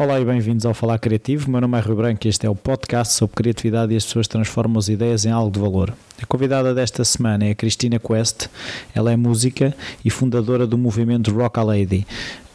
Olá 0.00 0.18
e 0.18 0.24
bem-vindos 0.24 0.64
ao 0.64 0.72
Falar 0.72 0.98
Criativo. 0.98 1.50
Meu 1.50 1.60
nome 1.60 1.76
é 1.76 1.80
Rui 1.82 1.94
Branco 1.94 2.26
e 2.26 2.30
este 2.30 2.46
é 2.46 2.48
o 2.48 2.54
podcast 2.54 3.12
sobre 3.12 3.36
criatividade 3.36 3.92
e 3.92 3.98
as 3.98 4.04
pessoas 4.06 4.26
transformam 4.26 4.78
as 4.78 4.88
ideias 4.88 5.26
em 5.26 5.30
algo 5.30 5.50
de 5.50 5.60
valor. 5.60 5.92
A 6.22 6.24
convidada 6.24 6.74
desta 6.74 7.04
semana 7.04 7.44
é 7.44 7.50
a 7.50 7.54
Cristina 7.54 7.98
Quest. 7.98 8.48
Ela 8.94 9.12
é 9.12 9.16
música 9.16 9.76
e 10.02 10.08
fundadora 10.08 10.66
do 10.66 10.78
movimento 10.78 11.30
Rock 11.30 11.60
a 11.60 11.62
Lady. 11.62 12.06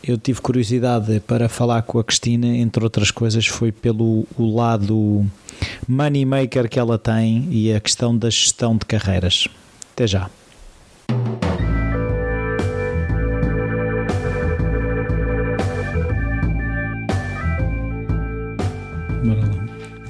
Eu 0.03 0.17
tive 0.17 0.41
curiosidade 0.41 1.19
para 1.19 1.47
falar 1.47 1.83
com 1.83 1.99
a 1.99 2.03
Cristina, 2.03 2.47
entre 2.47 2.83
outras 2.83 3.11
coisas, 3.11 3.45
foi 3.45 3.71
pelo 3.71 4.25
o 4.39 4.55
lado 4.55 5.23
money 5.87 6.25
maker 6.25 6.67
que 6.67 6.79
ela 6.79 6.97
tem 6.97 7.47
e 7.51 7.71
a 7.71 7.79
questão 7.79 8.17
da 8.17 8.31
gestão 8.31 8.75
de 8.75 8.87
carreiras. 8.87 9.47
Até 9.93 10.07
já. 10.07 10.31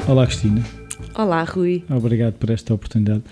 Olá, 0.07 0.25
Cristina. 0.27 0.63
Olá, 1.15 1.43
Rui. 1.43 1.83
Obrigado 1.89 2.33
por 2.33 2.49
esta 2.49 2.73
oportunidade. 2.73 3.23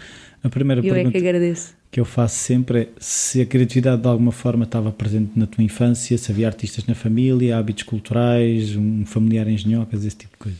A 0.43 0.49
primeira 0.49 0.81
Eu 0.81 0.91
é 0.91 0.93
pergunta 0.95 1.11
que 1.11 1.17
agradeço. 1.27 1.73
que 1.91 1.99
eu 1.99 2.05
faço 2.05 2.35
sempre 2.35 2.79
é 2.81 2.87
se 2.99 3.41
a 3.41 3.45
criatividade 3.45 4.01
de 4.01 4.07
alguma 4.07 4.31
forma 4.31 4.63
estava 4.65 4.91
presente 4.91 5.31
na 5.35 5.45
tua 5.45 5.63
infância, 5.63 6.17
se 6.17 6.31
havia 6.31 6.47
artistas 6.47 6.85
na 6.85 6.95
família, 6.95 7.57
hábitos 7.57 7.83
culturais, 7.83 8.75
um 8.75 9.05
familiar 9.05 9.47
em 9.47 9.53
engenhocas, 9.53 10.03
esse 10.03 10.15
tipo 10.17 10.33
de 10.33 10.37
coisa. 10.39 10.57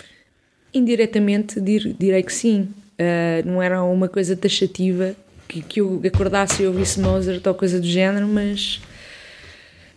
Indiretamente 0.74 1.60
dir- 1.60 1.96
direi 2.00 2.24
que 2.24 2.34
sim. 2.34 2.70
Ah, 2.98 3.42
não 3.46 3.62
era 3.62 3.84
uma 3.84 4.08
coisa 4.08 4.36
taxativa 4.36 5.16
que, 5.48 5.62
que 5.62 5.82
eu 5.82 6.02
acordasse 6.06 6.64
e 6.64 6.68
ouvisse 6.68 7.00
Mozart 7.00 7.46
ou 7.46 7.54
coisa 7.54 7.80
do 7.80 7.88
género, 7.88 8.28
mas. 8.28 8.80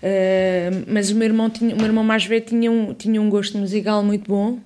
ah, 0.03 0.71
mas 0.89 1.11
o 1.11 1.15
meu 1.15 1.27
irmão, 1.27 1.49
tinha, 1.51 1.75
o 1.75 1.77
meu 1.79 1.87
irmão 1.87 2.03
mais 2.03 2.25
velho 2.25 2.45
tinha 2.45 2.71
um, 2.71 2.93
tinha 2.95 3.21
um 3.21 3.29
gosto 3.31 3.57
musical 3.59 4.03
muito 4.03 4.27
bom 4.29 4.59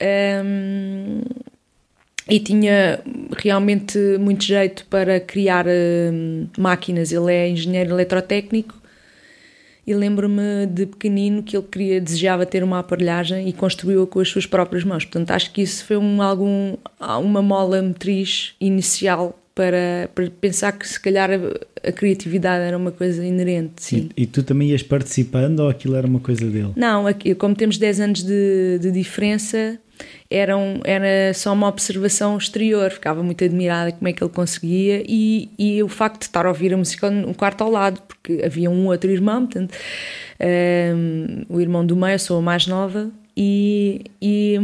Ahm, 0.00 1.22
e 2.28 2.40
tinha 2.40 3.00
realmente 3.36 3.98
muito 4.18 4.44
jeito 4.44 4.84
para 4.86 5.20
criar 5.20 5.64
máquinas. 6.58 7.12
Ele 7.12 7.32
é 7.32 7.48
engenheiro 7.48 7.90
eletrotécnico 7.90 8.74
e 9.86 9.94
lembro-me 9.94 10.66
de 10.66 10.86
pequenino 10.86 11.42
que 11.42 11.56
ele 11.56 11.66
queria, 11.70 12.00
desejava 12.00 12.44
ter 12.44 12.64
uma 12.64 12.80
aparelhagem 12.80 13.48
e 13.48 13.52
construiu-a 13.52 14.06
com 14.06 14.18
as 14.18 14.28
suas 14.28 14.44
próprias 14.44 14.82
mãos. 14.82 15.04
Portanto, 15.04 15.30
acho 15.30 15.52
que 15.52 15.62
isso 15.62 15.84
foi 15.84 15.96
um, 15.96 16.20
algum, 16.20 16.76
uma 17.00 17.40
mola 17.40 17.80
motriz 17.80 18.54
inicial 18.60 19.38
para, 19.54 20.10
para 20.12 20.28
pensar 20.28 20.72
que 20.72 20.86
se 20.86 21.00
calhar 21.00 21.30
a, 21.30 21.88
a 21.88 21.92
criatividade 21.92 22.64
era 22.64 22.76
uma 22.76 22.90
coisa 22.90 23.24
inerente, 23.24 23.74
sim. 23.76 24.10
E, 24.16 24.24
e 24.24 24.26
tu 24.26 24.42
também 24.42 24.70
ias 24.70 24.82
participando 24.82 25.60
ou 25.60 25.68
aquilo 25.68 25.94
era 25.94 26.06
uma 26.06 26.20
coisa 26.20 26.44
dele? 26.44 26.72
Não, 26.74 27.06
aqui, 27.06 27.34
como 27.36 27.54
temos 27.54 27.78
10 27.78 28.00
anos 28.00 28.22
de, 28.24 28.78
de 28.80 28.90
diferença, 28.90 29.78
era, 30.30 30.56
um- 30.56 30.80
era 30.84 31.32
só 31.34 31.52
uma 31.52 31.68
observação 31.68 32.36
exterior. 32.36 32.90
Ficava 32.90 33.22
muito 33.22 33.44
admirada 33.44 33.92
como 33.92 34.08
é 34.08 34.12
que 34.12 34.22
ele 34.22 34.32
conseguia 34.32 35.02
e, 35.06 35.48
e 35.58 35.82
o 35.82 35.88
facto 35.88 36.20
de 36.20 36.24
estar 36.26 36.46
a 36.46 36.48
ouvir 36.48 36.72
a 36.74 36.76
música 36.76 37.10
no 37.10 37.34
quarto 37.34 37.62
ao 37.62 37.70
lado, 37.70 38.00
porque 38.06 38.42
havia 38.44 38.70
um 38.70 38.86
outro 38.86 39.10
irmão, 39.10 39.46
portanto, 39.46 39.74
hum, 40.40 41.44
o 41.48 41.60
irmão 41.60 41.84
do 41.84 41.96
meio, 41.96 42.14
eu 42.14 42.18
sou 42.18 42.38
a 42.38 42.42
mais 42.42 42.66
nova. 42.66 43.10
E, 43.38 44.00
e, 44.20 44.58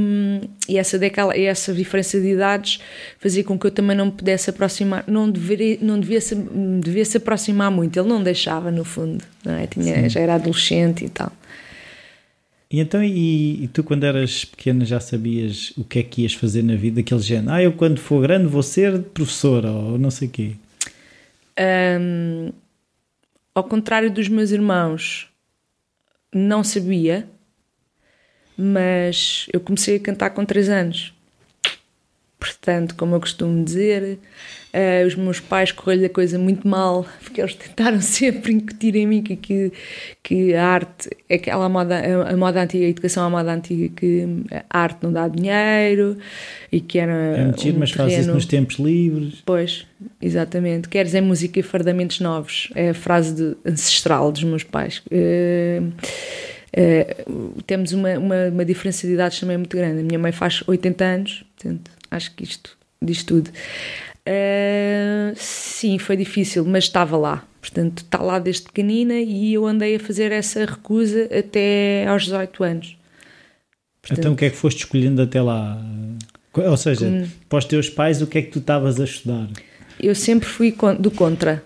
e 0.67 0.79
essa, 0.79 0.99
decala, 0.99 1.37
essa 1.37 1.75
diferença 1.75 2.19
de 2.19 2.29
idades 2.29 2.81
fazia 3.19 3.45
com 3.45 3.59
que 3.59 3.67
eu 3.67 3.71
também 3.71 3.95
não 3.95 4.07
me 4.07 4.13
pudesse 4.13 4.49
aproximar, 4.49 5.05
não, 5.07 5.31
deveria, 5.31 5.77
não 5.83 6.01
devia, 6.01 6.23
se, 6.23 6.35
devia 6.81 7.05
se 7.05 7.19
aproximar 7.19 7.71
muito. 7.71 7.99
Ele 8.01 8.09
não 8.09 8.23
deixava, 8.23 8.71
no 8.71 8.83
fundo, 8.83 9.23
não 9.45 9.53
é? 9.57 9.67
Tinha, 9.67 10.09
já 10.09 10.21
era 10.21 10.37
adolescente 10.37 11.05
e 11.05 11.11
tal. 11.11 11.31
E 12.73 12.81
então, 12.81 13.05
e, 13.05 13.65
e 13.65 13.69
tu 13.69 13.85
quando 13.85 14.05
eras 14.05 14.47
pequena 14.47 14.83
já 14.87 14.99
sabias 14.99 15.75
o 15.77 15.85
que 15.85 15.99
é 15.99 16.03
que 16.03 16.23
ias 16.23 16.33
fazer 16.33 16.63
na 16.63 16.75
vida, 16.75 17.01
aquele 17.01 17.21
género, 17.21 17.53
ah, 17.53 17.63
eu 17.63 17.73
quando 17.75 18.01
for 18.01 18.23
grande 18.23 18.47
vou 18.47 18.63
ser 18.63 19.03
professora 19.03 19.71
ou 19.71 19.99
não 19.99 20.11
sei 20.11 20.29
o 20.29 20.31
quê. 20.31 20.53
Hum, 22.01 22.51
ao 23.55 23.65
contrário 23.65 24.11
dos 24.11 24.27
meus 24.27 24.53
irmãos, 24.53 25.29
não 26.35 26.65
sabia, 26.65 27.29
mas 28.57 29.47
eu 29.53 29.61
comecei 29.61 29.97
a 29.97 30.01
cantar 30.01 30.31
com 30.31 30.43
3 30.43 30.71
anos. 30.71 31.13
Portanto, 32.43 32.97
como 32.97 33.15
eu 33.15 33.21
costumo 33.21 33.63
dizer, 33.65 34.19
eh, 34.73 35.05
os 35.07 35.15
meus 35.15 35.39
pais 35.39 35.71
correram-lhe 35.71 36.07
a 36.07 36.11
coisa 36.11 36.37
muito 36.41 36.67
mal, 36.67 37.07
porque 37.23 37.41
eles 37.41 37.55
tentaram 37.55 38.01
sempre 38.03 38.53
incutir 38.53 38.97
em 38.97 39.07
mim 39.07 39.23
que, 39.23 39.37
que, 39.37 39.73
que 40.25 40.53
a 40.55 40.67
arte 40.67 41.09
é 41.29 41.37
aquela 41.37 41.69
moda, 41.69 41.95
a 42.29 42.37
moda 42.37 42.61
antiga, 42.61 42.85
a 42.85 42.89
educação 42.89 43.25
à 43.25 43.31
moda 43.31 43.53
antiga, 43.53 43.89
que 43.95 44.27
a 44.69 44.77
arte 44.81 44.99
não 45.05 45.13
dá 45.13 45.29
dinheiro 45.29 46.19
e 46.73 46.81
que 46.81 46.99
era. 46.99 47.13
É 47.13 47.45
mentira, 47.45 47.77
um 47.77 47.79
mas 47.79 47.91
fazes 47.93 48.13
isso 48.13 48.21
terreno- 48.23 48.35
nos 48.35 48.47
tempos 48.47 48.77
livres. 48.77 49.43
Pois, 49.47 49.87
exatamente. 50.21 50.89
Queres 50.89 51.15
é 51.15 51.21
música 51.21 51.61
e 51.61 51.63
fardamentos 51.63 52.19
novos. 52.19 52.71
É 52.75 52.91
a 52.91 52.95
frase 52.95 53.35
de- 53.37 53.57
ancestral 53.65 54.33
dos 54.33 54.43
meus 54.43 54.65
pais. 54.65 55.01
Eh, 55.13 55.81
eh, 56.73 57.25
temos 57.67 57.93
uma, 57.93 58.19
uma, 58.19 58.49
uma 58.49 58.65
diferença 58.65 59.07
de 59.07 59.13
idades 59.13 59.39
também 59.39 59.57
muito 59.59 59.77
grande. 59.77 60.01
A 60.01 60.03
minha 60.03 60.19
mãe 60.19 60.33
faz 60.33 60.63
80 60.67 61.05
anos, 61.05 61.45
portanto, 61.57 61.91
acho 62.13 62.35
que 62.35 62.45
isto 62.45 62.77
diz 63.01 63.23
tudo. 63.25 63.51
Eh, 64.25 65.33
sim, 65.37 65.99
foi 65.99 66.17
difícil, 66.17 66.65
mas 66.65 66.85
estava 66.85 67.17
lá. 67.17 67.45
Portanto, 67.61 67.99
está 67.99 68.23
lá 68.23 68.39
desde 68.39 68.63
pequenina 68.63 69.15
e 69.15 69.55
eu 69.55 69.67
andei 69.67 69.97
a 69.97 70.01
fazer 70.01 70.33
essa 70.33 70.65
recusa 70.65 71.29
até 71.37 72.07
aos 72.07 72.25
18 72.25 72.65
anos. 72.65 72.97
Portanto, 74.01 74.19
Então 74.19 74.33
o 74.33 74.37
que 74.37 74.45
é 74.47 74.51
que 74.51 74.57
foste 74.57 74.79
escolhendo 74.79 75.23
até 75.23 75.41
lá? 75.41 75.81
Ou 76.55 76.77
seja, 76.77 77.07
Hum. 77.07 77.27
para 77.49 77.59
os 77.59 77.65
teus 77.65 77.89
pais, 77.89 78.21
o 78.21 78.27
que 78.27 78.39
é 78.39 78.43
que 78.43 78.51
tu 78.51 78.59
estavas 78.59 79.01
a 79.01 79.05
estudar? 79.05 79.49
Eu 79.99 80.15
sempre 80.15 80.49
fui 80.49 80.75
do 80.99 81.11
contra. 81.11 81.63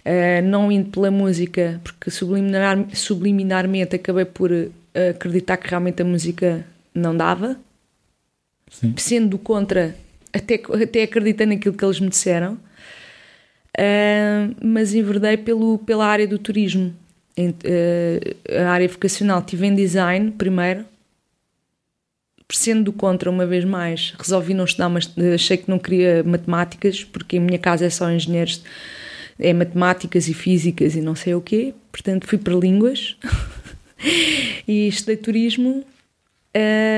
Uh, 0.00 0.42
não 0.44 0.72
indo 0.72 0.90
pela 0.90 1.10
música, 1.10 1.78
porque 1.84 2.10
subliminar, 2.10 2.86
subliminarmente 2.94 3.94
acabei 3.96 4.24
por 4.24 4.50
uh, 4.50 4.72
acreditar 5.10 5.58
que 5.58 5.68
realmente 5.68 6.00
a 6.00 6.04
música 6.04 6.64
não 6.94 7.16
dava. 7.16 7.56
Sim. 8.70 8.94
Sendo 8.96 9.30
do 9.30 9.38
contra, 9.38 9.94
até, 10.32 10.54
até 10.82 11.02
acreditei 11.02 11.46
naquilo 11.46 11.74
que 11.74 11.84
eles 11.84 12.00
me 12.00 12.08
disseram. 12.08 12.54
Uh, 13.78 14.54
mas 14.62 14.94
enverdei 14.94 15.36
pelo, 15.36 15.78
pela 15.78 16.06
área 16.06 16.26
do 16.26 16.38
turismo. 16.38 16.94
Em- 17.36 17.50
uh, 17.50 18.64
a 18.64 18.70
área 18.70 18.88
vocacional. 18.88 19.42
Tive 19.42 19.66
em 19.66 19.74
design 19.74 20.30
primeiro, 20.32 20.84
sendo 22.52 22.84
do 22.84 22.92
contra 22.92 23.30
uma 23.30 23.46
vez 23.46 23.64
mais, 23.64 24.14
resolvi 24.18 24.54
não 24.54 24.64
estudar, 24.64 24.88
mas 24.88 25.10
achei 25.34 25.56
que 25.56 25.70
não 25.70 25.78
queria 25.78 26.22
matemáticas, 26.24 27.04
porque 27.04 27.36
em 27.36 27.40
minha 27.40 27.58
casa 27.58 27.86
é 27.86 27.90
só 27.90 28.10
engenheiros, 28.10 28.62
é 29.38 29.52
matemáticas 29.52 30.28
e 30.28 30.34
físicas 30.34 30.96
e 30.96 31.00
não 31.00 31.14
sei 31.14 31.34
o 31.34 31.40
quê, 31.40 31.74
portanto 31.90 32.26
fui 32.26 32.38
para 32.38 32.54
línguas 32.54 33.16
e 34.66 34.88
estudei 34.88 35.16
turismo. 35.16 35.84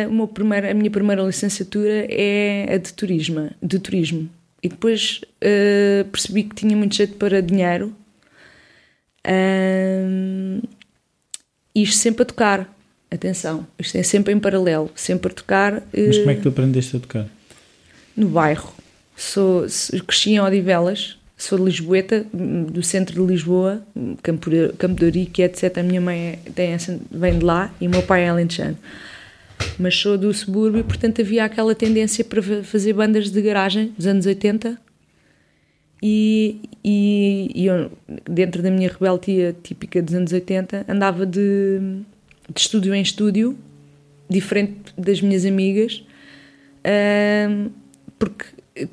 O 0.08 0.12
meu 0.12 0.26
primeiro- 0.28 0.70
a 0.70 0.74
minha 0.74 0.90
primeira 0.90 1.22
licenciatura 1.22 2.06
é 2.08 2.66
a 2.74 2.76
de 2.78 2.92
turismo, 2.92 3.50
de 3.62 3.78
turismo. 3.78 4.28
E 4.62 4.68
depois 4.68 5.20
ah, 5.42 6.04
percebi 6.10 6.44
que 6.44 6.54
tinha 6.54 6.76
muito 6.76 6.94
jeito 6.94 7.14
para 7.16 7.40
dinheiro. 7.42 7.94
Ah, 9.24 10.60
isto 11.74 11.96
sempre 11.96 12.22
a 12.22 12.26
tocar. 12.26 12.76
Atenção, 13.10 13.66
isto 13.78 13.96
é 13.98 14.02
sempre 14.02 14.32
em 14.32 14.40
paralelo, 14.40 14.90
sempre 14.94 15.30
a 15.30 15.34
tocar 15.34 15.82
Mas 15.92 16.16
eh, 16.16 16.18
como 16.20 16.30
é 16.30 16.34
que 16.34 16.40
tu 16.40 16.48
aprendeste 16.48 16.96
a 16.96 17.00
tocar? 17.00 17.26
no 18.16 18.28
bairro. 18.28 18.72
Sou, 19.14 19.66
cresci 20.06 20.30
em 20.32 20.40
Odivelas, 20.40 21.18
sou 21.36 21.58
de 21.58 21.64
Lisboeta, 21.66 22.24
do 22.32 22.82
centro 22.82 23.14
de 23.14 23.32
Lisboa, 23.32 23.82
Campo 24.22 24.48
de 24.50 25.04
Ourique, 25.04 25.42
etc. 25.42 25.76
A 25.78 25.82
minha 25.82 26.00
mãe 26.00 26.40
é- 26.46 26.50
tem 26.54 26.74
vem 27.10 27.38
de 27.38 27.44
lá 27.44 27.70
e 27.78 27.86
o 27.86 27.90
meu 27.90 28.02
pai 28.02 28.22
é 28.24 28.30
alentejano. 28.30 28.78
Mas 29.78 29.96
sou 29.96 30.16
do 30.18 30.32
subúrbio, 30.32 30.84
portanto 30.84 31.20
havia 31.20 31.44
aquela 31.44 31.74
tendência 31.74 32.24
para 32.24 32.42
fa- 32.42 32.62
fazer 32.62 32.92
bandas 32.92 33.30
de 33.30 33.40
garagem 33.42 33.92
dos 33.96 34.06
anos 34.06 34.26
80 34.26 34.78
e, 36.02 36.60
e, 36.84 37.50
e 37.54 37.66
eu, 37.66 37.90
dentro 38.28 38.62
da 38.62 38.70
minha 38.70 38.88
rebeldia 38.88 39.54
típica 39.62 40.02
dos 40.02 40.14
anos 40.14 40.32
80, 40.32 40.84
andava 40.88 41.24
de, 41.24 41.78
de 42.52 42.60
estúdio 42.60 42.94
em 42.94 43.00
estúdio, 43.02 43.56
diferente 44.28 44.74
das 44.98 45.20
minhas 45.20 45.44
amigas, 45.46 46.02
porque 48.18 48.44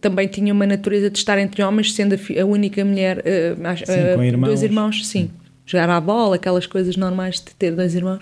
também 0.01 0.27
tinha 0.27 0.53
uma 0.53 0.65
natureza 0.67 1.09
de 1.09 1.17
estar 1.17 1.39
entre 1.39 1.63
homens, 1.63 1.93
sendo 1.93 2.13
a, 2.15 2.45
única 2.45 2.83
mulher, 2.85 3.23
ah, 3.63 3.69
acho- 3.71 3.85
Sim, 3.85 3.91
ah, 3.93 4.15
com 4.15 4.23
irmãos. 4.23 4.47
dois 4.47 4.63
irmãos, 4.63 5.07
sim. 5.07 5.29
Jogar 5.69 5.89
à 5.91 6.01
bola, 6.01 6.35
aquelas 6.37 6.65
coisas 6.65 6.95
normais 6.95 7.35
de 7.35 7.53
ter 7.53 7.71
dois 7.71 7.93
irmãos. 7.93 8.21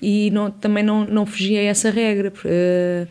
E 0.00 0.30
não, 0.30 0.50
também 0.50 0.82
não, 0.82 1.04
não 1.04 1.26
fugia 1.26 1.60
a 1.60 1.64
essa 1.64 1.90
regra. 1.90 2.32
Ah, 2.46 3.06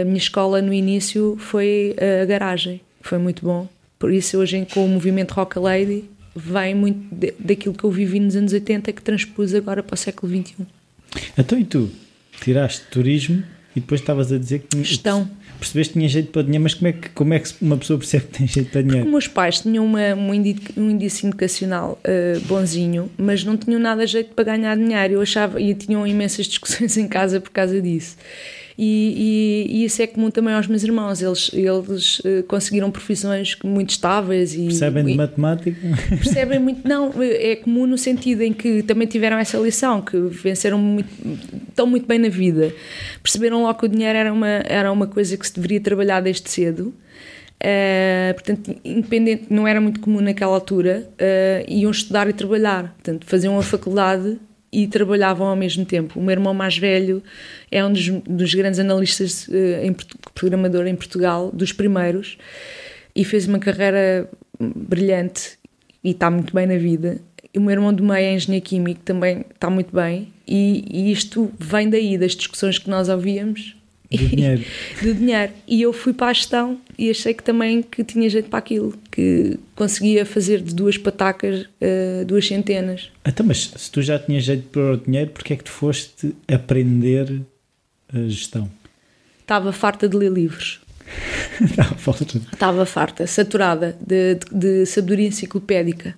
a 0.00 0.04
minha 0.04 0.18
escola 0.18 0.62
no 0.62 0.72
início 0.72 1.36
foi 1.40 1.96
a 2.22 2.24
garagem, 2.24 2.80
foi 3.00 3.18
muito 3.18 3.44
bom. 3.44 3.68
Por 3.98 4.12
isso, 4.12 4.38
hoje, 4.38 4.64
com 4.72 4.84
o 4.84 4.88
movimento 4.88 5.32
Rock 5.32 5.58
a 5.58 5.60
Lady, 5.60 6.04
vem 6.36 6.74
muito 6.76 7.12
de- 7.12 7.34
daquilo 7.38 7.74
que 7.74 7.82
eu 7.82 7.90
vivi 7.90 8.20
nos 8.20 8.36
anos 8.36 8.52
80 8.52 8.92
que 8.92 9.02
transpus 9.02 9.52
agora 9.54 9.82
para 9.82 9.94
o 9.94 9.98
século 9.98 10.32
XXI. 10.32 10.66
Então 11.36 11.58
e 11.58 11.64
tu? 11.64 11.90
tiraste 12.40 12.82
turismo 12.90 13.42
e 13.76 13.80
depois 13.80 14.00
estavas 14.00 14.32
a 14.32 14.38
dizer 14.38 14.60
que 14.60 14.78
Gestão. 14.84 15.28
Percebeste 15.62 15.92
que 15.94 15.98
tinha 15.98 16.08
jeito 16.08 16.30
para 16.30 16.42
dinheiro, 16.42 16.62
mas 16.62 16.74
como 16.74 16.88
é 16.88 16.92
que, 16.92 17.08
como 17.10 17.34
é 17.34 17.38
que 17.38 17.48
uma 17.60 17.76
pessoa 17.76 17.98
percebe 17.98 18.24
que 18.26 18.38
tem 18.38 18.46
jeito 18.46 18.70
para 18.70 18.82
dinheiro? 18.82 19.00
Porque 19.04 19.12
meus 19.12 19.28
pais 19.28 19.60
tinham 19.60 19.84
uma, 19.84 20.14
um, 20.14 20.34
indi- 20.34 20.56
um 20.76 20.90
índice 20.90 21.26
educacional 21.26 21.98
uh, 22.04 22.40
bonzinho, 22.46 23.10
mas 23.16 23.44
não 23.44 23.56
tinham 23.56 23.80
nada 23.80 24.06
jeito 24.06 24.34
para 24.34 24.44
ganhar 24.44 24.76
dinheiro. 24.76 25.14
Eu 25.14 25.22
achava, 25.22 25.60
e 25.60 25.74
tinham 25.74 26.06
imensas 26.06 26.46
discussões 26.46 26.96
em 26.98 27.08
casa 27.08 27.40
por 27.40 27.50
causa 27.50 27.80
disso. 27.80 28.16
E, 28.78 29.66
e- 29.68 29.76
e 29.78 29.84
isso 29.84 30.00
é 30.00 30.06
comum 30.06 30.30
também 30.30 30.54
aos 30.54 30.66
meus 30.66 30.82
irmãos. 30.82 31.20
Eles, 31.20 31.50
eles 31.52 32.18
uh, 32.20 32.42
conseguiram 32.48 32.90
profissões 32.90 33.56
muito 33.62 33.90
estáveis 33.90 34.54
e 34.54 34.64
Percebem 34.64 35.04
de 35.04 35.10
e- 35.12 35.16
matemática? 35.16 35.78
percebem 36.08 36.58
muito. 36.60 36.86
Não, 36.88 37.12
é 37.22 37.56
comum 37.56 37.86
no 37.86 37.98
sentido 37.98 38.42
em 38.42 38.52
que 38.52 38.82
também 38.82 39.06
tiveram 39.06 39.36
essa 39.38 39.58
lição, 39.58 40.00
que 40.00 40.16
venceram 40.18 40.78
muito, 40.78 41.08
estão 41.68 41.86
muito 41.86 42.06
bem 42.06 42.18
na 42.18 42.28
vida. 42.28 42.72
Perceberam 43.22 43.62
logo 43.62 43.78
que 43.78 43.84
o 43.86 43.88
dinheiro 43.88 44.16
era 44.18 44.32
uma, 44.32 44.48
era 44.48 44.90
uma 44.90 45.06
coisa 45.06 45.36
que 45.36 45.46
se 45.46 45.54
deveria 45.54 45.80
trabalhar 45.80 46.20
desde 46.20 46.48
cedo. 46.48 46.94
Eh, 47.64 48.32
portanto, 48.34 48.74
independente, 48.84 49.44
não 49.50 49.68
era 49.68 49.80
muito 49.80 50.00
comum 50.00 50.20
naquela 50.20 50.52
altura, 50.54 51.08
eh, 51.18 51.64
iam 51.68 51.90
estudar 51.92 52.28
e 52.28 52.32
trabalhar. 52.32 52.92
Portanto, 52.94 53.24
faziam 53.26 53.56
a 53.56 53.62
faculdade 53.62 54.36
e 54.72 54.86
trabalhavam 54.86 55.46
ao 55.46 55.56
mesmo 55.56 55.84
tempo. 55.84 56.18
O 56.18 56.22
meu 56.22 56.32
irmão 56.32 56.54
mais 56.54 56.78
velho 56.78 57.22
é 57.70 57.84
um 57.84 57.92
dos, 57.92 58.08
dos 58.08 58.54
grandes 58.54 58.80
analistas, 58.80 59.46
eh, 59.52 59.86
em, 59.86 59.94
programador 60.34 60.86
em 60.86 60.96
Portugal, 60.96 61.50
dos 61.52 61.72
primeiros, 61.72 62.38
e 63.14 63.24
fez 63.24 63.46
uma 63.46 63.58
carreira 63.58 64.28
brilhante 64.58 65.58
e 66.02 66.10
está 66.10 66.30
muito 66.30 66.54
bem 66.54 66.66
na 66.66 66.78
vida. 66.78 67.20
E 67.52 67.58
o 67.58 67.60
meu 67.60 67.72
irmão 67.72 67.92
do 67.92 68.02
meio 68.02 68.24
é 68.24 68.34
engenheiro 68.34 68.64
químico, 68.64 69.02
também 69.04 69.44
está 69.54 69.68
muito 69.68 69.94
bem, 69.94 70.32
e, 70.48 70.84
e 70.90 71.12
isto 71.12 71.52
vem 71.58 71.90
daí, 71.90 72.16
das 72.16 72.32
discussões 72.32 72.78
que 72.78 72.88
nós 72.88 73.10
ouvíamos. 73.10 73.76
Do 74.16 74.28
dinheiro. 74.28 74.64
do 75.02 75.14
dinheiro. 75.14 75.52
E 75.66 75.82
eu 75.82 75.92
fui 75.92 76.12
para 76.12 76.28
a 76.28 76.32
gestão 76.32 76.78
e 76.98 77.10
achei 77.10 77.32
que 77.34 77.42
também 77.42 77.82
que 77.82 78.04
tinha 78.04 78.28
jeito 78.28 78.48
para 78.48 78.58
aquilo, 78.58 78.94
que 79.10 79.58
conseguia 79.74 80.24
fazer 80.26 80.60
de 80.62 80.74
duas 80.74 80.96
patacas 80.98 81.66
eh, 81.80 82.24
duas 82.26 82.46
centenas. 82.46 83.10
Então, 83.26 83.44
mas 83.46 83.72
se 83.76 83.90
tu 83.90 84.02
já 84.02 84.18
tinhas 84.18 84.44
jeito 84.44 84.68
para 84.68 84.92
o 84.92 84.96
dinheiro, 84.96 85.30
porque 85.30 85.52
é 85.54 85.56
que 85.56 85.64
tu 85.64 85.70
foste 85.70 86.34
aprender 86.46 87.42
a 88.12 88.18
gestão? 88.28 88.70
Estava 89.40 89.72
farta 89.72 90.08
de 90.08 90.16
ler 90.16 90.30
livros. 90.30 90.80
Falta 91.98 92.24
de- 92.24 92.38
Estava 92.38 92.86
farta, 92.86 93.26
saturada 93.26 93.96
de, 94.00 94.36
de, 94.36 94.46
de 94.82 94.86
sabedoria 94.86 95.28
enciclopédica. 95.28 96.14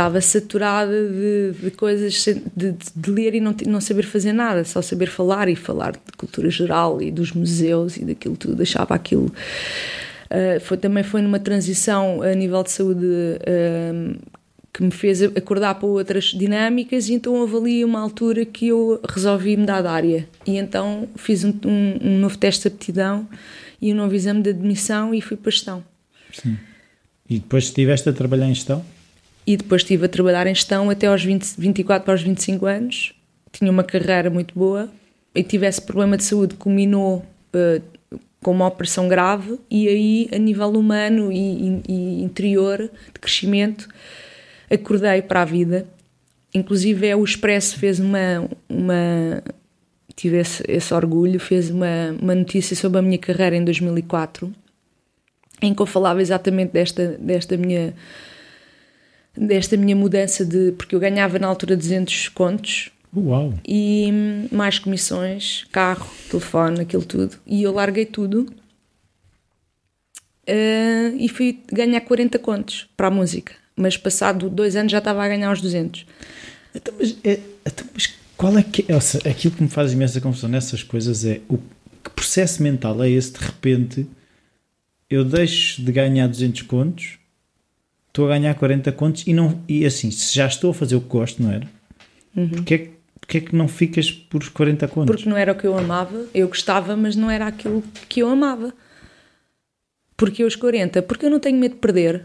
Estava 0.00 0.18
saturada 0.22 0.90
de, 1.10 1.52
de 1.62 1.70
coisas, 1.72 2.24
de, 2.56 2.72
de- 2.72 3.10
ler 3.10 3.34
e 3.34 3.40
não, 3.40 3.54
não 3.66 3.82
saber 3.82 4.04
fazer 4.04 4.32
nada, 4.32 4.64
só 4.64 4.80
saber 4.80 5.08
falar 5.10 5.46
e 5.50 5.54
falar 5.54 5.92
de 5.92 5.98
cultura 6.16 6.48
geral 6.48 7.02
e 7.02 7.10
dos 7.10 7.32
museus 7.32 7.98
e 7.98 8.04
daquilo 8.06 8.34
tudo. 8.34 8.62
Achava 8.62 8.94
aquilo. 8.94 9.26
Uh, 9.26 10.58
foi, 10.62 10.78
também 10.78 11.04
foi 11.04 11.20
numa 11.20 11.38
transição 11.38 12.22
a 12.22 12.32
nível 12.34 12.62
de 12.62 12.70
saúde 12.70 13.04
um, 13.04 14.14
que 14.72 14.82
me 14.82 14.90
fez 14.90 15.20
acordar 15.22 15.74
para 15.74 15.86
outras 15.86 16.24
dinâmicas 16.32 17.10
e 17.10 17.12
então 17.12 17.34
houve 17.34 17.56
ali 17.56 17.84
uma 17.84 18.00
altura 18.00 18.46
que 18.46 18.68
eu 18.68 19.00
resolvi 19.06 19.54
mudar 19.54 19.82
de 19.82 19.88
área 19.88 20.28
e 20.46 20.56
então 20.56 21.08
fiz 21.16 21.44
um, 21.44 21.52
um- 21.66 21.98
um 22.00 22.18
novo 22.20 22.38
teste 22.38 22.62
de 22.62 22.74
aptidão 22.74 23.28
e 23.82 23.92
um 23.92 23.96
novo 23.96 24.14
exame 24.14 24.40
de 24.40 24.48
admissão 24.48 25.12
e 25.12 25.20
fui 25.20 25.36
para 25.36 25.50
gestão. 25.50 25.84
Sim. 26.32 26.56
E 27.28 27.34
depois 27.38 27.64
estiveste 27.64 28.08
a 28.08 28.12
trabalhar 28.14 28.46
em 28.48 28.54
gestão? 28.54 28.82
E 29.50 29.56
depois 29.56 29.82
estive 29.82 30.06
a 30.06 30.08
trabalhar 30.08 30.46
em 30.46 30.54
gestão 30.54 30.88
até 30.90 31.08
aos 31.08 31.24
20, 31.24 31.56
24 31.58 32.04
para 32.04 32.14
os 32.14 32.22
25 32.22 32.66
anos. 32.66 33.12
Tinha 33.50 33.68
uma 33.68 33.82
carreira 33.82 34.30
muito 34.30 34.56
boa 34.56 34.88
e 35.34 35.42
tive 35.42 35.66
esse 35.66 35.82
problema 35.82 36.16
de 36.16 36.22
saúde 36.22 36.54
que 36.54 36.60
culminou 36.60 37.24
eh, 37.52 37.82
com 38.40 38.52
uma 38.52 38.68
operação 38.68 39.08
grave 39.08 39.58
e 39.68 39.88
aí 39.88 40.28
a 40.32 40.38
nível 40.38 40.68
humano 40.70 41.32
e, 41.32 41.36
e- 41.36 41.82
e 41.88 42.22
interior 42.22 42.78
de 43.12 43.20
crescimento 43.20 43.88
acordei 44.70 45.20
para 45.20 45.42
a 45.42 45.44
vida. 45.44 45.84
Inclusive 46.54 47.08
é 47.08 47.16
o 47.16 47.24
Expresso 47.24 47.76
fez 47.76 47.98
uma, 47.98 48.48
uma 48.68 49.42
tive 50.14 50.36
esse, 50.38 50.62
esse 50.68 50.94
orgulho, 50.94 51.40
fez 51.40 51.70
uma, 51.70 52.14
uma 52.22 52.36
notícia 52.36 52.76
sobre 52.76 53.00
a 53.00 53.02
minha 53.02 53.18
carreira 53.18 53.56
em 53.56 53.64
2004 53.64 54.54
em 55.60 55.74
que 55.74 55.82
eu 55.82 55.86
falava 55.86 56.22
exatamente 56.22 56.70
desta, 56.72 57.18
desta 57.18 57.56
minha 57.56 57.92
desta 59.36 59.76
minha 59.76 59.96
mudança 59.96 60.44
de 60.44 60.72
porque 60.72 60.94
eu 60.94 61.00
ganhava 61.00 61.38
na 61.38 61.46
altura 61.46 61.76
200 61.76 62.28
contos 62.30 62.90
Uau! 63.14 63.54
e 63.66 64.10
mais 64.52 64.78
comissões, 64.78 65.64
carro, 65.72 66.08
telefone, 66.28 66.80
aquilo 66.80 67.04
tudo. 67.04 67.36
E 67.46 67.62
eu 67.62 67.72
larguei 67.72 68.06
tudo 68.06 68.46
eh, 70.46 71.12
e 71.16 71.28
fui 71.28 71.60
ganhar 71.72 72.00
40 72.00 72.38
contos 72.38 72.88
para 72.96 73.08
a 73.08 73.10
música. 73.10 73.52
Mas 73.76 73.96
passado 73.96 74.50
dois 74.50 74.76
anos 74.76 74.92
já 74.92 74.98
estava 74.98 75.24
a 75.24 75.28
ganhar 75.28 75.52
os 75.52 75.60
200. 75.60 76.06
Então, 76.74 76.94
mas, 76.98 77.16
é, 77.24 77.40
então, 77.66 77.86
mas 77.94 78.12
qual 78.36 78.56
é 78.58 78.62
que 78.62 78.92
ou 78.92 79.00
seja, 79.00 79.28
Aquilo 79.28 79.54
que 79.54 79.62
me 79.62 79.68
faz 79.68 79.92
imensa 79.92 80.20
confusão 80.20 80.48
nessas 80.48 80.82
coisas 80.82 81.24
é 81.24 81.40
o 81.48 81.58
que 82.02 82.10
processo 82.10 82.62
mental 82.62 83.02
é 83.02 83.10
esse 83.10 83.32
de 83.32 83.38
repente 83.38 84.06
eu 85.08 85.24
deixo 85.24 85.82
de 85.82 85.90
ganhar 85.90 86.28
200 86.28 86.62
contos, 86.62 87.18
estou 88.10 88.26
a 88.26 88.28
ganhar 88.36 88.54
40 88.54 88.92
contos 88.92 89.24
e, 89.26 89.32
não, 89.32 89.58
e 89.68 89.86
assim, 89.86 90.10
se 90.10 90.34
já 90.34 90.46
estou 90.46 90.70
a 90.70 90.74
fazer 90.74 90.94
o 90.96 91.00
que 91.00 91.08
gosto, 91.08 91.42
não 91.42 91.50
era? 91.50 91.66
Porque, 92.52 92.74
é, 92.74 92.78
que- 92.78 92.90
porque 93.20 93.38
é 93.38 93.40
que 93.40 93.56
não 93.56 93.66
ficas 93.66 94.10
por 94.10 94.46
40 94.50 94.86
contos? 94.86 95.14
Porque 95.16 95.28
não 95.28 95.36
era 95.36 95.52
o 95.52 95.54
que 95.54 95.66
eu 95.66 95.76
amava, 95.78 96.26
eu 96.34 96.46
gostava, 96.48 96.96
mas 96.96 97.16
não 97.16 97.30
era 97.30 97.46
aquilo 97.46 97.82
que 98.08 98.20
eu 98.20 98.28
amava. 98.28 98.72
Porque 100.16 100.44
os 100.44 100.54
40? 100.56 101.02
Porque 101.02 101.24
eu 101.26 101.30
não 101.30 101.40
tenho 101.40 101.58
medo 101.58 101.74
de 101.74 101.80
perder. 101.80 102.24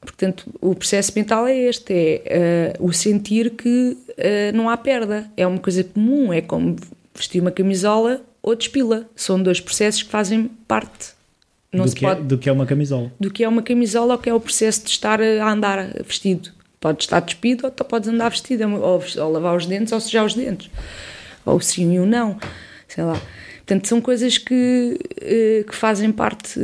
Portanto, 0.00 0.52
o 0.60 0.74
processo 0.74 1.12
mental 1.16 1.46
é 1.46 1.56
este: 1.56 1.92
é 1.92 2.22
eh, 2.26 2.76
o 2.80 2.92
sentir 2.92 3.50
que 3.50 3.96
eh, 4.16 4.52
não 4.52 4.68
há 4.68 4.76
perda. 4.76 5.30
É 5.36 5.46
uma 5.46 5.58
coisa 5.58 5.82
comum, 5.84 6.32
é 6.32 6.40
como 6.40 6.76
vestir 7.14 7.40
uma 7.40 7.50
camisola 7.50 8.20
ou 8.42 8.54
despila. 8.54 9.08
São 9.16 9.42
dois 9.42 9.60
processos 9.60 10.02
que 10.02 10.10
fazem 10.10 10.48
parte. 10.68 11.14
Não 11.76 11.84
do, 11.84 11.90
se 11.90 11.96
que 11.96 12.06
é, 12.06 12.08
pode 12.08 12.26
do 12.26 12.38
que 12.38 12.48
é 12.48 12.52
uma 12.52 12.66
camisola. 12.66 13.12
do 13.18 13.30
que 13.30 13.44
é 13.44 13.48
uma 13.48 13.62
camisola 13.62 14.14
ou 14.14 14.18
que 14.18 14.30
é 14.30 14.34
o 14.34 14.40
processo 14.40 14.84
de 14.84 14.90
estar 14.90 15.20
a 15.20 15.50
andar 15.50 15.92
vestido. 16.06 16.50
Podes 16.80 17.04
estar 17.04 17.20
despido 17.20 17.64
ou 17.66 17.70
podes 17.70 18.08
andar 18.08 18.30
vestido, 18.30 18.62
é 18.62 18.66
ou, 18.66 19.02
ou 19.18 19.32
lavar 19.32 19.56
os 19.56 19.66
dentes 19.66 19.92
ou 19.92 20.00
sujar 20.00 20.24
os 20.24 20.34
dentes. 20.34 20.70
Ou 21.44 21.60
sim 21.60 21.94
e 21.94 21.98
o 21.98 22.06
não, 22.06 22.38
sei 22.88 23.04
lá. 23.04 23.20
Portanto, 23.66 23.88
são 23.88 24.00
coisas 24.00 24.38
que, 24.38 24.96
eh, 25.20 25.64
que 25.68 25.74
fazem 25.74 26.12
parte 26.12 26.60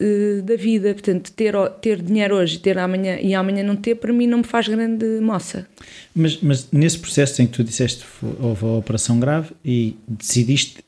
eh, 0.00 0.42
da 0.42 0.56
vida. 0.56 0.92
Portanto, 0.92 1.30
ter, 1.30 1.54
ter 1.80 2.02
dinheiro 2.02 2.34
hoje 2.34 2.56
e 2.56 2.58
ter 2.58 2.76
amanhã 2.76 3.18
e 3.20 3.32
amanhã 3.34 3.62
não 3.62 3.76
ter, 3.76 3.94
para 3.94 4.12
mim 4.12 4.26
não 4.26 4.38
me 4.38 4.44
faz 4.44 4.66
grande 4.66 5.06
moça. 5.20 5.64
Mas, 6.12 6.40
mas 6.42 6.66
nesse 6.72 6.98
processo 6.98 7.40
em 7.40 7.46
que 7.46 7.52
tu 7.52 7.62
disseste 7.62 8.04
houve 8.40 8.64
a 8.64 8.78
operação 8.78 9.20
grave 9.20 9.50
e 9.64 9.96
decidiste, 10.08 10.82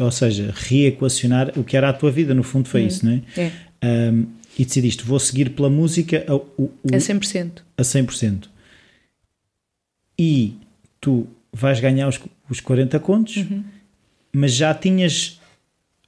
ou 0.00 0.10
seja, 0.10 0.52
reequacionar 0.54 1.52
o 1.58 1.64
que 1.64 1.76
era 1.76 1.88
a 1.88 1.92
tua 1.92 2.10
vida, 2.10 2.34
no 2.34 2.42
fundo 2.42 2.68
foi 2.68 2.82
isso, 2.84 3.04
não 3.06 3.12
é? 3.12 3.22
É, 3.40 3.50
Um, 4.10 4.26
e 4.58 4.64
decidiste, 4.64 5.04
vou 5.04 5.20
seguir 5.20 5.50
pela 5.50 5.70
música 5.70 6.24
a, 6.26 6.34
o- 6.34 6.48
o- 6.58 6.70
é 6.90 6.96
100%. 6.98 7.62
a 7.76 7.82
100%. 7.82 8.48
E 10.18 10.54
tu 11.00 11.26
vais 11.52 11.78
ganhar 11.80 12.08
os, 12.08 12.20
os 12.50 12.60
40 12.60 12.98
contos, 12.98 13.44
mas 14.32 14.52
já 14.52 14.74
tinhas 14.74 15.40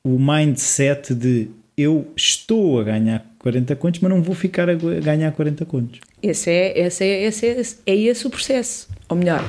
o 0.03 0.19
mindset 0.19 1.15
de 1.15 1.49
eu 1.77 2.13
estou 2.17 2.81
a 2.81 2.85
ganhar 2.85 3.25
40 3.39 3.75
contos, 3.77 4.01
mas 4.01 4.11
não 4.11 4.21
vou 4.23 4.35
ficar 4.35 4.69
a 4.69 4.73
a 4.73 4.77
ganhar 5.01 5.31
40 5.33 5.65
contos. 5.65 6.01
Esse 6.23 6.51
é, 6.51 6.79
esse 6.79 7.05
é, 7.05 7.23
esse 7.25 7.47
é, 7.47 7.63
é 7.87 7.97
esse 7.97 8.27
o 8.27 8.31
processo. 8.31 8.89
Ou 9.09 9.17
melhor, 9.17 9.49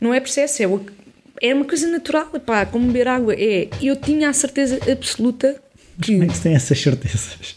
não 0.00 0.12
é 0.14 0.20
processo, 0.20 0.62
é, 0.62 0.66
o- 0.66 0.84
é 1.42 1.52
uma 1.52 1.64
coisa 1.64 1.88
natural, 1.88 2.26
pá, 2.46 2.64
como 2.64 2.86
beber 2.86 3.08
água. 3.08 3.34
É, 3.34 3.68
eu 3.82 3.96
tinha 3.96 4.28
a 4.28 4.32
certeza 4.32 4.78
absoluta 4.90 5.60
que. 6.00 6.12
Como 6.12 6.24
é 6.24 6.28
que 6.28 6.36
se 6.36 6.42
tem 6.42 6.54
essas 6.54 6.80
certezas? 6.80 7.56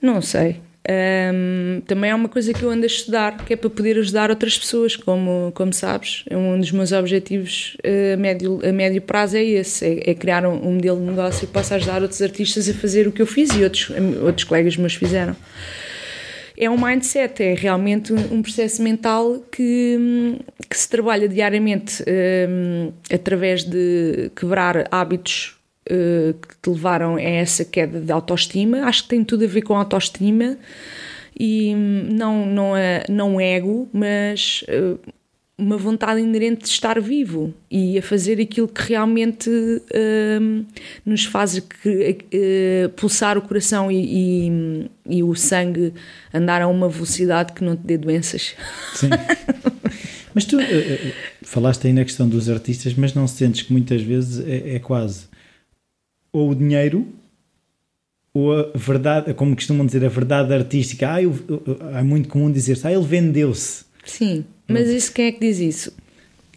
Não 0.00 0.20
sei. 0.20 0.60
Ahm, 0.88 1.80
também 1.80 2.10
é 2.10 2.14
uma 2.14 2.28
coisa 2.28 2.52
que 2.52 2.62
eu 2.62 2.70
ando 2.70 2.84
a 2.84 2.86
estudar, 2.86 3.44
que 3.44 3.54
é 3.54 3.56
para 3.56 3.68
poder 3.68 3.98
ajudar 3.98 4.30
outras 4.30 4.56
pessoas, 4.56 4.94
como, 4.94 5.50
como 5.52 5.72
sabes. 5.72 6.22
É 6.30 6.36
um 6.36 6.60
dos 6.60 6.70
meus 6.70 6.92
objetivos 6.92 7.76
eh, 7.82 8.12
a 8.12 8.16
médio, 8.16 8.60
a 8.62 8.70
médio 8.70 9.02
prazo 9.02 9.36
é 9.36 9.42
esse: 9.42 9.84
é, 9.84 10.10
é 10.10 10.14
criar 10.14 10.46
um, 10.46 10.68
um 10.68 10.74
modelo 10.74 11.00
de 11.00 11.06
negócio 11.06 11.46
que 11.46 11.52
possa 11.52 11.74
ajudar 11.74 12.02
outros 12.02 12.22
artistas 12.22 12.68
a 12.68 12.74
fazer 12.74 13.08
o 13.08 13.12
que 13.12 13.20
eu 13.20 13.26
fiz 13.26 13.50
e 13.50 13.64
outros, 13.64 13.90
outros 14.22 14.44
colegas 14.44 14.76
meus 14.76 14.94
fizeram. 14.94 15.34
É 16.56 16.70
um 16.70 16.76
mindset, 16.78 17.42
é 17.42 17.54
realmente 17.54 18.12
um 18.12 18.36
um 18.36 18.42
processo 18.42 18.82
mental 18.82 19.40
que, 19.52 19.96
hum, 19.98 20.38
que 20.68 20.76
se 20.76 20.88
trabalha 20.88 21.28
diariamente 21.28 22.02
hum, 22.48 22.92
através 23.12 23.64
de 23.64 24.30
quebrar 24.34 24.88
hábitos 24.90 25.56
eh, 25.88 26.34
que 26.42 26.56
te 26.60 26.70
levaram 26.70 27.14
a 27.14 27.22
essa 27.22 27.64
queda 27.64 28.00
de 28.00 28.10
autoestima. 28.10 28.86
Acho 28.86 29.04
que 29.04 29.10
tem 29.10 29.22
tudo 29.22 29.44
a 29.44 29.46
ver 29.46 29.62
com 29.62 29.74
autoestima 29.76 30.58
e 31.38 31.72
hum, 31.74 32.08
não, 32.10 32.46
não, 32.46 32.76
é, 32.76 33.04
não 33.08 33.40
ego, 33.40 33.88
mas 33.92 34.64
eh, 34.68 34.96
uma 35.58 35.78
vontade 35.78 36.20
inerente 36.20 36.64
de 36.64 36.68
estar 36.68 37.00
vivo 37.00 37.54
e 37.70 37.96
a 37.96 38.02
fazer 38.02 38.38
aquilo 38.40 38.68
que 38.68 38.88
realmente 38.88 39.48
uh, 39.48 40.66
nos 41.04 41.24
faz 41.24 41.58
que, 41.58 42.18
uh, 42.34 42.88
pulsar 42.90 43.38
o 43.38 43.42
coração 43.42 43.90
e, 43.90 44.48
e, 44.48 44.90
e, 45.08 45.22
o 45.22 45.34
sangue 45.34 45.94
andar 46.32 46.60
a 46.60 46.68
uma 46.68 46.90
velocidade 46.90 47.54
que 47.54 47.64
não 47.64 47.74
te 47.74 47.86
dê 47.86 47.96
doenças. 47.96 48.54
Sim. 48.94 49.08
mas 50.34 50.44
tu 50.44 50.58
uh, 50.58 50.62
falaste 51.40 51.86
aí 51.86 51.92
na 51.94 52.04
questão 52.04 52.28
dos 52.28 52.50
artistas, 52.50 52.92
mas 52.92 53.14
não 53.14 53.26
sentes 53.26 53.62
que 53.62 53.72
muitas 53.72 54.02
vezes 54.02 54.46
é, 54.46 54.74
é 54.74 54.78
quase 54.78 55.26
ou 56.30 56.50
o 56.50 56.54
dinheiro 56.54 57.08
ou 58.34 58.52
a 58.52 58.72
verdade, 58.74 59.32
como 59.32 59.56
costumam 59.56 59.86
dizer, 59.86 60.04
a 60.04 60.10
verdade 60.10 60.52
artística. 60.52 61.10
Ah, 61.10 61.22
eu, 61.22 61.34
é 61.94 62.02
muito 62.02 62.28
comum 62.28 62.52
dizer-se, 62.52 62.86
ah, 62.86 62.92
ele 62.92 63.06
vendeu-se. 63.06 63.86
Sim 64.04 64.44
mas 64.68 64.88
isso 64.88 65.12
quem 65.12 65.26
é 65.26 65.32
que 65.32 65.40
diz 65.40 65.58
isso? 65.58 65.92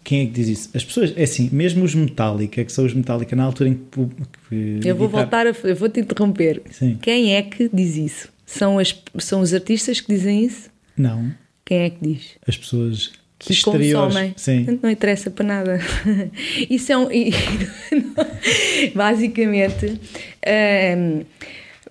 Quem 0.03 0.21
é 0.21 0.25
que 0.25 0.31
diz 0.31 0.47
isso? 0.47 0.69
As 0.73 0.83
pessoas, 0.83 1.13
é 1.15 1.23
assim, 1.23 1.49
mesmo 1.51 1.83
os 1.83 1.93
Metallica, 1.93 2.63
que 2.63 2.71
são 2.71 2.85
os 2.85 2.93
Metallica 2.93 3.35
na 3.35 3.43
altura 3.43 3.69
em 3.69 3.75
que. 3.75 4.79
que 4.81 4.87
eu 4.87 4.95
vou 4.95 5.07
voltar 5.07 5.45
a. 5.45 5.53
Eu 5.63 5.75
vou 5.75 5.89
te 5.89 5.99
interromper. 5.99 6.61
Sim. 6.71 6.97
Quem 7.01 7.35
é 7.35 7.41
que 7.41 7.69
diz 7.71 7.95
isso? 7.95 8.29
São, 8.45 8.79
as, 8.79 8.99
são 9.19 9.41
os 9.41 9.53
artistas 9.53 10.01
que 10.01 10.11
dizem 10.11 10.43
isso? 10.43 10.69
Não. 10.97 11.31
Quem 11.63 11.77
é 11.79 11.89
que 11.91 11.97
diz? 12.01 12.31
As 12.47 12.57
pessoas 12.57 13.11
que 13.37 13.61
consomem. 13.61 14.33
Sim. 14.35 14.63
Portanto, 14.63 14.79
não 14.81 14.89
interessa 14.89 15.29
para 15.29 15.45
nada. 15.45 15.79
Isso 16.67 16.91
é 16.91 16.97
um. 16.97 17.07
basicamente. 18.95 19.85
Um, 19.85 19.97
ehm, 20.41 21.21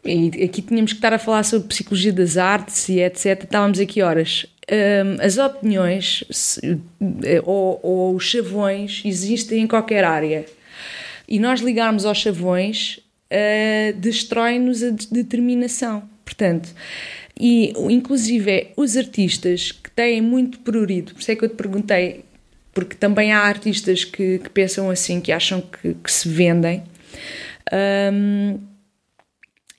e 0.05 0.45
aqui 0.45 0.63
tínhamos 0.63 0.93
que 0.93 0.99
estar 0.99 1.13
a 1.13 1.19
falar 1.19 1.45
sobre 1.45 1.69
psicologia 1.69 2.13
das 2.13 2.37
artes 2.37 2.89
e 2.89 3.01
etc. 3.01 3.45
Estávamos 3.45 3.79
aqui 3.79 4.03
horas 4.03 4.47
as 5.21 5.39
opiniões 5.39 6.25
eh, 7.25 7.43
ou, 7.45 7.81
ou, 7.83 8.15
os 8.15 8.25
chavões 8.25 9.03
existem 9.05 9.61
em 9.61 9.67
qualquer 9.67 10.05
área. 10.05 10.45
E 11.27 11.39
nós 11.39 11.61
ligarmos 11.61 12.05
aos 12.05 12.19
chavões 12.19 13.01
uh, 13.31 13.99
destrói-nos 13.99 14.83
a 14.83 14.91
determinação. 15.11 16.09
Portanto, 16.25 16.75
e 17.39 17.73
inclusive 17.91 18.69
os 18.77 18.97
artistas 18.97 19.73
que 19.73 19.91
têm 19.91 20.21
muito 20.21 20.59
prurido, 20.61 21.15
por 21.15 21.21
isso 21.21 21.31
é 21.31 21.37
que 21.37 21.45
eu 21.45 21.49
te 21.49 21.55
perguntei, 21.55 22.25
porque 22.73 22.95
também 22.95 23.33
há 23.33 23.41
artistas 23.41 24.05
que, 24.05 24.39
que 24.39 24.51
pensam 24.51 24.91
assim, 24.91 25.21
que 25.21 25.33
acham 25.33 25.61
que, 25.61 25.95
que 25.95 26.13
se 26.13 26.29
vendem. 26.29 26.83
Um, 27.73 28.59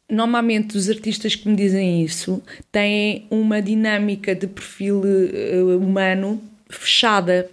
normalmente 0.10 0.76
os 0.76 0.90
artistas 0.90 1.36
que 1.36 1.48
me 1.48 1.56
dizem 1.56 2.04
isso 2.04 2.42
têm 2.72 3.28
uma 3.30 3.62
dinâmica 3.62 4.34
de 4.34 4.48
perfil 4.48 5.02
uh, 5.02 5.78
humano 5.78 6.42
fechada. 6.70 7.50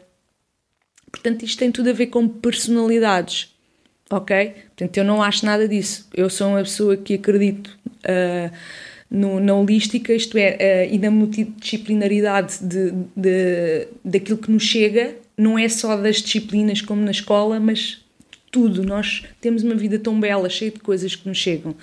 Portanto, 1.11 1.45
isto 1.45 1.59
tem 1.59 1.71
tudo 1.71 1.91
a 1.91 1.93
ver 1.93 2.07
com 2.07 2.27
personalidades, 2.27 3.55
ok? 4.11 4.55
Portanto, 4.69 4.97
eu 4.97 5.05
não 5.05 5.23
acho 5.23 5.45
nada 5.45 5.69
disso. 5.69 6.09
Eu 6.15 6.31
sou 6.31 6.49
uma 6.49 6.63
pessoa 6.63 6.97
que 6.97 7.15
acredito 7.15 7.79
uh, 8.05 8.55
no, 9.11 9.39
na 9.39 9.55
holística, 9.55 10.13
isto 10.13 10.37
é, 10.39 10.87
uh, 10.89 10.95
e 10.95 10.99
na 10.99 11.11
multidisciplinaridade 11.11 12.59
de, 12.63 12.93
de, 13.15 13.89
daquilo 14.05 14.39
que 14.39 14.51
nos 14.51 14.63
chega, 14.63 15.15
não 15.37 15.59
é 15.59 15.69
só 15.69 15.97
das 15.97 16.17
disciplinas 16.17 16.81
como 16.81 17.03
na 17.03 17.11
escola, 17.11 17.61
mas 17.61 18.05
tudo. 18.57 18.83
Nós 18.83 19.23
temos 19.39 19.63
uma 19.63 19.75
vida 19.75 19.99
tão 19.99 20.19
bela, 20.19 20.49
cheia 20.49 20.71
de 20.71 20.81
coisas 20.81 21.15
que 21.15 21.29
nos 21.29 21.37
chegam 21.37 21.75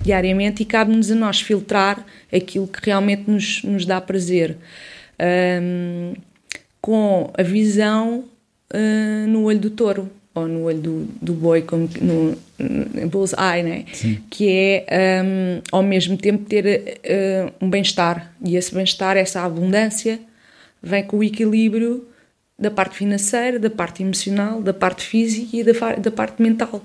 diariamente 0.00 0.64
e 0.64 0.66
cabe-nos 0.66 1.08
a 1.08 1.14
nós 1.14 1.40
filtrar 1.40 2.04
aquilo 2.32 2.66
que 2.66 2.80
realmente 2.84 3.30
nos, 3.30 3.62
nos 3.62 3.86
dá 3.86 4.00
prazer. 4.00 4.56
Um, 5.62 6.14
com 6.80 7.30
a 7.38 7.42
visão 7.44 8.24
uh, 8.74 9.26
no 9.28 9.44
olho 9.44 9.60
do 9.60 9.70
touro 9.70 10.10
ou 10.34 10.48
no 10.48 10.64
olho 10.64 10.78
do, 10.78 11.08
do 11.22 11.32
boi, 11.32 11.62
como 11.62 11.88
no, 12.00 12.36
no 12.58 13.08
bullseye, 13.08 13.62
né? 13.62 13.84
que 14.28 14.48
é 14.50 15.22
um, 15.24 15.62
ao 15.70 15.82
mesmo 15.82 16.16
tempo 16.16 16.44
ter 16.44 16.98
uh, 16.98 17.64
um 17.64 17.70
bem-estar. 17.70 18.32
E 18.44 18.56
esse 18.56 18.74
bem-estar, 18.74 19.16
essa 19.16 19.42
abundância, 19.42 20.18
vem 20.82 21.04
com 21.04 21.18
o 21.18 21.24
equilíbrio 21.24 22.04
da 22.58 22.70
parte 22.70 22.96
financeira, 22.96 23.58
da 23.58 23.70
parte 23.70 24.02
emocional, 24.02 24.62
da 24.62 24.72
parte 24.72 25.04
física 25.04 25.56
e 25.56 25.64
da, 25.64 25.96
da 25.96 26.10
parte 26.10 26.42
mental. 26.42 26.82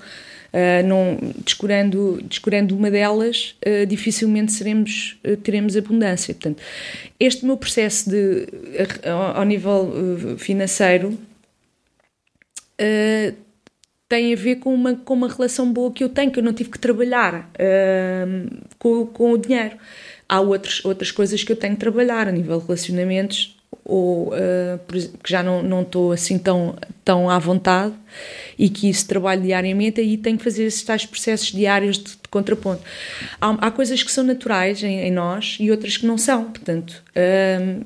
Uh, 0.54 0.86
não, 0.86 1.18
descurando, 1.46 2.20
descurando 2.24 2.76
uma 2.76 2.92
delas, 2.92 3.56
uh, 3.66 3.86
dificilmente 3.86 4.52
seremos, 4.52 5.18
uh, 5.26 5.38
teremos 5.38 5.78
abundância. 5.78 6.34
Portanto, 6.34 6.62
este 7.18 7.46
meu 7.46 7.56
processo 7.56 8.10
de, 8.10 8.48
ao 9.06 9.46
nível 9.46 10.38
financeiro 10.38 11.18
tem 14.10 14.34
a 14.34 14.36
ver 14.36 14.56
com 14.56 14.74
uma, 14.74 14.96
com 14.96 15.14
uma 15.14 15.30
relação 15.30 15.72
boa 15.72 15.92
que 15.94 16.04
eu 16.04 16.10
tenho, 16.10 16.32
que 16.32 16.40
eu 16.40 16.44
não 16.44 16.52
tive 16.52 16.72
que 16.72 16.80
trabalhar 16.80 17.50
com, 18.80 19.06
com 19.06 19.32
o 19.32 19.38
dinheiro. 19.38 19.78
Há 20.28 20.42
outros, 20.42 20.84
outras 20.84 21.12
coisas 21.12 21.44
que 21.44 21.52
eu 21.52 21.56
tenho 21.56 21.76
que 21.76 21.80
trabalhar 21.80 22.28
a 22.28 22.32
nível 22.32 22.60
de 22.60 22.66
relacionamentos 22.66 23.61
ou 23.84 24.30
uh, 24.30 24.80
que 25.24 25.30
já 25.30 25.42
não 25.42 25.82
estou 25.82 26.12
assim 26.12 26.38
tão, 26.38 26.76
tão 27.04 27.30
à 27.30 27.40
vontade 27.40 27.94
e 28.58 28.70
que 28.70 28.90
isso 28.90 29.08
trabalho 29.08 29.42
diariamente, 29.42 30.00
aí 30.00 30.18
tenho 30.18 30.38
que 30.38 30.44
fazer 30.44 30.64
esses 30.64 30.84
tais 30.84 31.06
processos 31.06 31.52
diários 31.52 31.98
de, 31.98 32.12
de 32.12 32.28
contraponto. 32.30 32.82
Há, 33.40 33.68
há, 33.68 33.72
coisas 33.72 34.04
que 34.04 34.12
são 34.12 34.24
naturais 34.24 34.84
em, 34.84 35.00
em, 35.00 35.12
nós 35.12 35.58
e 35.60 35.72
outras 35.72 35.98
que 35.98 36.06
não 36.06 36.18
são, 36.18 36.46
portanto. 36.46 37.04
Uh, 37.16 37.86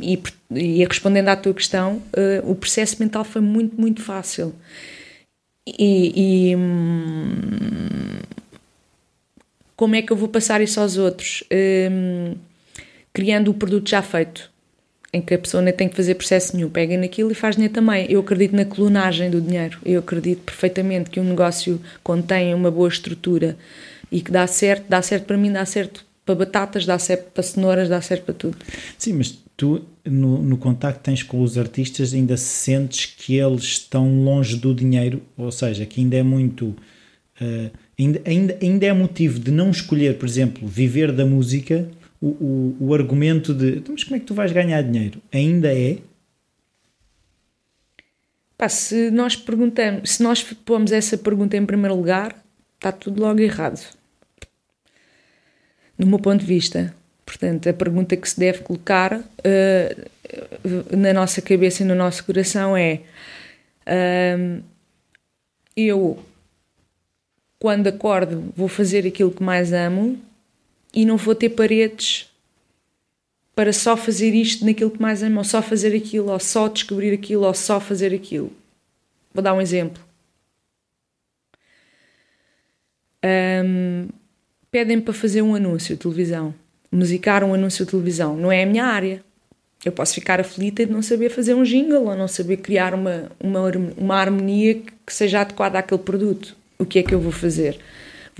e, 0.00 0.22
e 0.50 0.84
respondendo 0.84 1.28
à 1.28 1.36
tua 1.36 1.54
questão, 1.54 1.96
uh, 1.96 2.50
o 2.50 2.54
processo 2.54 2.96
mental 3.00 3.24
foi 3.24 3.40
muito, 3.40 3.80
muito 3.80 4.02
fácil. 4.02 4.54
E, 5.66 6.50
e 6.50 6.56
hum, 6.56 8.20
como 9.74 9.94
é 9.94 10.02
que 10.02 10.12
eu 10.12 10.16
vou 10.16 10.28
passar 10.28 10.60
isso 10.60 10.80
aos 10.80 10.96
outros? 10.98 11.44
Hum, 11.50 12.34
criando 13.12 13.50
o 13.50 13.54
produto 13.54 13.88
já 13.88 14.02
feito 14.02 14.49
em 15.12 15.20
que 15.20 15.34
a 15.34 15.38
pessoa 15.38 15.62
nem 15.62 15.72
tem 15.72 15.88
que 15.88 15.96
fazer 15.96 16.14
processo 16.14 16.56
nenhum, 16.56 16.70
pega 16.70 16.96
naquilo 16.96 17.32
e 17.32 17.34
faz 17.34 17.56
dinheiro 17.56 17.74
também. 17.74 18.06
Eu 18.10 18.20
acredito 18.20 18.54
na 18.54 18.64
colunagem 18.64 19.30
do 19.30 19.40
dinheiro, 19.40 19.78
eu 19.84 20.00
acredito 20.00 20.42
perfeitamente 20.42 21.10
que 21.10 21.18
um 21.18 21.24
negócio 21.24 21.80
contém 22.02 22.54
uma 22.54 22.70
boa 22.70 22.88
estrutura 22.88 23.56
e 24.10 24.20
que 24.20 24.30
dá 24.30 24.46
certo, 24.46 24.84
dá 24.88 25.02
certo 25.02 25.24
para 25.24 25.36
mim, 25.36 25.52
dá 25.52 25.64
certo 25.64 26.04
para 26.24 26.34
batatas, 26.34 26.86
dá 26.86 26.98
certo 26.98 27.30
para 27.32 27.42
cenouras, 27.42 27.88
dá 27.88 28.00
certo 28.00 28.24
para 28.24 28.34
tudo. 28.34 28.56
Sim, 28.96 29.14
mas 29.14 29.36
tu 29.56 29.84
no, 30.04 30.42
no 30.42 30.56
contacto 30.56 31.00
que 31.00 31.04
tens 31.04 31.22
com 31.22 31.42
os 31.42 31.58
artistas 31.58 32.14
ainda 32.14 32.36
sentes 32.36 33.06
que 33.06 33.36
eles 33.36 33.64
estão 33.64 34.22
longe 34.22 34.56
do 34.56 34.74
dinheiro, 34.74 35.22
ou 35.36 35.50
seja, 35.50 35.84
que 35.86 36.00
ainda 36.00 36.16
é 36.16 36.22
muito. 36.22 36.74
Uh, 37.40 37.70
ainda, 37.98 38.20
ainda, 38.24 38.58
ainda 38.60 38.86
é 38.86 38.92
motivo 38.92 39.38
de 39.38 39.50
não 39.50 39.70
escolher, 39.70 40.18
por 40.18 40.28
exemplo, 40.28 40.68
viver 40.68 41.10
da 41.10 41.24
música 41.24 41.88
o, 42.20 42.28
o, 42.28 42.76
o 42.88 42.94
argumento 42.94 43.54
de 43.54 43.78
então, 43.78 43.94
mas 43.94 44.04
como 44.04 44.16
é 44.16 44.20
que 44.20 44.26
tu 44.26 44.34
vais 44.34 44.52
ganhar 44.52 44.82
dinheiro? 44.82 45.20
Ainda 45.32 45.72
é? 45.74 45.98
Pá, 48.58 48.68
se 48.68 49.10
nós 49.10 49.36
perguntamos, 49.36 50.10
se 50.10 50.22
nós 50.22 50.42
pomos 50.42 50.92
essa 50.92 51.16
pergunta 51.16 51.56
em 51.56 51.64
primeiro 51.64 51.96
lugar, 51.96 52.36
está 52.74 52.92
tudo 52.92 53.22
logo 53.22 53.40
errado. 53.40 53.80
No 55.98 56.06
meu 56.06 56.18
ponto 56.18 56.40
de 56.40 56.46
vista. 56.46 56.94
Portanto, 57.24 57.68
a 57.68 57.72
pergunta 57.72 58.16
que 58.16 58.28
se 58.28 58.38
deve 58.38 58.58
colocar 58.58 59.20
uh, 59.20 60.96
na 60.96 61.12
nossa 61.12 61.40
cabeça 61.40 61.82
e 61.82 61.86
no 61.86 61.94
nosso 61.94 62.24
coração 62.24 62.76
é: 62.76 63.02
uh, 63.86 64.62
eu, 65.76 66.18
quando 67.58 67.86
acordo, 67.86 68.52
vou 68.56 68.66
fazer 68.66 69.06
aquilo 69.06 69.30
que 69.30 69.42
mais 69.42 69.72
amo 69.72 70.20
e 70.94 71.04
não 71.04 71.16
vou 71.16 71.34
ter 71.34 71.50
paredes 71.50 72.30
para 73.54 73.72
só 73.72 73.96
fazer 73.96 74.34
isto 74.34 74.64
naquilo 74.64 74.90
que 74.90 75.02
mais 75.02 75.22
amo, 75.22 75.38
ou 75.38 75.44
só 75.44 75.60
fazer 75.60 75.94
aquilo, 75.94 76.30
ou 76.30 76.40
só 76.40 76.68
descobrir 76.68 77.12
aquilo, 77.12 77.44
ou 77.44 77.54
só 77.54 77.78
fazer 77.78 78.14
aquilo. 78.14 78.52
Vou 79.34 79.42
dar 79.42 79.54
um 79.54 79.60
exemplo. 79.60 80.02
Um, 83.22 84.08
pedem 84.70 85.00
para 85.00 85.12
fazer 85.12 85.42
um 85.42 85.54
anúncio 85.54 85.94
de 85.94 86.00
televisão, 86.00 86.54
musicar 86.90 87.44
um 87.44 87.52
anúncio 87.52 87.84
de 87.84 87.90
televisão. 87.90 88.36
Não 88.36 88.50
é 88.50 88.62
a 88.62 88.66
minha 88.66 88.86
área. 88.86 89.22
Eu 89.84 89.92
posso 89.92 90.14
ficar 90.14 90.40
aflita 90.40 90.84
de 90.84 90.92
não 90.92 91.02
saber 91.02 91.30
fazer 91.30 91.54
um 91.54 91.62
jingle 91.62 92.06
ou 92.06 92.16
não 92.16 92.28
saber 92.28 92.58
criar 92.58 92.94
uma, 92.94 93.30
uma, 93.38 93.70
uma 93.96 94.16
harmonia 94.16 94.74
que 94.74 95.14
seja 95.14 95.40
adequada 95.40 95.78
àquele 95.78 96.02
produto. 96.02 96.56
O 96.78 96.84
que 96.84 96.98
é 96.98 97.02
que 97.02 97.14
eu 97.14 97.20
vou 97.20 97.32
fazer? 97.32 97.78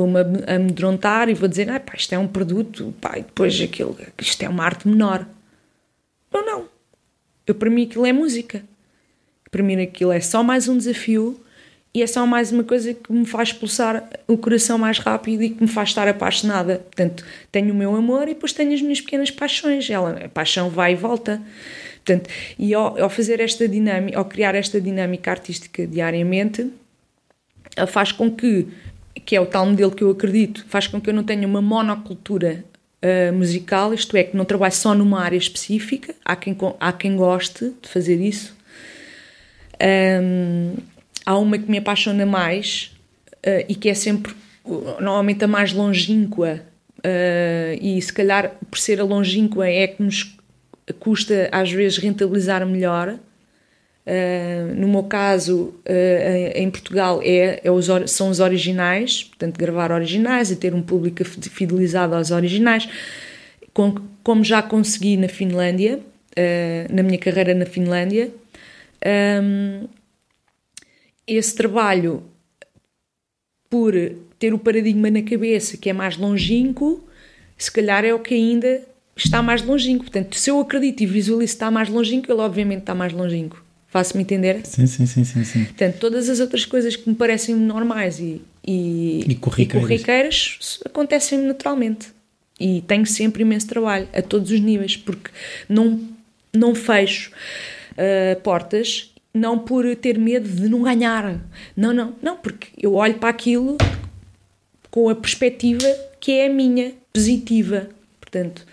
Vou-me 0.00 0.42
amedrontar 0.46 1.28
e 1.28 1.34
vou 1.34 1.48
dizer, 1.48 1.68
ah, 1.70 1.78
pá, 1.78 1.92
isto 1.96 2.14
é 2.14 2.18
um 2.18 2.26
produto, 2.26 2.94
pá, 3.00 3.18
e 3.18 3.22
depois 3.22 3.60
aquilo, 3.60 3.96
isto 4.18 4.42
é 4.42 4.48
uma 4.48 4.64
arte 4.64 4.88
menor. 4.88 5.26
Não, 6.32 6.46
não. 6.46 6.68
Eu, 7.46 7.54
para 7.54 7.68
mim 7.68 7.84
aquilo 7.84 8.06
é 8.06 8.12
música. 8.12 8.62
Para 9.50 9.62
mim 9.62 9.80
aquilo 9.82 10.12
é 10.12 10.20
só 10.20 10.42
mais 10.42 10.68
um 10.68 10.78
desafio 10.78 11.38
e 11.92 12.02
é 12.02 12.06
só 12.06 12.24
mais 12.24 12.52
uma 12.52 12.62
coisa 12.62 12.94
que 12.94 13.12
me 13.12 13.26
faz 13.26 13.52
pulsar 13.52 14.08
o 14.28 14.38
coração 14.38 14.78
mais 14.78 14.98
rápido 14.98 15.42
e 15.42 15.50
que 15.50 15.60
me 15.60 15.68
faz 15.68 15.88
estar 15.88 16.06
apaixonada. 16.06 16.78
Portanto, 16.78 17.24
tenho 17.50 17.74
o 17.74 17.76
meu 17.76 17.94
amor 17.96 18.22
e 18.28 18.34
depois 18.34 18.52
tenho 18.52 18.72
as 18.72 18.80
minhas 18.80 19.00
pequenas 19.00 19.30
paixões. 19.30 19.90
Ela, 19.90 20.24
a 20.24 20.28
paixão 20.28 20.70
vai 20.70 20.92
e 20.92 20.96
volta. 20.96 21.42
Portanto, 21.96 22.30
e 22.58 22.72
ao, 22.72 23.02
ao 23.02 23.10
fazer 23.10 23.40
esta 23.40 23.68
dinâmica, 23.68 24.16
ao 24.16 24.24
criar 24.24 24.54
esta 24.54 24.80
dinâmica 24.80 25.32
artística 25.32 25.86
diariamente, 25.86 26.70
faz 27.88 28.12
com 28.12 28.30
que, 28.30 28.68
que 29.14 29.36
é 29.36 29.40
o 29.40 29.46
tal 29.46 29.66
modelo 29.66 29.90
que 29.90 30.02
eu 30.02 30.10
acredito, 30.10 30.64
faz 30.68 30.86
com 30.86 31.00
que 31.00 31.10
eu 31.10 31.14
não 31.14 31.24
tenha 31.24 31.46
uma 31.46 31.60
monocultura 31.60 32.64
uh, 33.02 33.32
musical, 33.32 33.92
isto 33.92 34.16
é, 34.16 34.24
que 34.24 34.36
não 34.36 34.44
trabalhe 34.44 34.74
só 34.74 34.94
numa 34.94 35.20
área 35.20 35.36
específica, 35.36 36.14
há 36.24 36.36
quem, 36.36 36.56
há 36.78 36.92
quem 36.92 37.16
goste 37.16 37.72
de 37.82 37.88
fazer 37.88 38.20
isso. 38.20 38.56
Um, 40.22 40.74
há 41.24 41.38
uma 41.38 41.58
que 41.58 41.70
me 41.70 41.78
apaixona 41.78 42.26
mais 42.26 42.92
uh, 43.46 43.64
e 43.68 43.74
que 43.74 43.88
é 43.88 43.94
sempre, 43.94 44.34
normalmente, 45.00 45.42
a 45.44 45.48
mais 45.48 45.72
longínqua, 45.72 46.60
uh, 46.98 47.78
e 47.80 48.00
se 48.00 48.12
calhar 48.12 48.52
por 48.70 48.78
ser 48.78 49.00
a 49.00 49.04
longínqua 49.04 49.66
é 49.68 49.86
que 49.86 50.02
nos 50.02 50.36
custa 50.98 51.48
às 51.52 51.70
vezes 51.70 51.98
rentabilizar 51.98 52.66
melhor. 52.66 53.18
Uh, 54.06 54.74
no 54.74 54.88
meu 54.88 55.04
caso, 55.04 55.74
uh, 55.86 56.52
em 56.54 56.70
Portugal, 56.70 57.20
é, 57.22 57.60
é 57.62 57.70
os, 57.70 57.86
são 58.10 58.30
os 58.30 58.40
originais, 58.40 59.24
portanto, 59.24 59.58
gravar 59.58 59.92
originais 59.92 60.50
e 60.50 60.56
ter 60.56 60.74
um 60.74 60.82
público 60.82 61.22
fidelizado 61.24 62.14
aos 62.14 62.30
originais, 62.30 62.88
com, 63.72 63.94
como 64.22 64.42
já 64.42 64.62
consegui 64.62 65.16
na 65.16 65.28
Finlândia, 65.28 65.98
uh, 65.98 66.94
na 66.94 67.02
minha 67.02 67.18
carreira 67.18 67.54
na 67.54 67.66
Finlândia. 67.66 68.30
Um, 69.42 69.86
esse 71.26 71.54
trabalho, 71.54 72.24
por 73.68 73.94
ter 74.38 74.52
o 74.52 74.58
paradigma 74.58 75.10
na 75.10 75.22
cabeça 75.22 75.76
que 75.76 75.90
é 75.90 75.92
mais 75.92 76.16
longínquo, 76.16 77.06
se 77.56 77.70
calhar 77.70 78.04
é 78.04 78.12
o 78.12 78.18
que 78.18 78.34
ainda 78.34 78.82
está 79.14 79.42
mais 79.42 79.62
longínquo. 79.62 80.04
Portanto, 80.04 80.34
se 80.36 80.50
eu 80.50 80.58
acredito 80.58 81.02
e 81.02 81.06
visualizo 81.06 81.52
que 81.52 81.56
está 81.56 81.70
mais 81.70 81.88
longínquo, 81.88 82.32
ele 82.32 82.40
obviamente 82.40 82.80
está 82.80 82.94
mais 82.94 83.12
longínquo. 83.12 83.69
Faço-me 83.90 84.22
entender? 84.22 84.60
Sim, 84.64 84.86
sim, 84.86 85.04
sim, 85.04 85.24
sim, 85.24 85.44
sim. 85.44 85.64
Portanto, 85.64 85.98
todas 85.98 86.28
as 86.28 86.38
outras 86.38 86.64
coisas 86.64 86.94
que 86.94 87.08
me 87.08 87.14
parecem 87.14 87.56
normais 87.56 88.20
e, 88.20 88.40
e, 88.64 89.24
e 89.28 89.34
corriqueiras, 89.34 89.82
e 89.82 89.88
corriqueiras 89.88 90.80
acontecem 90.86 91.40
naturalmente. 91.40 92.08
E 92.58 92.82
tenho 92.82 93.04
sempre 93.04 93.42
imenso 93.42 93.66
trabalho, 93.66 94.08
a 94.14 94.22
todos 94.22 94.52
os 94.52 94.60
níveis, 94.60 94.96
porque 94.96 95.30
não, 95.68 96.00
não 96.54 96.74
fecho 96.74 97.32
uh, 97.92 98.40
portas, 98.42 99.12
não 99.34 99.58
por 99.58 99.84
ter 99.96 100.18
medo 100.18 100.48
de 100.48 100.68
não 100.68 100.82
ganhar. 100.82 101.40
Não, 101.76 101.92
não, 101.92 102.14
não, 102.22 102.36
porque 102.36 102.68
eu 102.78 102.94
olho 102.94 103.14
para 103.14 103.30
aquilo 103.30 103.76
com 104.88 105.08
a 105.08 105.16
perspectiva 105.16 105.86
que 106.20 106.32
é 106.32 106.46
a 106.46 106.50
minha, 106.50 106.92
positiva. 107.12 107.88
Portanto, 108.20 108.64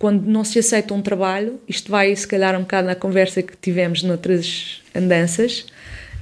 quando 0.00 0.24
não 0.24 0.42
se 0.42 0.58
aceita 0.58 0.94
um 0.94 1.02
trabalho, 1.02 1.60
isto 1.68 1.90
vai 1.90 2.16
se 2.16 2.26
calhar 2.26 2.56
um 2.56 2.62
bocado 2.62 2.86
na 2.86 2.94
conversa 2.94 3.42
que 3.42 3.54
tivemos 3.54 4.02
noutras 4.02 4.80
andanças, 4.94 5.66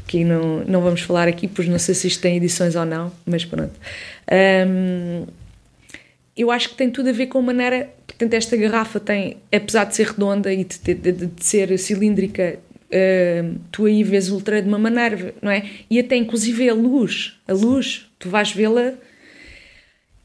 que 0.04 0.25
não, 0.25 0.64
não 0.64 0.82
vamos 0.82 1.02
falar 1.02 1.28
aqui, 1.28 1.47
pois 1.47 1.68
não 1.68 1.78
sei 1.78 1.94
se 1.94 2.08
isto 2.08 2.20
tem 2.20 2.37
edições 2.37 2.75
ou 2.75 2.85
não, 2.85 3.12
mas 3.25 3.44
pronto. 3.44 3.73
Um, 4.66 5.26
eu 6.37 6.50
acho 6.50 6.70
que 6.70 6.75
tem 6.75 6.90
tudo 6.90 7.08
a 7.08 7.12
ver 7.12 7.28
com 7.28 7.38
a 7.38 7.42
maneira. 7.42 7.88
Portanto, 8.04 8.35
esta 8.35 8.56
garrafa 8.56 8.99
tem, 8.99 9.37
apesar 9.52 9.85
de 9.85 9.94
ser 9.94 10.08
redonda 10.08 10.52
e 10.52 10.64
de, 10.64 10.78
de, 10.78 11.12
de, 11.12 11.26
de 11.26 11.44
ser 11.44 11.78
cilíndrica, 11.78 12.58
tu 13.70 13.87
aí 13.87 14.02
vês 14.02 14.28
o 14.28 14.35
ultra 14.35 14.61
de 14.61 14.66
uma 14.66 14.78
maneira, 14.78 15.32
não 15.40 15.52
é? 15.52 15.64
E 15.88 16.00
até 16.00 16.16
inclusive 16.16 16.68
a 16.68 16.75
luz, 16.75 17.38
a 17.47 17.52
luz, 17.52 18.11
tu 18.18 18.28
vais 18.28 18.50
vê-la. 18.50 18.94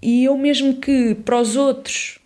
E 0.02 0.26
eu 0.26 0.36
mesmo 0.40 0.78
que 0.78 1.14
para 1.14 1.40
os 1.40 1.56
outros 1.56 2.18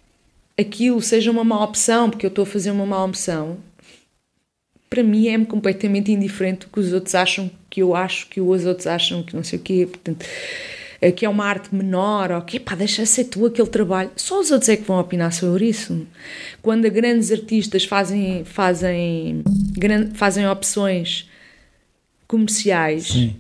aquilo 0.57 1.01
seja 1.01 1.31
uma 1.31 1.43
má 1.43 1.63
opção, 1.63 2.09
porque 2.09 2.25
eu 2.25 2.29
estou 2.29 2.43
a 2.43 2.47
fazer 2.47 2.71
uma 2.71 2.85
má 2.85 3.03
opção, 3.03 3.57
para 4.89 5.03
mim 5.03 5.27
é-me 5.27 5.45
completamente 5.45 6.11
indiferente 6.11 6.65
o 6.65 6.69
que 6.69 6.79
os 6.79 6.93
outros 6.93 7.13
acham, 7.13 7.51
que 7.69 7.81
eu 7.81 7.95
acho, 7.95 8.27
que 8.27 8.39
os 8.39 8.65
outros 8.65 8.87
acham, 8.87 9.21
que 9.23 9.35
não 9.35 9.43
sei 9.43 9.59
o 9.59 9.61
quê. 9.61 9.87
Portanto, 9.89 10.25
eh, 11.01 11.11
que 11.11 11.25
é 11.25 11.29
uma 11.29 11.45
arte 11.45 11.73
menor, 11.75 12.31
ou 12.31 12.41
que 12.41 12.59
pá, 12.59 12.73
deixa 12.75 13.05
ser 13.05 13.25
tu 13.25 13.45
aquele 13.45 13.67
trabalho. 13.67 14.11
Só 14.15 14.39
os 14.39 14.49
outros 14.51 14.69
é 14.69 14.77
que 14.77 14.83
vão 14.83 14.99
opinar 14.99 15.31
sobre 15.31 15.67
isso. 15.67 16.07
Quando 16.61 16.89
grandes 16.89 17.31
artistas 17.31 17.83
fazem, 17.83 18.43
fazem, 18.45 19.43
fazem 20.13 20.47
opções 20.47 21.29
comerciais, 22.27 23.07
Sim. 23.07 23.35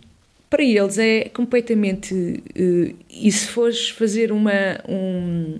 para 0.49 0.63
eles 0.63 0.97
é 0.97 1.29
completamente. 1.29 2.13
Uh, 2.13 2.95
e 3.09 3.31
se 3.31 3.47
fores 3.47 3.89
fazer 3.89 4.31
uma. 4.31 4.51
Um, 4.87 5.59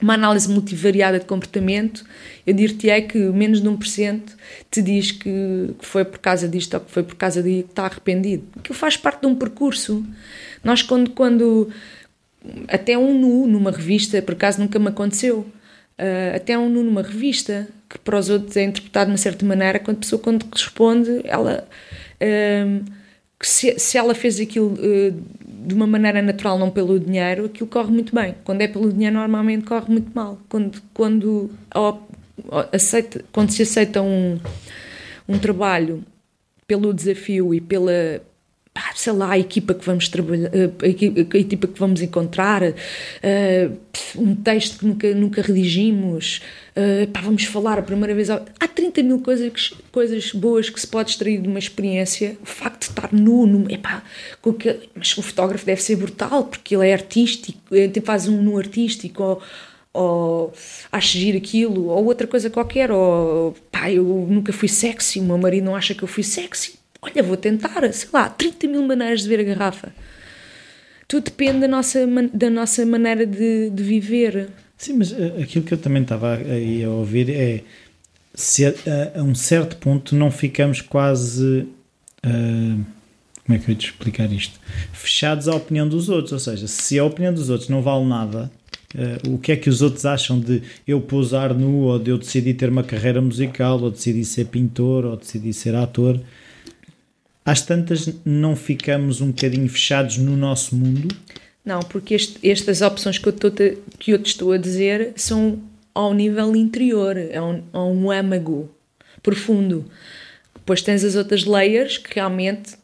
uma 0.00 0.14
análise 0.14 0.48
multivariada 0.48 1.18
de 1.18 1.26
comportamento, 1.26 2.04
eu 2.46 2.54
dir-te-ei 2.54 3.02
que 3.02 3.18
menos 3.18 3.60
de 3.60 3.68
1% 3.68 4.22
te 4.70 4.82
diz 4.82 5.12
que, 5.12 5.74
que 5.78 5.86
foi 5.86 6.04
por 6.04 6.18
causa 6.18 6.48
disto 6.48 6.74
ou 6.74 6.80
que 6.80 6.90
foi 6.90 7.02
por 7.02 7.14
causa 7.14 7.42
de 7.42 7.62
que 7.62 7.70
está 7.70 7.84
arrependido. 7.84 8.44
Aquilo 8.58 8.78
faz 8.78 8.96
parte 8.96 9.20
de 9.20 9.26
um 9.26 9.34
percurso. 9.34 10.04
Nós, 10.64 10.82
quando, 10.82 11.10
quando 11.10 11.68
até 12.68 12.96
um 12.96 13.18
nu 13.18 13.46
numa 13.46 13.70
revista, 13.70 14.20
por 14.22 14.32
acaso 14.32 14.60
nunca 14.60 14.78
me 14.78 14.88
aconteceu, 14.88 15.40
uh, 15.40 16.36
até 16.36 16.58
um 16.58 16.68
nu 16.68 16.82
numa 16.82 17.02
revista, 17.02 17.68
que 17.88 17.98
para 17.98 18.18
os 18.18 18.30
outros 18.30 18.56
é 18.56 18.64
interpretado 18.64 19.06
de 19.06 19.12
uma 19.12 19.18
certa 19.18 19.44
maneira, 19.44 19.78
quando 19.78 19.98
a 19.98 20.00
pessoa, 20.00 20.20
quando 20.20 20.46
responde, 20.52 21.20
ela. 21.24 21.68
Uh, 22.20 22.99
se, 23.42 23.78
se 23.78 23.96
ela 23.96 24.14
fez 24.14 24.38
aquilo 24.38 24.74
uh, 24.74 25.22
de 25.66 25.74
uma 25.74 25.86
maneira 25.86 26.20
natural, 26.22 26.58
não 26.58 26.70
pelo 26.70 26.98
dinheiro, 26.98 27.46
aquilo 27.46 27.68
corre 27.68 27.90
muito 27.90 28.14
bem. 28.14 28.34
Quando 28.44 28.62
é 28.62 28.68
pelo 28.68 28.92
dinheiro, 28.92 29.16
normalmente 29.16 29.64
corre 29.64 29.90
muito 29.90 30.10
mal. 30.14 30.38
Quando, 30.48 30.82
quando, 30.92 31.50
aceita, 32.72 33.24
quando 33.32 33.50
se 33.50 33.62
aceita 33.62 34.02
um, 34.02 34.38
um 35.28 35.38
trabalho 35.38 36.04
pelo 36.66 36.94
desafio 36.94 37.54
e 37.54 37.60
pela, 37.60 38.22
sei 38.94 39.12
lá, 39.12 39.30
a 39.30 39.38
equipa 39.38 39.74
que 39.74 39.84
vamos 39.84 40.08
trabalhar, 40.08 40.50
eh, 40.54 40.70
a 40.82 41.38
equipa 41.38 41.66
que 41.66 41.78
vamos 41.78 42.02
encontrar, 42.02 42.62
uh, 42.62 43.78
um 44.16 44.34
texto 44.34 44.78
que 44.78 44.86
nunca, 44.86 45.14
nunca 45.14 45.42
redigimos, 45.42 46.40
uh, 46.76 47.06
pá, 47.08 47.20
vamos 47.20 47.44
falar 47.44 47.78
a 47.78 47.82
primeira 47.82 48.14
vez. 48.14 48.30
Há 48.30 48.68
30 48.68 49.02
mil 49.02 49.20
coisas, 49.20 49.72
coisas 49.90 50.32
boas 50.32 50.70
que 50.70 50.80
se 50.80 50.86
pode 50.86 51.10
extrair 51.10 51.40
de 51.40 51.48
uma 51.48 51.58
experiência. 51.58 52.36
O 52.42 52.46
facto 52.46 52.80
de 52.80 52.90
estar 52.90 53.12
nu, 53.12 53.46
nu 53.46 53.70
epá, 53.70 54.02
com 54.40 54.52
que, 54.52 54.78
mas 54.94 55.16
o 55.16 55.22
fotógrafo 55.22 55.64
deve 55.66 55.82
ser 55.82 55.96
brutal 55.96 56.44
porque 56.44 56.76
ele 56.76 56.88
é 56.88 56.92
artístico, 56.92 57.60
faz 58.04 58.28
um 58.28 58.42
nu 58.42 58.58
artístico. 58.58 59.22
Ou, 59.22 59.42
ou 59.92 60.52
acho 60.92 61.18
giro 61.18 61.36
aquilo, 61.38 61.86
ou 61.86 62.04
outra 62.04 62.26
coisa 62.26 62.48
qualquer, 62.48 62.92
ou 62.92 63.56
pá, 63.72 63.90
eu 63.90 64.04
nunca 64.04 64.52
fui 64.52 64.68
sexy, 64.68 65.18
o 65.18 65.24
meu 65.24 65.38
marido 65.38 65.64
não 65.64 65.74
acha 65.74 65.94
que 65.94 66.04
eu 66.04 66.08
fui 66.08 66.22
sexy 66.22 66.79
olha, 67.02 67.22
vou 67.22 67.36
tentar, 67.36 67.92
sei 67.92 68.08
lá, 68.12 68.28
30 68.28 68.68
mil 68.68 68.82
maneiras 68.86 69.22
de 69.22 69.28
ver 69.28 69.40
a 69.40 69.42
garrafa. 69.42 69.92
Tudo 71.08 71.24
depende 71.24 71.60
da 71.60 71.68
nossa, 71.68 72.00
da 72.32 72.50
nossa 72.50 72.86
maneira 72.86 73.26
de, 73.26 73.70
de 73.70 73.82
viver. 73.82 74.48
Sim, 74.76 74.94
mas 74.94 75.10
uh, 75.10 75.42
aquilo 75.42 75.64
que 75.64 75.74
eu 75.74 75.78
também 75.78 76.02
estava 76.02 76.34
aí 76.36 76.84
a 76.84 76.90
ouvir 76.90 77.28
é 77.30 77.62
se 78.34 78.64
a, 78.64 78.72
a, 79.16 79.22
um 79.22 79.34
certo 79.34 79.76
ponto 79.76 80.14
não 80.14 80.30
ficamos 80.30 80.80
quase. 80.80 81.66
Uh, 82.24 82.84
como 83.44 83.56
é 83.56 83.58
que 83.58 83.68
eu 83.68 83.72
ia 83.72 83.78
te 83.78 83.86
explicar 83.86 84.30
isto? 84.30 84.60
Fechados 84.92 85.48
à 85.48 85.56
opinião 85.56 85.88
dos 85.88 86.08
outros, 86.08 86.32
ou 86.32 86.38
seja, 86.38 86.68
se 86.68 86.96
a 86.98 87.04
opinião 87.04 87.34
dos 87.34 87.50
outros 87.50 87.68
não 87.68 87.82
vale 87.82 88.04
nada, 88.04 88.50
Uh, 88.92 89.34
o 89.34 89.38
que 89.38 89.52
é 89.52 89.56
que 89.56 89.70
os 89.70 89.82
outros 89.82 90.04
acham 90.04 90.40
de 90.40 90.64
eu 90.84 91.00
pousar 91.00 91.54
nu, 91.54 91.82
ou 91.82 91.96
de 91.96 92.10
eu 92.10 92.18
decidir 92.18 92.54
ter 92.54 92.68
uma 92.68 92.82
carreira 92.82 93.22
musical, 93.22 93.80
ou 93.80 93.88
decidir 93.88 94.24
ser 94.24 94.46
pintor, 94.46 95.04
ou 95.04 95.16
decidir 95.16 95.52
ser 95.52 95.76
ator 95.76 96.18
às 97.50 97.62
tantas 97.62 98.08
não 98.24 98.54
ficamos 98.54 99.20
um 99.20 99.28
bocadinho 99.32 99.68
fechados 99.68 100.18
no 100.18 100.36
nosso 100.36 100.76
mundo? 100.76 101.08
Não, 101.64 101.80
porque 101.80 102.14
este, 102.14 102.48
estas 102.48 102.80
opções 102.80 103.18
que 103.18 103.26
eu, 103.26 103.32
estou, 103.32 103.50
que 103.98 104.12
eu 104.12 104.22
te 104.22 104.26
estou 104.26 104.52
a 104.52 104.56
dizer 104.56 105.12
são 105.16 105.60
ao 105.92 106.14
nível 106.14 106.54
interior, 106.54 107.16
é 107.16 107.42
um, 107.42 107.62
é 107.72 107.78
um 107.78 108.10
âmago 108.10 108.70
profundo. 109.20 109.84
Depois 110.54 110.80
tens 110.80 111.02
as 111.02 111.16
outras 111.16 111.44
layers 111.44 111.98
que 111.98 112.14
realmente 112.14 112.76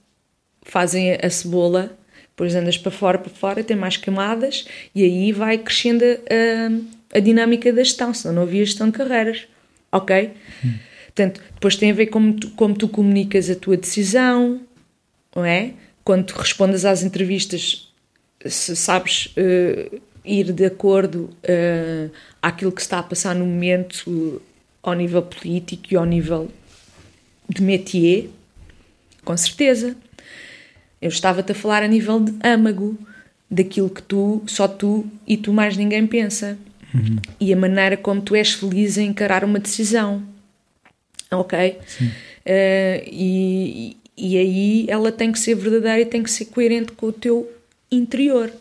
fazem 0.62 1.12
a 1.12 1.31
cebola, 1.31 1.96
depois 2.31 2.55
andas 2.57 2.76
para 2.76 2.90
fora, 2.90 3.18
para 3.18 3.31
fora, 3.31 3.62
tem 3.62 3.76
mais 3.76 3.96
camadas 3.96 4.66
e 4.92 5.05
aí 5.05 5.31
vai 5.31 5.59
crescendo 5.59 6.05
a, 6.05 7.16
a 7.16 7.20
dinâmica 7.20 7.72
da 7.72 7.85
gestão, 7.85 8.12
senão 8.12 8.35
não 8.35 8.42
havia 8.42 8.64
gestão 8.64 8.90
de 8.90 8.98
carreiras. 8.98 9.46
Ok? 9.92 10.33
Hum. 10.64 10.74
Portanto, 11.16 11.40
depois 11.55 11.76
tem 11.76 11.90
a 11.90 11.94
ver 11.94 12.09
como 12.09 12.35
tu, 12.35 12.50
como 12.50 12.74
tu 12.74 12.87
comunicas 12.87 13.48
a 13.48 13.55
tua 13.55 13.74
decisão, 13.74 14.61
não 15.35 15.46
é? 15.46 15.72
Quando 16.05 16.26
tu 16.26 16.35
respondes 16.35 16.85
às 16.85 17.02
entrevistas, 17.02 17.90
se 18.44 18.76
sabes 18.76 19.35
uh, 19.35 19.98
ir 20.22 20.52
de 20.52 20.66
acordo 20.66 21.31
uh, 21.42 22.11
àquilo 22.42 22.70
que 22.70 22.83
está 22.83 22.98
a 22.98 23.02
passar 23.02 23.35
no 23.35 23.46
momento 23.46 24.05
uh, 24.07 24.42
ao 24.83 24.92
nível 24.92 25.22
político 25.22 25.87
e 25.90 25.96
ao 25.96 26.05
nível 26.05 26.50
de 27.48 27.62
métier, 27.62 28.29
com 29.24 29.35
certeza. 29.38 29.96
Eu 31.00 31.09
estava-te 31.09 31.52
a 31.52 31.55
falar 31.55 31.83
a 31.83 31.88
nível 31.88 32.20
de 32.20 32.35
âmago, 32.46 32.94
daquilo 33.50 33.88
que 33.88 34.02
tu, 34.02 34.42
só 34.46 34.68
tu 34.68 35.07
e 35.26 35.38
tu 35.38 35.50
mais 35.50 35.79
ninguém 35.79 36.07
pensa. 36.07 36.59
Uhum. 36.94 37.16
E 37.40 37.55
a 37.55 37.57
maneira 37.57 37.96
como 37.96 38.20
tu 38.20 38.35
és 38.35 38.52
feliz 38.52 38.98
em 38.98 39.09
encarar 39.09 39.44
uma 39.44 39.59
decisão 39.59 40.36
Ok? 41.30 41.78
Uh, 41.78 43.02
e, 43.06 43.96
e 44.16 44.38
aí 44.38 44.86
ela 44.88 45.10
tem 45.10 45.32
que 45.32 45.38
ser 45.38 45.54
verdadeira 45.54 46.00
e 46.00 46.06
tem 46.06 46.22
que 46.22 46.30
ser 46.30 46.46
coerente 46.46 46.92
com 46.92 47.06
o 47.06 47.12
teu 47.12 47.52
interior. 47.90 48.52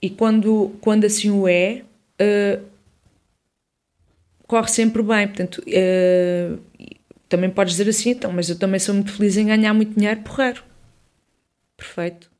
E 0.00 0.10
quando, 0.10 0.76
quando 0.80 1.04
assim 1.04 1.30
o 1.30 1.48
é, 1.48 1.82
uh, 2.20 2.62
corre 4.46 4.68
sempre 4.68 5.02
bem. 5.02 5.26
Portanto, 5.26 5.62
uh, 5.66 6.60
também 7.28 7.50
podes 7.50 7.74
dizer 7.76 7.88
assim, 7.88 8.10
então, 8.10 8.32
mas 8.32 8.48
eu 8.48 8.58
também 8.58 8.78
sou 8.78 8.94
muito 8.94 9.12
feliz 9.12 9.36
em 9.36 9.46
ganhar 9.46 9.72
muito 9.74 9.94
dinheiro 9.94 10.20
porreiro. 10.20 10.62
Perfeito. 11.76 12.33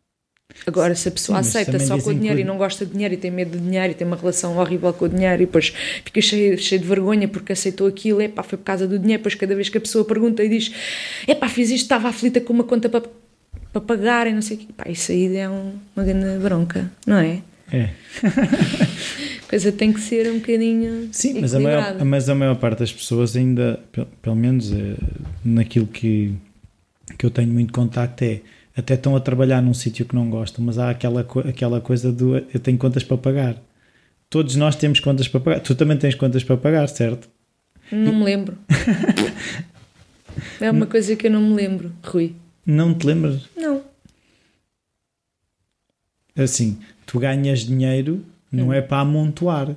Agora, 0.66 0.94
se 0.94 1.08
a 1.08 1.10
pessoa 1.10 1.42
Sim, 1.42 1.48
aceita 1.48 1.78
só 1.78 1.98
com 1.98 2.10
o 2.10 2.14
dinheiro 2.14 2.36
que... 2.36 2.42
e 2.42 2.44
não 2.44 2.56
gosta 2.56 2.86
de 2.86 2.92
dinheiro 2.92 3.14
e 3.14 3.16
tem 3.16 3.30
medo 3.30 3.58
de 3.58 3.64
dinheiro 3.64 3.92
e 3.92 3.94
tem 3.94 4.06
uma 4.06 4.16
relação 4.16 4.56
horrível 4.56 4.92
com 4.92 5.04
o 5.06 5.08
dinheiro 5.08 5.42
e 5.42 5.46
depois 5.46 5.74
fica 6.04 6.20
cheio, 6.20 6.58
cheio 6.58 6.80
de 6.80 6.86
vergonha 6.86 7.28
porque 7.28 7.52
aceitou 7.52 7.86
aquilo, 7.86 8.20
é 8.20 8.28
pá, 8.28 8.42
foi 8.42 8.56
por 8.56 8.64
causa 8.64 8.86
do 8.86 8.98
dinheiro. 8.98 9.20
Depois, 9.20 9.34
cada 9.34 9.54
vez 9.54 9.68
que 9.68 9.78
a 9.78 9.80
pessoa 9.80 10.04
pergunta 10.04 10.42
e 10.42 10.48
diz, 10.48 10.72
é 11.26 11.34
pá, 11.34 11.48
fiz 11.48 11.70
isto, 11.70 11.84
estava 11.84 12.08
aflita 12.08 12.40
com 12.40 12.52
uma 12.52 12.64
conta 12.64 12.88
para, 12.88 13.02
para 13.72 13.80
pagar 13.80 14.26
e 14.26 14.32
não 14.32 14.42
sei 14.42 14.56
o 14.56 14.60
quê, 14.60 14.66
pá, 14.76 14.84
isso 14.88 15.12
aí 15.12 15.36
é 15.36 15.48
um, 15.48 15.74
uma 15.94 16.04
grande 16.04 16.38
bronca, 16.42 16.90
não 17.06 17.16
é? 17.16 17.42
É. 17.72 17.90
a 18.22 19.48
coisa 19.48 19.72
tem 19.72 19.92
que 19.92 20.00
ser 20.00 20.30
um 20.30 20.38
bocadinho. 20.38 21.08
Sim, 21.12 21.40
mas 21.40 21.54
a, 21.54 21.60
maior, 21.60 22.04
mas 22.04 22.28
a 22.28 22.34
maior 22.34 22.56
parte 22.56 22.80
das 22.80 22.92
pessoas 22.92 23.36
ainda, 23.36 23.80
pelo 24.22 24.36
menos 24.36 24.72
é, 24.72 24.94
naquilo 25.44 25.86
que, 25.86 26.34
que 27.18 27.26
eu 27.26 27.30
tenho 27.30 27.48
muito 27.48 27.72
contacto, 27.72 28.22
é 28.22 28.40
até 28.76 28.94
estão 28.94 29.14
a 29.14 29.20
trabalhar 29.20 29.62
num 29.62 29.74
sítio 29.74 30.04
que 30.04 30.14
não 30.14 30.28
gostam, 30.28 30.64
mas 30.64 30.78
há 30.78 30.90
aquela, 30.90 31.20
aquela 31.48 31.80
coisa 31.80 32.12
do 32.12 32.36
eu 32.36 32.60
tenho 32.60 32.76
contas 32.76 33.04
para 33.04 33.16
pagar. 33.16 33.56
Todos 34.28 34.56
nós 34.56 34.74
temos 34.74 34.98
contas 34.98 35.28
para 35.28 35.40
pagar. 35.40 35.60
Tu 35.60 35.74
também 35.74 35.96
tens 35.96 36.14
contas 36.14 36.42
para 36.42 36.56
pagar, 36.56 36.88
certo? 36.88 37.28
Não 37.92 38.12
me 38.12 38.24
lembro. 38.24 38.58
é 40.60 40.70
uma 40.70 40.86
coisa 40.86 41.14
que 41.14 41.28
eu 41.28 41.30
não 41.30 41.40
me 41.40 41.54
lembro, 41.54 41.92
Rui. 42.02 42.34
Não 42.66 42.92
te 42.94 43.06
lembras? 43.06 43.42
Não. 43.56 43.82
Assim, 46.36 46.80
tu 47.06 47.20
ganhas 47.20 47.60
dinheiro, 47.60 48.24
não 48.50 48.68
hum. 48.68 48.72
é 48.72 48.80
para 48.80 49.02
amontoar. 49.02 49.76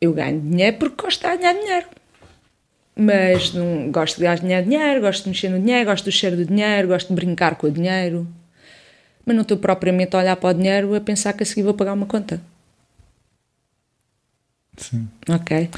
Eu 0.00 0.14
ganho 0.14 0.40
dinheiro 0.40 0.78
porque 0.78 1.02
gosto 1.02 1.20
de 1.20 1.36
ganhar 1.36 1.52
dinheiro 1.52 1.86
mas 2.98 3.52
não, 3.52 3.90
gosto 3.90 4.16
de 4.16 4.22
ganhar 4.22 4.62
dinheiro, 4.62 5.02
gosto 5.02 5.24
de 5.24 5.28
mexer 5.28 5.50
no 5.50 5.60
dinheiro, 5.60 5.90
gosto 5.90 6.06
do 6.06 6.12
cheiro 6.12 6.36
do 6.36 6.46
dinheiro, 6.46 6.88
gosto 6.88 7.08
de 7.08 7.14
brincar 7.14 7.56
com 7.56 7.66
o 7.66 7.70
dinheiro, 7.70 8.26
mas 9.24 9.36
não 9.36 9.42
estou 9.42 9.58
propriamente 9.58 10.16
a 10.16 10.20
olhar 10.20 10.36
para 10.36 10.48
o 10.48 10.54
dinheiro 10.54 10.94
a 10.94 11.00
pensar 11.00 11.34
que 11.34 11.42
a 11.42 11.46
seguir 11.46 11.62
vou 11.62 11.74
pagar 11.74 11.92
uma 11.92 12.06
conta. 12.06 12.40
Sim. 14.78 15.08
Ok. 15.28 15.68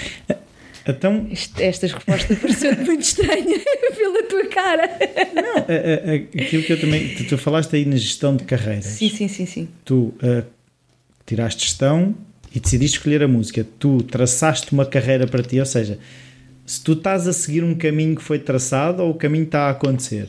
Então, 0.87 1.29
estas 1.59 1.93
respostas 1.93 2.39
pareceu 2.39 2.75
muito 2.87 3.03
estranha 3.03 3.59
pela 3.97 4.23
tua 4.23 4.47
cara. 4.47 4.89
Não, 5.35 5.57
a, 5.57 5.61
a, 5.61 6.15
aquilo 6.45 6.63
que 6.63 6.73
eu 6.73 6.81
também. 6.81 7.15
Tu, 7.15 7.25
tu, 7.27 7.37
falaste 7.39 7.75
aí 7.77 7.85
na 7.85 7.97
gestão 7.97 8.35
de 8.35 8.45
carreiras. 8.45 8.87
Sim, 8.87 9.11
sim, 9.11 9.29
sim. 9.29 9.45
sim. 9.45 9.69
Tu 9.85 9.95
uh, 9.95 10.45
tiraste 11.27 11.65
gestão 11.65 12.15
e 12.55 12.59
decidiste 12.59 12.99
escolher 12.99 13.23
a 13.23 13.29
música. 13.29 13.67
Tu 13.79 14.03
traçaste 14.05 14.73
uma 14.73 14.87
carreira 14.87 15.27
para 15.27 15.43
ti, 15.43 15.61
ou 15.61 15.67
seja, 15.67 15.99
se 16.69 16.83
tu 16.83 16.93
estás 16.93 17.27
a 17.27 17.33
seguir 17.33 17.65
um 17.65 17.75
caminho 17.75 18.15
que 18.15 18.23
foi 18.23 18.39
traçado 18.39 19.03
ou 19.03 19.13
o 19.13 19.15
caminho 19.15 19.45
está 19.45 19.69
a 19.69 19.71
acontecer. 19.71 20.29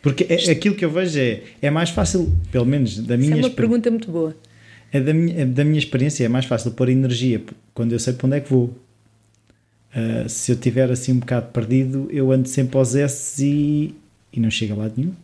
Porque 0.00 0.24
é, 0.28 0.48
aquilo 0.52 0.76
que 0.76 0.84
eu 0.84 0.90
vejo 0.92 1.18
é, 1.18 1.42
é 1.60 1.70
mais 1.70 1.90
fácil, 1.90 2.32
pelo 2.52 2.64
menos 2.64 2.98
da 3.00 3.16
minha 3.16 3.30
Isso 3.30 3.46
é 3.46 3.48
uma 3.48 3.54
pergunta 3.54 3.90
muito 3.90 4.08
boa. 4.12 4.36
É 4.92 5.00
da, 5.00 5.12
minha, 5.12 5.42
é 5.42 5.44
da 5.44 5.64
minha 5.64 5.78
experiência, 5.78 6.24
é 6.24 6.28
mais 6.28 6.44
fácil 6.44 6.70
pôr 6.70 6.88
energia 6.88 7.42
quando 7.74 7.92
eu 7.92 7.98
sei 7.98 8.12
para 8.12 8.28
onde 8.28 8.36
é 8.36 8.40
que 8.40 8.48
vou. 8.48 8.66
Uh, 8.66 10.28
se 10.28 10.52
eu 10.52 10.56
tiver 10.56 10.88
assim 10.88 11.12
um 11.12 11.18
bocado 11.18 11.50
perdido, 11.50 12.08
eu 12.12 12.30
ando 12.30 12.46
sempre 12.48 12.78
aos 12.78 12.94
S 12.94 13.44
e, 13.44 13.92
e 14.32 14.38
não 14.38 14.52
chego 14.52 14.74
a 14.74 14.76
lado 14.76 14.94
nenhum. 14.96 15.14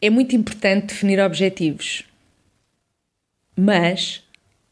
É 0.00 0.10
muito 0.10 0.36
importante 0.36 0.86
definir 0.86 1.18
objetivos, 1.18 2.04
mas 3.56 4.22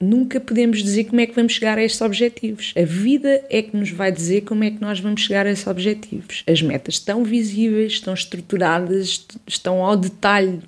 nunca 0.05 0.39
podemos 0.39 0.83
dizer 0.83 1.05
como 1.05 1.21
é 1.21 1.27
que 1.27 1.35
vamos 1.35 1.55
chegar 1.55 1.79
a 1.79 1.83
estes 1.83 2.01
objetivos. 2.01 2.73
A 2.77 2.85
vida 2.85 3.43
é 3.49 3.63
que 3.63 3.77
nos 3.77 3.91
vai 3.91 4.13
dizer 4.13 4.43
como 4.43 4.63
é 4.65 4.71
que 4.71 4.81
nós 4.81 5.01
vamos 5.01 5.23
chegar 5.23 5.47
a 5.47 5.51
esses 5.51 5.67
objetivos. 5.67 6.45
As 6.47 6.61
metas 6.63 6.95
estão 6.95 7.25
visíveis, 7.25 7.93
estão 7.93 8.13
estruturadas, 8.15 9.27
estão 9.47 9.85
ao 9.85 9.97
detalhe. 9.97 10.61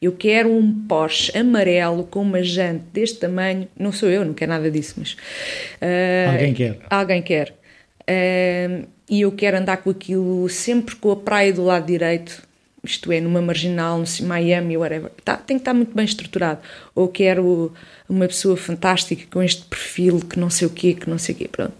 Eu 0.00 0.12
quero 0.12 0.50
um 0.50 0.72
Porsche 0.86 1.36
amarelo 1.36 2.04
com 2.04 2.22
uma 2.22 2.42
jante 2.42 2.84
deste 2.92 3.18
tamanho. 3.18 3.68
Não 3.78 3.92
sou 3.92 4.08
eu, 4.08 4.24
não 4.24 4.32
quero 4.32 4.50
nada 4.50 4.70
disso, 4.70 4.94
mas. 4.96 5.12
Uh, 5.12 6.30
alguém 6.32 6.54
quer. 6.54 6.78
Alguém 6.88 7.22
quer. 7.22 7.54
Uh, 8.02 8.88
e 9.10 9.20
eu 9.20 9.32
quero 9.32 9.58
andar 9.58 9.78
com 9.78 9.90
aquilo 9.90 10.48
sempre 10.48 10.96
com 10.96 11.10
a 11.10 11.16
praia 11.16 11.52
do 11.52 11.64
lado 11.64 11.86
direito 11.86 12.48
isto 12.82 13.12
é, 13.12 13.20
numa 13.20 13.42
marginal, 13.42 13.98
no 13.98 14.26
Miami, 14.26 14.76
whatever, 14.76 15.10
tá, 15.24 15.36
tem 15.36 15.58
que 15.58 15.62
estar 15.62 15.74
muito 15.74 15.94
bem 15.94 16.04
estruturado. 16.04 16.60
Ou 16.94 17.08
quero 17.08 17.72
uma 18.10 18.26
pessoa 18.26 18.56
fantástica 18.56 19.24
com 19.30 19.42
este 19.42 19.62
perfil 19.64 20.20
que 20.20 20.38
não 20.38 20.50
sei 20.50 20.66
o 20.66 20.70
quê, 20.70 20.94
que 20.94 21.08
não 21.08 21.18
sei 21.18 21.34
o 21.34 21.38
quê, 21.38 21.48
pronto. 21.48 21.74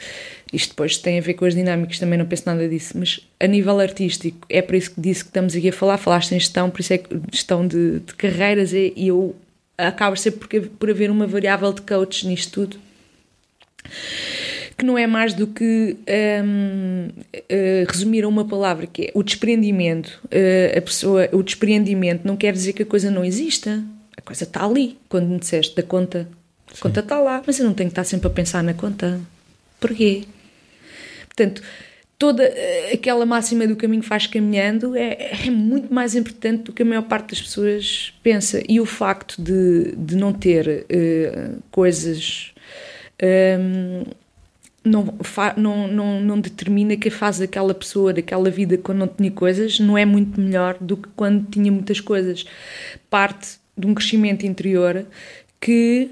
Isto 0.52 0.70
depois 0.70 0.96
tem 0.96 1.18
a 1.18 1.22
ver 1.22 1.34
com 1.34 1.44
as 1.44 1.54
dinâmicas, 1.54 1.98
também 1.98 2.18
não 2.18 2.26
penso 2.26 2.44
nada 2.46 2.68
disso, 2.68 2.96
mas 2.96 3.20
a 3.38 3.46
nível 3.46 3.78
artístico, 3.78 4.46
é 4.48 4.62
por 4.62 4.74
isso 4.74 4.92
que 4.92 5.00
disse 5.00 5.22
que 5.22 5.30
estamos 5.30 5.54
aqui 5.54 5.68
a 5.68 5.72
falar, 5.72 5.98
falaste 5.98 6.32
em 6.32 6.40
gestão, 6.40 6.70
por 6.70 6.80
isso 6.80 6.92
é 6.92 6.98
que 6.98 7.08
gestão 7.30 7.66
de, 7.66 8.00
de 8.00 8.14
carreiras, 8.14 8.72
e 8.72 8.92
eu 8.96 9.36
acabo 9.78 10.16
sempre 10.16 10.40
por, 10.40 10.68
por 10.70 10.90
haver 10.90 11.10
uma 11.10 11.26
variável 11.26 11.72
de 11.72 11.82
coach 11.82 12.26
nisto 12.26 12.66
tudo 12.66 12.78
que 14.80 14.86
não 14.86 14.96
é 14.96 15.06
mais 15.06 15.34
do 15.34 15.46
que 15.46 15.94
um, 16.42 17.08
uh, 17.08 17.24
eh, 17.50 17.84
resumir 17.86 18.24
a 18.24 18.28
uma 18.28 18.46
palavra 18.46 18.86
que 18.86 19.02
é 19.02 19.10
o 19.12 19.22
desprendimento. 19.22 20.18
Uh, 20.24 20.78
a 20.78 20.80
pessoa, 20.80 21.28
o 21.32 21.42
desprendimento 21.42 22.26
não 22.26 22.34
quer 22.34 22.54
dizer 22.54 22.72
que 22.72 22.82
a 22.82 22.86
coisa 22.86 23.10
não 23.10 23.22
exista. 23.22 23.84
A 24.20 24.22
coisa 24.22 24.44
está 24.44 24.64
ali. 24.64 24.98
Quando 25.09 25.26
me 25.26 25.38
disseste 25.38 25.74
da 25.74 25.83
conta, 25.83 26.28
a 26.70 26.74
Sim. 26.74 26.83
conta 26.83 27.00
está 27.00 27.18
lá, 27.18 27.42
mas 27.46 27.59
eu 27.59 27.64
não 27.64 27.72
tenho 27.72 27.88
que 27.88 27.92
estar 27.92 28.04
sempre 28.04 28.26
a 28.26 28.30
pensar 28.30 28.62
na 28.62 28.74
conta. 28.74 29.18
Porquê? 29.80 30.24
Portanto, 31.26 31.62
toda 32.18 32.44
eh, 32.44 32.92
aquela 32.92 33.24
máxima 33.24 33.66
do 33.66 33.74
caminho 33.76 34.02
faz 34.02 34.26
caminhando 34.26 34.94
é, 34.94 35.46
é, 35.46 35.50
muito 35.50 35.92
mais 35.92 36.14
importante 36.14 36.64
do 36.64 36.72
que 36.72 36.83
a 36.83 36.85
maior 36.85 37.02
parte 37.02 37.30
das 37.30 37.40
pessoas 37.40 38.12
pensa. 38.22 38.62
E 38.68 38.78
o 38.78 38.85
facto 38.85 39.40
de, 39.42 39.96
de 39.96 40.16
não 40.16 40.33
ter 40.33 40.87
uh, 40.90 41.62
coisas. 41.70 42.52
Um, 43.22 44.04
não, 44.83 45.14
não, 45.59 45.88
não, 45.88 46.20
não 46.22 46.40
determina 46.40 46.96
que 46.96 47.09
a 47.09 47.12
fase 47.12 47.40
daquela 47.40 47.74
pessoa, 47.74 48.14
daquela 48.14 48.48
vida, 48.48 48.78
quando 48.78 48.98
não 48.98 49.09
tinha 49.09 49.30
coisas, 49.30 49.78
não 49.78 49.96
é 49.96 50.06
muito 50.06 50.40
melhor 50.40 50.78
do 50.80 50.96
que 50.96 51.09
quando 51.14 51.46
tinha 51.50 51.70
muitas 51.70 52.00
coisas. 52.00 52.46
Parte 53.11 53.61
de 53.80 53.86
um 53.86 53.94
crescimento 53.94 54.46
interior 54.46 55.06
que 55.60 56.10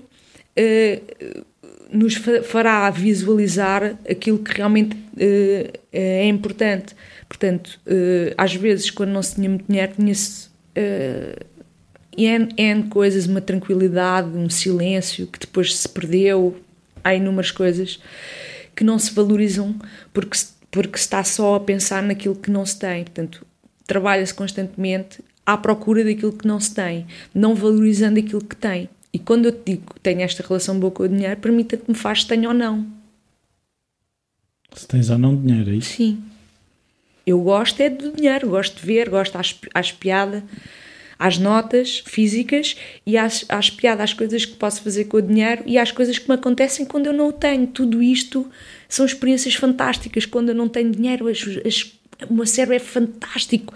uh, 0.59 1.45
nos 1.91 2.15
fará 2.45 2.89
visualizar 2.91 3.97
aquilo 4.09 4.39
que 4.39 4.53
realmente 4.53 4.97
uh, 4.97 5.79
é 5.93 6.27
importante. 6.27 6.95
Portanto, 7.29 7.81
uh, 7.87 8.35
às 8.37 8.55
vezes, 8.55 8.91
quando 8.91 9.11
não 9.11 9.23
se 9.23 9.37
tinha 9.37 9.49
muito 9.49 9.67
dinheiro, 9.67 9.93
tinha-se. 9.97 10.49
N, 12.17 12.49
N 12.57 12.83
coisas, 12.89 13.27
uma 13.27 13.41
tranquilidade, 13.41 14.29
um 14.29 14.51
silêncio 14.51 15.27
que 15.29 15.39
depois 15.39 15.75
se 15.77 15.89
perdeu, 15.89 16.57
há 17.03 17.15
inúmeras 17.15 17.53
coisas 17.53 18.01
que 18.75 18.83
não 18.85 18.99
se 18.99 19.13
valorizam 19.13 19.77
porque, 20.13 20.37
porque 20.71 20.99
se 20.99 21.05
está 21.05 21.23
só 21.23 21.55
a 21.57 21.61
pensar 21.61 22.03
naquilo 22.03 22.35
que 22.35 22.51
não 22.51 22.67
se 22.67 22.79
tem. 22.79 23.05
Portanto, 23.05 23.47
trabalha-se 23.87 24.35
constantemente 24.35 25.21
à 25.49 25.57
procura 25.57 26.05
daquilo 26.05 26.35
que 26.35 26.47
não 26.47 26.61
se 26.61 26.75
tem, 26.75 27.07
não 27.35 27.55
valorizando 27.55 28.19
aquilo 28.19 28.45
que 28.45 28.55
tem. 28.55 28.87
E 29.11 29.19
quando 29.19 29.47
eu 29.47 29.53
te 29.53 29.63
digo 29.65 29.95
que 29.95 30.01
tenho 30.01 30.21
esta 30.21 30.47
relação 30.47 30.79
boa 30.79 30.91
com 30.91 31.05
o 31.05 31.09
dinheiro, 31.09 31.41
permita 31.41 31.75
que 31.79 31.91
me 31.91 31.97
faz 31.97 32.21
se 32.21 32.29
tenho 32.29 32.51
ou 32.51 32.55
não. 32.55 32.87
Se 34.75 34.87
tens 34.87 35.09
ou 35.09 35.17
não 35.17 35.35
dinheiro, 35.35 35.71
é 35.71 35.77
isso? 35.77 35.95
Sim. 35.95 36.23
Eu 37.27 37.41
gosto 37.41 37.81
é 37.81 37.89
do 37.89 38.13
dinheiro, 38.13 38.51
gosto 38.51 38.79
de 38.79 38.85
ver, 38.85 39.09
gosto 39.09 39.37
às, 39.39 39.59
às 39.73 39.91
piada, 39.91 40.45
às 41.19 41.39
notas 41.39 42.03
físicas 42.05 42.77
e 43.07 43.17
às, 43.17 43.47
às 43.49 43.71
piadas, 43.71 44.05
às 44.05 44.13
coisas 44.13 44.45
que 44.45 44.55
posso 44.55 44.83
fazer 44.83 45.07
com 45.07 45.17
o 45.17 45.23
dinheiro 45.23 45.63
e 45.65 45.79
às 45.79 45.91
coisas 45.91 46.19
que 46.19 46.29
me 46.29 46.35
acontecem 46.35 46.85
quando 46.85 47.07
eu 47.07 47.15
não 47.15 47.29
o 47.29 47.33
tenho. 47.33 47.67
Tudo 47.67 48.03
isto 48.03 48.47
são 48.87 49.07
experiências 49.07 49.55
fantásticas. 49.55 50.27
Quando 50.27 50.51
eu 50.51 50.55
não 50.55 50.69
tenho 50.69 50.93
dinheiro, 50.93 51.27
as, 51.27 51.43
as, 51.67 51.91
o 52.29 52.35
meu 52.35 52.45
cérebro 52.45 52.77
é 52.77 52.79
fantástico 52.79 53.73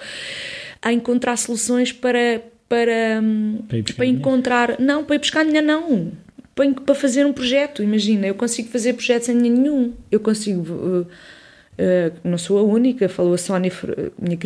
a 0.82 0.92
encontrar 0.92 1.36
soluções 1.36 1.92
para, 1.92 2.42
para, 2.68 3.22
para, 3.68 3.94
para 3.94 4.06
encontrar. 4.06 4.80
Não, 4.80 5.04
para 5.04 5.14
ir 5.16 5.18
buscar 5.20 5.44
dinheiro, 5.44 5.66
não. 5.66 6.12
Para, 6.54 6.70
para 6.72 6.94
fazer 6.94 7.24
um 7.24 7.32
projeto. 7.32 7.82
Imagina, 7.82 8.26
eu 8.26 8.34
consigo 8.34 8.68
fazer 8.68 8.94
projetos 8.94 9.26
sem 9.26 9.36
dinheiro 9.36 9.60
nenhum. 9.60 9.92
Eu 10.10 10.18
consigo. 10.18 10.60
Uh, 10.72 11.00
uh, 11.02 12.12
não 12.24 12.36
sou 12.36 12.58
a 12.58 12.62
única, 12.62 13.08
falou 13.08 13.34
a 13.34 13.38
Sónia, 13.38 13.72
minha 14.20 14.36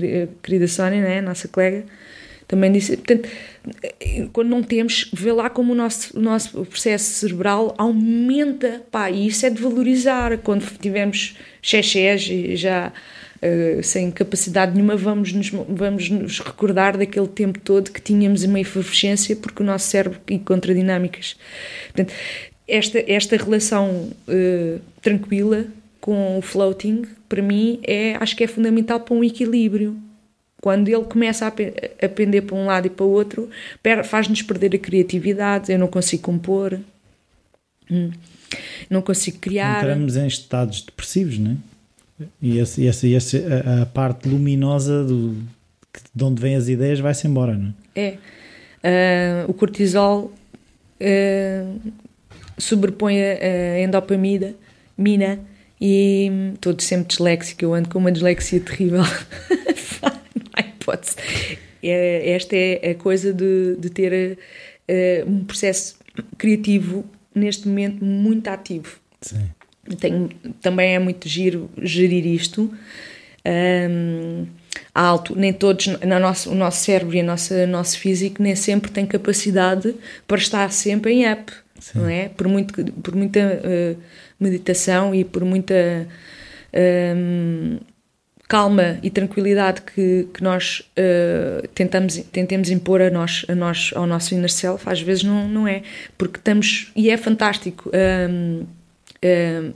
querida 0.42 0.68
Sónia, 0.68 1.00
né, 1.00 1.20
nossa 1.20 1.48
colega 1.48 1.84
Também 2.46 2.70
disse, 2.70 2.96
portanto, 2.98 3.28
quando 4.32 4.48
não 4.48 4.62
temos, 4.62 5.10
vê 5.12 5.32
lá 5.32 5.50
como 5.50 5.72
o 5.72 5.76
nosso, 5.76 6.16
o 6.16 6.20
nosso 6.20 6.64
processo 6.66 7.10
cerebral 7.14 7.74
aumenta, 7.78 8.82
pá, 8.90 9.10
e 9.10 9.26
isso 9.26 9.46
é 9.46 9.50
de 9.50 9.60
valorizar. 9.60 10.38
Quando 10.38 10.64
tivermos 10.78 11.36
xexés 11.62 12.28
e 12.30 12.54
já 12.56 12.92
uh, 13.46 13.82
sem 13.82 14.10
capacidade 14.10 14.74
nenhuma, 14.74 14.96
vamos 14.96 15.32
nos, 15.32 15.50
vamos 15.50 16.10
nos 16.10 16.40
recordar 16.40 16.96
daquele 16.96 17.28
tempo 17.28 17.58
todo 17.60 17.90
que 17.90 18.00
tínhamos 18.00 18.42
uma 18.42 18.60
efervescência 18.60 19.36
porque 19.36 19.62
o 19.62 19.66
nosso 19.66 19.88
cérebro 19.88 20.20
e 20.28 20.38
contradinâmicas. 20.38 21.36
Portanto, 21.86 22.12
esta, 22.68 23.04
esta 23.06 23.36
relação 23.36 24.10
uh, 24.28 24.80
tranquila 25.00 25.66
com 26.00 26.38
o 26.38 26.42
floating, 26.42 27.02
para 27.28 27.42
mim, 27.42 27.80
é, 27.82 28.16
acho 28.20 28.36
que 28.36 28.44
é 28.44 28.46
fundamental 28.46 29.00
para 29.00 29.14
um 29.14 29.24
equilíbrio 29.24 29.96
quando 30.60 30.88
ele 30.88 31.04
começa 31.04 31.46
a, 31.46 32.08
pender 32.08 32.42
para 32.42 32.56
um 32.56 32.66
lado 32.66 32.86
e 32.86 32.90
para 32.90 33.04
o 33.04 33.10
outro, 33.10 33.48
faz-nos 34.04 34.42
perder 34.42 34.74
a 34.74 34.78
criatividade. 34.78 35.70
Eu 35.70 35.78
não 35.78 35.86
consigo 35.86 36.22
compor, 36.22 36.80
hum, 37.90 38.10
não 38.90 39.02
consigo 39.02 39.38
criar. 39.38 39.84
Entramos 39.84 40.16
em 40.16 40.26
estados 40.26 40.82
depressivos, 40.82 41.38
não 41.38 41.52
é? 41.52 41.75
E, 42.40 42.58
esse, 42.58 42.84
esse, 42.84 43.12
esse, 43.12 43.44
a, 43.44 43.82
a, 43.82 43.86
parte 43.86 44.28
luminosa 44.28 45.04
do, 45.04 45.36
de 46.14 46.24
onde 46.24 46.40
vêm 46.40 46.54
as 46.54 46.68
ideias 46.68 46.98
vai-se 46.98 47.26
embora, 47.26 47.54
não 47.54 47.74
é? 47.94 48.18
É. 48.82 49.46
Uh, 49.46 49.50
o 49.50 49.54
cortisol 49.54 50.32
uh, 51.00 51.92
sobrepõe 52.56 53.20
a, 53.20 53.76
a 53.76 53.80
endopamina 53.80 54.54
mina, 54.96 55.40
e 55.78 56.30
estou 56.54 56.72
hum, 56.72 56.78
sempre 56.78 57.08
disléxica, 57.08 57.64
eu 57.64 57.74
ando 57.74 57.88
com 57.90 57.98
uma 57.98 58.10
dislexia 58.10 58.60
terrível. 58.60 59.02
hipótese. 60.86 61.16
É, 61.82 62.30
esta 62.30 62.56
é 62.56 62.90
a 62.90 62.94
coisa 62.94 63.32
de, 63.32 63.76
de 63.76 63.90
ter 63.90 64.38
uh, 64.88 65.30
um 65.30 65.44
processo 65.44 65.96
criativo 66.38 67.04
neste 67.34 67.68
momento 67.68 68.04
muito 68.04 68.48
ativo. 68.48 68.98
Sim. 69.20 69.48
Tenho, 69.98 70.30
também 70.60 70.94
é 70.94 70.98
muito 70.98 71.28
giro 71.28 71.70
gerir 71.82 72.26
isto. 72.26 72.72
Um, 73.46 74.46
alto, 74.94 75.36
nem 75.36 75.52
todos, 75.52 75.86
na 75.86 76.18
nosso, 76.18 76.50
o 76.50 76.54
nosso 76.54 76.84
cérebro 76.84 77.16
e 77.16 77.20
o 77.20 77.24
nosso, 77.24 77.54
nosso 77.66 77.98
físico 77.98 78.42
nem 78.42 78.56
sempre 78.56 78.90
tem 78.90 79.06
capacidade 79.06 79.94
para 80.26 80.38
estar 80.38 80.72
sempre 80.72 81.12
em 81.12 81.30
up, 81.30 81.52
Sim. 81.78 81.98
não 81.98 82.08
é? 82.08 82.28
Por, 82.28 82.48
muito, 82.48 82.92
por 82.92 83.14
muita 83.14 83.40
uh, 83.40 83.96
meditação 84.40 85.14
e 85.14 85.24
por 85.24 85.44
muita 85.44 86.08
um, 87.14 87.78
calma 88.48 88.98
e 89.02 89.10
tranquilidade 89.10 89.82
que, 89.82 90.28
que 90.32 90.42
nós 90.42 90.80
uh, 90.98 91.66
tentamos, 91.68 92.16
tentemos 92.32 92.70
impor 92.70 93.02
a 93.02 93.10
nós, 93.10 93.44
a 93.48 93.54
nós, 93.54 93.90
ao 93.94 94.06
nosso 94.06 94.34
inner 94.34 94.50
self, 94.50 94.88
às 94.88 95.00
vezes 95.00 95.24
não, 95.24 95.48
não 95.48 95.68
é. 95.68 95.82
Porque 96.16 96.38
estamos. 96.38 96.90
E 96.94 97.10
é 97.10 97.16
fantástico. 97.16 97.90
Um, 98.30 98.64
um, 99.24 99.72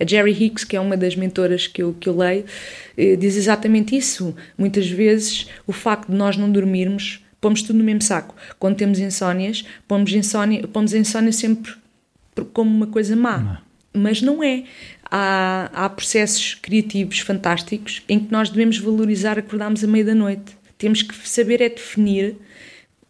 a 0.00 0.06
Jerry 0.06 0.32
Hicks, 0.32 0.64
que 0.64 0.76
é 0.76 0.80
uma 0.80 0.96
das 0.96 1.16
mentoras 1.16 1.66
que 1.66 1.82
eu, 1.82 1.94
que 1.98 2.08
eu 2.08 2.16
leio, 2.16 2.44
uh, 2.44 3.16
diz 3.16 3.36
exatamente 3.36 3.96
isso. 3.96 4.34
Muitas 4.56 4.88
vezes 4.88 5.48
o 5.66 5.72
facto 5.72 6.10
de 6.10 6.16
nós 6.16 6.36
não 6.36 6.50
dormirmos, 6.50 7.24
pomos 7.40 7.62
tudo 7.62 7.78
no 7.78 7.84
mesmo 7.84 8.02
saco. 8.02 8.34
Quando 8.58 8.76
temos 8.76 8.98
insónias, 8.98 9.64
pomos 9.86 10.12
insónia, 10.12 10.66
pomos 10.68 10.92
insónia 10.92 11.32
sempre 11.32 11.72
como 12.52 12.70
uma 12.70 12.86
coisa 12.86 13.16
má. 13.16 13.38
Não. 13.38 13.68
Mas 14.00 14.22
não 14.22 14.42
é 14.42 14.64
há, 15.10 15.70
há 15.72 15.88
processos 15.88 16.54
criativos 16.54 17.18
fantásticos 17.20 18.02
em 18.08 18.20
que 18.20 18.30
nós 18.30 18.50
devemos 18.50 18.78
valorizar 18.78 19.38
acordarmos 19.38 19.82
à 19.82 19.86
meia 19.86 20.04
da 20.04 20.14
noite. 20.14 20.56
Temos 20.76 21.02
que 21.02 21.28
saber 21.28 21.60
é 21.60 21.68
definir 21.68 22.36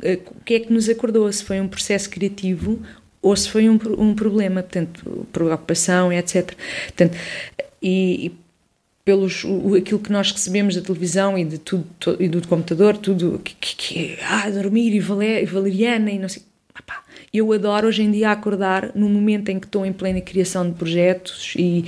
uh, 0.02 0.30
o 0.30 0.44
que 0.44 0.54
é 0.54 0.60
que 0.60 0.72
nos 0.72 0.88
acordou, 0.88 1.30
se 1.30 1.44
foi 1.44 1.60
um 1.60 1.68
processo 1.68 2.08
criativo 2.08 2.80
ou 3.20 3.36
se 3.36 3.48
foi 3.48 3.68
um, 3.68 3.78
um 3.98 4.14
problema, 4.14 4.62
portanto, 4.62 5.26
preocupação, 5.32 6.12
etc. 6.12 6.54
Portanto, 6.86 7.16
e, 7.82 8.26
e 8.26 8.32
pelos 9.04 9.42
o, 9.44 9.74
aquilo 9.74 9.98
que 9.98 10.12
nós 10.12 10.30
recebemos 10.30 10.76
da 10.76 10.82
televisão 10.82 11.38
e 11.38 11.44
de 11.44 11.58
tudo, 11.58 11.86
e 12.20 12.28
do 12.28 12.46
computador, 12.46 12.96
tudo 12.96 13.40
que, 13.42 13.54
que, 13.54 13.76
que 13.76 14.18
ah, 14.22 14.50
dormir 14.50 14.94
e, 14.94 15.00
valer, 15.00 15.42
e 15.42 15.46
valeriana 15.46 16.10
e 16.10 16.18
não 16.18 16.28
sei, 16.28 16.42
eu 17.32 17.52
adoro 17.52 17.88
hoje 17.88 18.02
em 18.02 18.10
dia 18.10 18.30
acordar 18.30 18.92
no 18.94 19.08
momento 19.08 19.48
em 19.50 19.58
que 19.58 19.66
estou 19.66 19.84
em 19.84 19.92
plena 19.92 20.20
criação 20.20 20.68
de 20.68 20.74
projetos 20.74 21.54
e, 21.56 21.84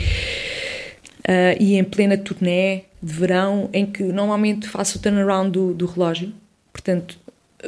uh, 1.21 1.57
e 1.59 1.77
em 1.77 1.85
plena 1.85 2.17
turnê 2.19 2.85
de 3.03 3.13
verão, 3.15 3.71
em 3.73 3.87
que 3.87 4.03
normalmente 4.03 4.69
faço 4.69 4.99
o 4.99 5.01
turnaround 5.01 5.51
do, 5.51 5.73
do 5.73 5.87
relógio, 5.87 6.33
portanto. 6.73 7.19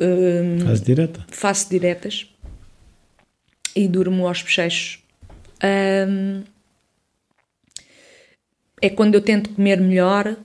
Um, 0.01 0.66
Faz 0.66 0.81
direta? 0.81 1.25
Faço 1.29 1.70
diretas 1.70 2.32
e 3.75 3.89
durmo 3.89 4.27
aos 4.27 4.43
bochechos. 4.43 4.99
Um, 5.63 6.43
é 8.81 8.91
quando 8.91 9.15
eu 9.15 9.21
tento 9.21 9.51
comer 9.51 9.81
melhor 9.81 10.37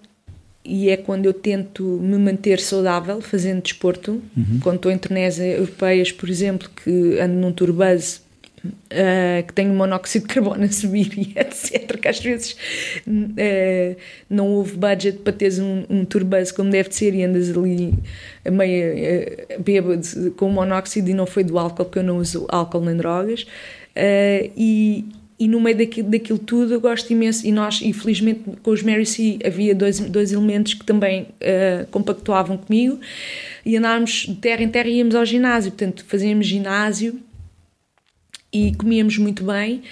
e 0.64 0.90
é 0.90 0.98
quando 0.98 1.26
eu 1.26 1.34
tento 1.34 1.84
me 1.84 2.18
manter 2.18 2.60
saudável 2.60 3.22
fazendo 3.22 3.62
desporto. 3.62 4.22
Uhum. 4.36 4.60
Quando 4.62 4.76
estou 4.76 4.92
em 4.92 4.98
turnés 4.98 5.40
europeias, 5.40 6.12
por 6.12 6.30
exemplo, 6.30 6.70
que 6.70 7.20
ando 7.20 7.36
num 7.36 7.52
turbase 7.52 8.20
uh, 8.66 9.46
que 9.48 9.54
tem 9.54 9.68
monóxido 9.68 10.28
de 10.28 10.34
carbono 10.34 10.64
a 10.64 10.72
subir 10.72 11.12
e 11.18 11.34
etc. 11.40 12.00
Que 12.00 12.08
às 12.08 12.20
vezes 12.20 12.58
uh, 13.08 13.96
não 14.30 14.48
houve 14.48 14.78
budget 14.78 15.20
para 15.20 15.34
teres 15.34 15.60
um, 15.60 15.84
um 15.90 16.06
turbase 16.06 16.54
como 16.54 16.70
deve 16.70 16.94
ser 16.94 17.14
e 17.14 17.24
andas 17.24 17.56
ali 17.56 17.94
meio 18.50 18.94
uh, 18.94 19.62
bêbado 19.62 20.32
com 20.36 20.50
monóxido 20.50 21.10
e 21.10 21.14
não 21.14 21.26
foi 21.26 21.44
do 21.44 21.58
álcool, 21.58 21.86
porque 21.86 22.00
eu 22.00 22.04
não 22.04 22.18
uso 22.18 22.46
álcool 22.50 22.82
nem 22.82 22.96
drogas. 22.96 23.44
Uh, 23.96 24.52
e, 24.56 25.06
e 25.40 25.48
no 25.48 25.60
meio 25.60 25.78
daquilo, 25.78 26.10
daquilo, 26.10 26.40
tudo 26.40 26.74
eu 26.74 26.82
gosto 26.82 27.12
imenso 27.12 27.46
e 27.46 27.52
nós, 27.52 27.82
infelizmente 27.82 28.42
com 28.64 28.72
os 28.72 28.82
Mary 28.82 29.06
C 29.06 29.38
havia 29.46 29.76
dois, 29.76 30.00
dois 30.00 30.32
elementos 30.32 30.74
que 30.74 30.86
também 30.86 31.24
uh, 31.24 31.86
compactuavam 31.92 32.58
comigo 32.58 33.00
e 33.66 33.78
andávamos 33.78 34.26
de 34.28 34.36
terra 34.36 34.64
em 34.64 34.70
terra 34.70 34.88
e 34.88 34.98
íamos 34.98 35.16
ao 35.16 35.26
ginásio, 35.26 35.72
portanto 35.72 36.04
fazíamos 36.08 36.48
ginásio 36.48 37.20
e 38.52 38.74
comíamos 38.76 39.18
muito 39.18 39.44
bem. 39.44 39.84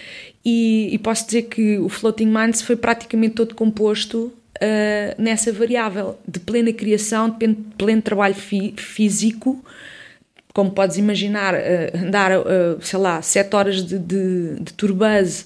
E, 0.43 0.89
e 0.93 0.97
posso 0.99 1.25
dizer 1.25 1.43
que 1.43 1.77
o 1.77 1.89
Floating 1.89 2.27
Minds 2.27 2.61
foi 2.61 2.75
praticamente 2.75 3.35
todo 3.35 3.55
composto 3.55 4.31
uh, 4.57 5.21
nessa 5.21 5.51
variável 5.51 6.17
de 6.27 6.39
plena 6.39 6.71
criação, 6.71 7.29
de 7.29 7.55
pleno 7.77 8.01
trabalho 8.01 8.35
fí 8.35 8.73
físico. 8.77 9.63
Como 10.53 10.71
podes 10.71 10.97
imaginar, 10.97 11.53
uh, 11.53 11.97
andar, 11.97 12.39
uh, 12.39 12.79
sei 12.81 12.99
lá, 12.99 13.21
sete 13.21 13.55
horas 13.55 13.83
de, 13.83 13.97
de, 13.97 14.59
de 14.61 14.73
turbase, 14.73 15.45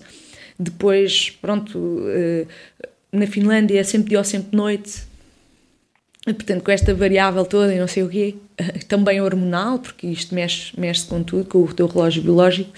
depois, 0.60 1.30
pronto, 1.42 2.04
na 3.14 3.26
Finlândia 3.26 3.80
é 3.80 3.84
sempre 3.84 4.10
dia 4.10 4.18
ou 4.18 4.26
sempre 4.26 4.58
noite, 4.58 5.04
portanto, 6.34 6.64
com 6.64 6.72
esta 6.72 6.94
variável 6.94 7.46
toda 7.46 7.74
e 7.74 7.80
não 7.80 7.88
sei 7.88 8.04
o 8.04 8.10
quê, 8.10 8.36
também 8.88 9.22
hormonal, 9.22 9.80
porque 9.80 10.08
isto 10.08 10.34
mexe, 10.34 10.80
mexe 10.80 11.06
com 11.06 11.24
tudo, 11.24 11.46
com 11.46 11.60
o 11.60 11.74
teu 11.74 11.88
relógio 11.88 12.22
biológico, 12.22 12.72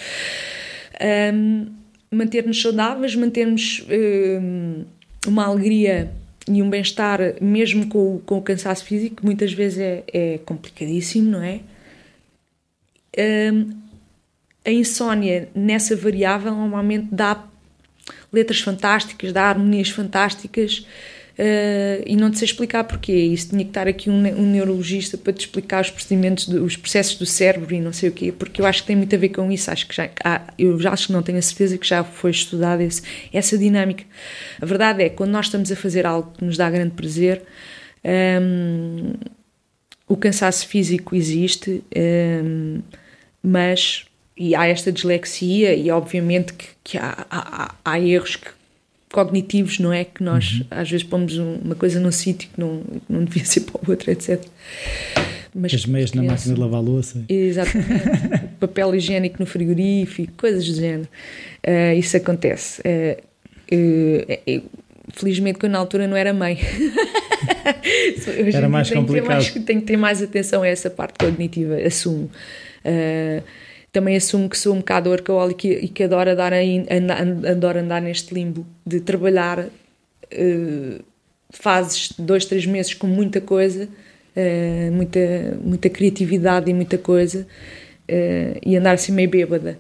um, 1.34 1.68
manter-nos 2.12 2.62
saudáveis, 2.62 3.16
mantermos 3.16 3.86
um, 3.90 4.84
uma 5.28 5.46
alegria 5.46 6.12
e 6.48 6.62
um 6.62 6.70
bem-estar, 6.70 7.20
mesmo 7.40 7.88
com, 7.88 8.20
com 8.26 8.38
o 8.38 8.42
cansaço 8.42 8.84
físico, 8.84 9.26
muitas 9.26 9.54
vezes 9.54 9.80
é, 9.80 10.04
é 10.12 10.38
complicadíssimo, 10.40 11.32
não 11.32 11.44
é? 11.44 11.62
a 14.64 14.72
insónia 14.72 15.50
nessa 15.54 15.96
variável 15.96 16.54
normalmente 16.54 17.08
dá 17.12 17.46
letras 18.32 18.62
fantásticas, 18.62 19.34
dá 19.34 19.44
harmonias 19.44 19.90
fantásticas 19.90 20.86
uh, 21.38 22.04
e 22.06 22.16
não 22.16 22.32
te 22.32 22.40
sei 22.40 22.46
explicar 22.46 22.84
porquê. 22.84 23.14
Isso 23.14 23.50
tinha 23.50 23.64
que 23.64 23.70
estar 23.70 23.88
aqui 23.88 24.10
um, 24.10 24.16
um, 24.16 24.52
neurologista 24.52 25.18
para 25.18 25.34
te 25.34 25.42
explicar 25.42 25.82
os 25.82 25.90
procedimentos, 25.90 26.48
os 26.48 26.76
processos 26.78 27.16
do 27.16 27.26
cérebro 27.26 27.74
e 27.74 27.80
não 27.80 27.94
sei 27.94 28.10
o 28.10 28.12
quê, 28.12 28.32
porque 28.32 28.62
eu 28.62 28.66
acho 28.66 28.82
que 28.82 28.88
tem 28.88 28.96
muito 28.96 29.16
a 29.16 29.20
ver 29.20 29.30
com 29.30 29.52
isso. 29.52 29.70
Acho 29.72 29.88
que 29.88 29.96
já, 29.96 30.10
ah, 30.24 30.42
eu 30.58 30.80
já 30.80 30.92
acho 30.92 31.08
que 31.08 31.14
não 31.14 31.24
tenho 31.24 31.38
a 31.38 31.42
certeza 31.42 31.78
que 31.78 31.88
já 31.88 32.04
foi 32.04 32.32
estudada 32.32 32.88
essa 33.34 33.58
dinâmica. 33.58 34.04
A 34.62 34.66
verdade 34.66 35.04
é 35.04 35.10
que 35.10 35.16
quando 35.16 35.32
nós 35.32 35.48
estamos 35.48 35.72
a 35.72 35.76
fazer 35.76 36.06
algo 36.06 36.32
que 36.38 36.44
nos 36.44 36.58
dá 36.58 36.70
grande 36.70 36.92
prazer. 36.92 37.42
Um, 38.04 39.14
o 40.08 40.18
cansaço 40.18 40.68
físico 40.68 41.16
existe, 41.16 41.82
um, 42.44 42.82
mas 43.42 44.06
e 44.36 44.56
há 44.56 44.68
esta 44.68 44.92
dislexia 44.92 45.74
e 45.74 45.90
obviamente 45.92 46.54
que, 46.54 46.68
que 46.84 46.98
há, 46.98 47.26
há, 47.30 47.76
há, 47.86 48.00
erros 48.00 48.36
que, 48.36 48.50
cognitivos, 49.12 49.80
não 49.80 49.92
é? 49.92 50.06
Que 50.06 50.24
nós 50.24 50.60
uhum. 50.60 50.66
às 50.72 50.90
vezes 50.90 51.06
pomos 51.06 51.38
uma 51.38 51.76
coisa 51.76 52.00
num 52.00 52.12
sítio 52.12 52.50
que 52.54 52.60
não, 52.60 52.82
não 53.10 53.24
devia 53.24 53.44
ser 53.46 53.62
para 53.62 53.78
o 53.78 53.92
outro, 53.92 54.12
etc. 54.12 54.44
Mas 55.54 55.74
As 55.74 55.86
meias 55.86 56.14
na 56.14 56.24
máquina 56.24 56.56
de 56.56 56.60
lavar 56.60 56.82
louça. 56.82 57.26
Exatamente. 57.28 58.48
Papel 58.60 58.96
higiênico 58.96 59.38
no 59.40 59.46
frigorífico, 59.46 60.32
coisas 60.38 60.66
do 60.66 60.74
género. 60.76 61.10
Uh, 61.66 62.00
isso 62.00 62.16
acontece. 62.16 62.82
Uh, 62.82 63.22
uh, 63.76 64.70
felizmente 65.14 65.60
que 65.60 65.66
eu 65.66 65.70
na 65.70 65.78
altura 65.78 66.08
não 66.08 66.16
era 66.16 66.34
mãe. 66.34 66.58
Era 68.54 68.70
mais 68.70 68.92
complicado. 68.92 69.28
Mais, 69.28 69.50
tenho 69.52 69.82
que 69.82 69.88
ter 69.88 69.98
mais 69.98 70.22
atenção 70.22 70.62
a 70.62 70.68
essa 70.68 70.90
parte 70.90 71.16
cognitiva, 71.18 71.76
assumo. 71.76 72.30
Uh, 72.86 73.44
também 73.92 74.16
assumo 74.16 74.50
que 74.50 74.58
sou 74.58 74.74
um 74.74 74.78
bocado 74.78 75.10
workaholic 75.10 75.68
e 75.68 75.88
que 75.88 76.04
adoro, 76.04 76.36
dar, 76.36 76.54
adoro 77.50 77.80
andar 77.80 78.02
neste 78.02 78.34
limbo 78.34 78.66
de 78.86 79.02
trabalhar 79.02 79.60
uh, 79.60 81.04
fases 81.50 82.14
de 82.18 82.24
dois, 82.24 82.46
três 82.46 82.66
meses 82.66 82.94
com 82.94 83.08
muita 83.08 83.42
coisa, 83.42 83.86
uh, 83.86 84.92
muita, 84.92 85.20
muita 85.62 85.90
criatividade 85.90 86.72
e 86.72 86.74
muita 86.74 86.98
coisa, 86.98 87.46
uh, 88.10 88.60
e 88.66 88.78
andar 88.78 88.94
assim 88.94 89.12
meio 89.12 89.30
bêbada. 89.30 89.78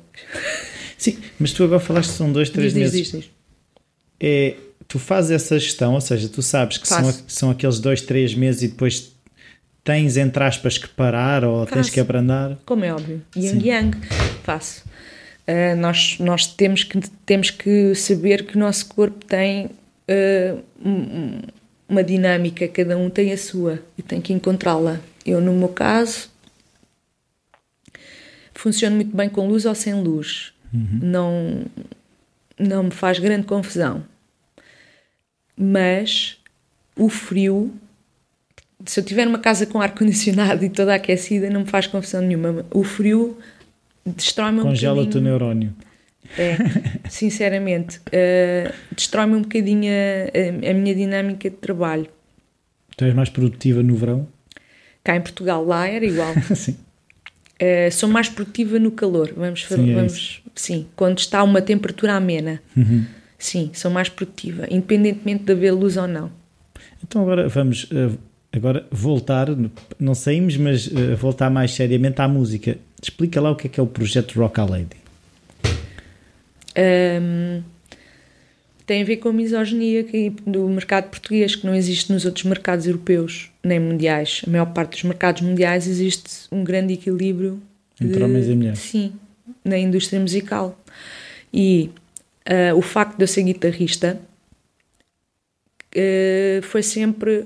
Sim, 0.98 1.18
mas 1.40 1.54
tu 1.54 1.64
agora 1.64 1.80
falaste 1.80 2.12
que 2.12 2.18
são 2.18 2.32
dois, 2.32 2.50
três 2.50 2.74
diz, 2.74 2.82
meses. 2.82 2.98
Diz, 2.98 3.12
diz, 3.12 3.22
diz. 3.22 3.32
É, 4.20 4.56
tu 4.88 5.00
fazes 5.00 5.32
essa 5.32 5.58
gestão, 5.58 5.94
ou 5.94 6.02
seja, 6.02 6.28
tu 6.28 6.42
sabes 6.42 6.78
que 6.78 6.88
são, 6.88 7.12
são 7.28 7.50
aqueles 7.50 7.80
dois, 7.80 8.02
três 8.02 8.36
meses 8.36 8.64
e 8.64 8.68
depois 8.68 9.14
tens, 9.84 10.18
entre 10.18 10.44
aspas, 10.44 10.78
que 10.78 10.88
parar 10.88 11.44
ou 11.44 11.66
Faço. 11.66 11.74
tens 11.74 11.90
que 11.90 12.00
abrandar? 12.00 12.58
Como 12.66 12.84
é 12.84 12.94
óbvio. 12.94 13.22
Yang 13.36 13.68
Yang, 13.68 13.98
faço. 14.44 14.84
Uh, 15.48 15.76
nós 15.78 16.18
nós 16.20 16.48
temos, 16.48 16.84
que, 16.84 17.00
temos 17.26 17.50
que 17.50 17.96
saber 17.96 18.46
que 18.46 18.56
o 18.56 18.60
nosso 18.60 18.86
corpo 18.88 19.26
tem 19.26 19.66
uh, 19.66 20.64
uma 21.90 22.04
dinâmica, 22.04 22.68
cada 22.68 22.98
um 22.98 23.10
tem 23.10 23.34
a 23.34 23.38
sua 23.38 23.80
e 23.98 24.02
tem 24.02 24.22
que 24.22 24.32
encontrá-la. 24.32 25.00
Eu, 25.26 25.42
no 25.42 25.52
meu 25.54 25.70
caso, 25.70 26.30
funciono 28.54 28.96
muito 28.96 29.16
bem 29.16 29.30
com 29.30 29.48
luz 29.48 29.66
ou 29.66 29.76
sem 29.76 29.94
luz. 29.94 30.54
Uhum. 30.74 31.00
Não, 31.02 31.66
não 32.58 32.84
me 32.84 32.92
faz 32.92 33.20
grande 33.20 33.46
confusão. 33.46 34.04
Mas 35.58 36.38
o 36.96 37.10
frio, 37.10 37.74
se 38.86 39.00
eu 39.00 39.04
tiver 39.04 39.28
uma 39.28 39.40
casa 39.40 39.66
com 39.66 39.82
ar-condicionado 39.82 40.64
e 40.66 40.70
toda 40.70 40.96
aquecida, 40.96 41.50
não 41.50 41.62
me 41.62 41.68
faz 41.68 41.88
confusão 41.88 42.22
nenhuma. 42.22 42.66
O 42.72 42.84
frio 42.84 43.38
destrói-me 44.06 44.60
um 44.60 44.64
Congela-te 44.64 45.18
o 45.18 45.22
neurónio. 45.22 45.74
É, 46.38 46.58
sinceramente, 47.10 47.98
uh, 47.98 48.74
destrói-me 48.96 49.36
um 49.36 49.42
bocadinho 49.42 49.92
a, 49.92 50.70
a, 50.70 50.74
minha 50.74 50.96
dinâmica 50.96 51.50
de 51.50 51.56
trabalho. 51.58 52.08
Tu 52.96 53.06
és 53.06 53.14
mais 53.14 53.30
produtiva 53.30 53.84
no 53.84 53.96
verão? 53.96 54.28
Cá 55.04 55.16
em 55.16 55.22
Portugal, 55.22 55.66
lá 55.66 55.88
era 55.88 56.06
igual. 56.06 56.34
Sim. 56.56 56.78
Uh, 57.62 57.92
sou 57.92 58.10
mais 58.10 58.28
produtiva 58.28 58.80
no 58.80 58.90
calor, 58.90 59.32
vamos, 59.38 59.68
sim, 59.68 59.92
é 59.92 59.94
vamos 59.94 60.42
sim, 60.56 60.88
quando 60.96 61.20
está 61.20 61.44
uma 61.44 61.62
temperatura 61.62 62.16
amena. 62.16 62.60
Uhum. 62.76 63.06
Sim, 63.38 63.70
sou 63.72 63.92
mais 63.92 64.10
produtiva, 64.10 64.66
independentemente 64.68 65.44
de 65.44 65.52
haver 65.52 65.72
luz 65.72 65.96
ou 65.96 66.08
não. 66.08 66.32
Então 67.04 67.22
agora 67.22 67.48
vamos 67.48 67.84
uh, 67.84 68.18
agora 68.52 68.86
voltar, 68.92 69.48
não 70.00 70.14
saímos, 70.14 70.58
mas 70.58 70.88
uh, 70.88 71.16
voltar 71.16 71.50
mais 71.50 71.72
seriamente 71.72 72.22
à 72.22 72.28
música. 72.28 72.78
Explica 73.02 73.40
lá 73.42 73.52
o 73.52 73.56
que 73.56 73.68
é 73.68 73.70
que 73.70 73.80
é 73.80 73.84
o 73.84 73.88
projeto 73.88 74.40
Rock 74.40 74.60
a 74.60 74.66
Lady. 74.66 75.02
Um, 76.78 77.64
tem 78.86 79.02
a 79.02 79.06
ver 79.06 79.18
com 79.18 79.30
a 79.30 79.34
misoginia 79.34 80.06
do 80.46 80.68
mercado 80.68 81.10
português, 81.10 81.56
que 81.56 81.66
não 81.66 81.74
existe 81.74 82.12
nos 82.12 82.26
outros 82.26 82.44
mercados 82.46 82.86
europeus 82.86 83.50
nem 83.64 83.80
mundiais. 83.80 84.42
A 84.46 84.50
maior 84.50 84.66
parte 84.74 84.92
dos 84.92 85.04
mercados 85.04 85.42
mundiais 85.42 85.88
existe 85.88 86.30
um 86.52 86.64
grande 86.64 86.94
equilíbrio 86.94 87.62
entre 88.00 88.18
de, 88.18 88.24
homens 88.24 88.48
e 88.48 88.56
mulheres. 88.56 88.80
Sim, 88.80 89.14
na 89.64 89.78
indústria 89.78 90.20
musical. 90.20 90.78
E 91.54 91.90
uh, 92.50 92.78
o 92.78 92.82
facto 92.82 93.18
de 93.18 93.24
eu 93.24 93.28
ser 93.28 93.44
guitarrista 93.44 94.20
uh, 95.96 96.62
foi 96.64 96.84
sempre 96.84 97.46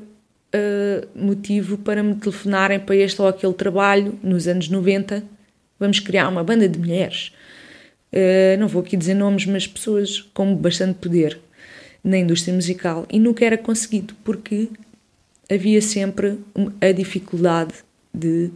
uh, 0.55 1.07
motivo 1.15 1.77
para 1.77 2.01
me 2.01 2.15
telefonarem 2.15 2.79
para 2.79 2.95
este 2.95 3.21
ou 3.21 3.27
aquele 3.27 3.53
trabalho 3.53 4.17
nos 4.23 4.47
anos 4.47 4.69
90. 4.69 5.23
Vamos 5.79 5.99
criar 5.99 6.29
uma 6.29 6.43
banda 6.43 6.69
de 6.69 6.79
mulheres 6.79 7.31
eh, 8.15 8.55
não 8.57 8.69
vou 8.69 8.81
aqui 8.81 8.95
dizer 8.95 9.13
nomes, 9.13 9.45
mas 9.45 9.67
pessoas 9.67 10.21
com 10.33 10.55
bastante 10.55 10.99
poder 10.99 11.37
na 12.01 12.17
indústria 12.17 12.53
musical 12.53 13.05
e 13.11 13.19
nunca 13.19 13.43
era 13.43 13.57
conseguido 13.57 14.15
porque 14.23 14.69
havia 15.51 15.81
sempre 15.81 16.39
a 16.79 16.91
dificuldade 16.93 17.73
de 18.13 18.51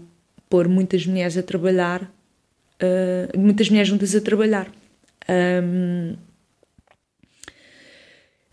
pôr 0.49 0.69
muitas 0.69 1.05
mulheres 1.05 1.38
a 1.38 1.43
trabalhar, 1.43 2.03
uh, 2.03 3.38
muitas 3.38 3.69
mulheres 3.69 3.89
juntas 3.89 4.15
a 4.15 4.21
trabalhar. 4.21 4.71
Um, 5.29 6.15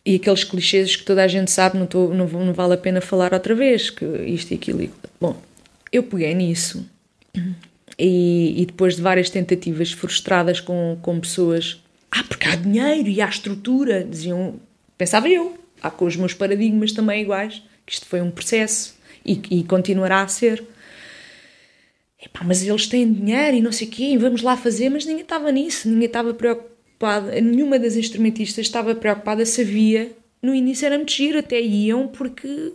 e 0.06 0.14
aqueles 0.14 0.44
clichês 0.44 0.94
que 0.94 1.02
toda 1.02 1.24
a 1.24 1.26
gente 1.26 1.50
sabe, 1.50 1.76
não, 1.76 1.84
tô, 1.84 2.14
não, 2.14 2.28
não, 2.28 2.54
vale 2.54 2.74
a 2.74 2.78
pena 2.78 3.00
falar 3.00 3.34
outra 3.34 3.56
vez, 3.56 3.90
que 3.90 4.04
isto 4.04 4.52
e 4.52 4.54
aquilo. 4.54 4.88
Bom, 5.20 5.36
eu 5.90 6.04
peguei 6.04 6.32
nisso 6.32 6.88
e, 7.98 8.62
e, 8.62 8.66
depois 8.66 8.94
de 8.94 9.02
várias 9.02 9.28
tentativas 9.28 9.90
frustradas 9.90 10.60
com, 10.60 10.96
com 11.02 11.18
pessoas, 11.18 11.82
ah, 12.08 12.22
porque 12.22 12.46
há 12.46 12.54
dinheiro 12.54 13.08
e 13.08 13.20
há 13.20 13.28
estrutura, 13.28 14.04
diziam, 14.04 14.60
pensava 14.96 15.28
eu, 15.28 15.58
há 15.82 15.90
com 15.90 16.04
os 16.04 16.14
meus 16.14 16.32
paradigmas 16.32 16.92
também 16.92 17.22
iguais, 17.22 17.60
que 17.84 17.92
isto 17.92 18.06
foi 18.06 18.20
um 18.20 18.30
processo 18.30 18.94
e, 19.24 19.40
e 19.50 19.64
continuará 19.64 20.22
a 20.22 20.28
ser. 20.28 20.62
Epá, 22.24 22.44
mas 22.44 22.64
eles 22.64 22.86
têm 22.86 23.12
dinheiro 23.12 23.56
e 23.56 23.60
não 23.60 23.72
sei 23.72 23.88
o 23.88 23.90
quê, 23.90 24.16
vamos 24.16 24.42
lá 24.42 24.56
fazer, 24.56 24.88
mas 24.88 25.04
ninguém 25.04 25.22
estava 25.22 25.50
nisso, 25.50 25.88
ninguém 25.88 26.06
estava 26.06 26.32
preocupado, 26.32 26.75
nenhuma 27.42 27.78
das 27.78 27.96
instrumentistas 27.96 28.66
estava 28.66 28.94
preocupada 28.94 29.44
se 29.44 29.60
havia. 29.60 30.12
No 30.42 30.54
início 30.54 30.86
era 30.86 30.96
muito 30.96 31.12
giro, 31.12 31.38
até 31.38 31.60
iam 31.60 32.08
porque 32.08 32.72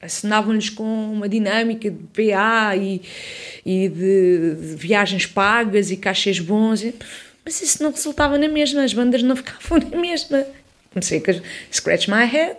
assinavam-lhes 0.00 0.68
com 0.68 0.84
uma 0.84 1.28
dinâmica 1.28 1.90
de 1.90 1.96
PA 2.12 2.76
e, 2.76 3.00
e 3.64 3.88
de, 3.88 4.54
de, 4.54 4.76
viagens 4.76 5.26
pagas 5.26 5.90
e 5.90 5.96
cachês 5.96 6.38
bons, 6.38 6.84
mas 7.44 7.60
isso 7.62 7.82
não 7.82 7.90
resultava 7.90 8.36
na 8.36 8.48
mesma, 8.48 8.82
as 8.82 8.92
bandas 8.92 9.22
não 9.22 9.36
ficavam 9.36 9.78
na 9.90 9.98
mesma. 9.98 10.46
Comecei 10.92 11.18
a 11.18 11.74
scratch 11.74 12.08
my 12.08 12.24
head. 12.24 12.56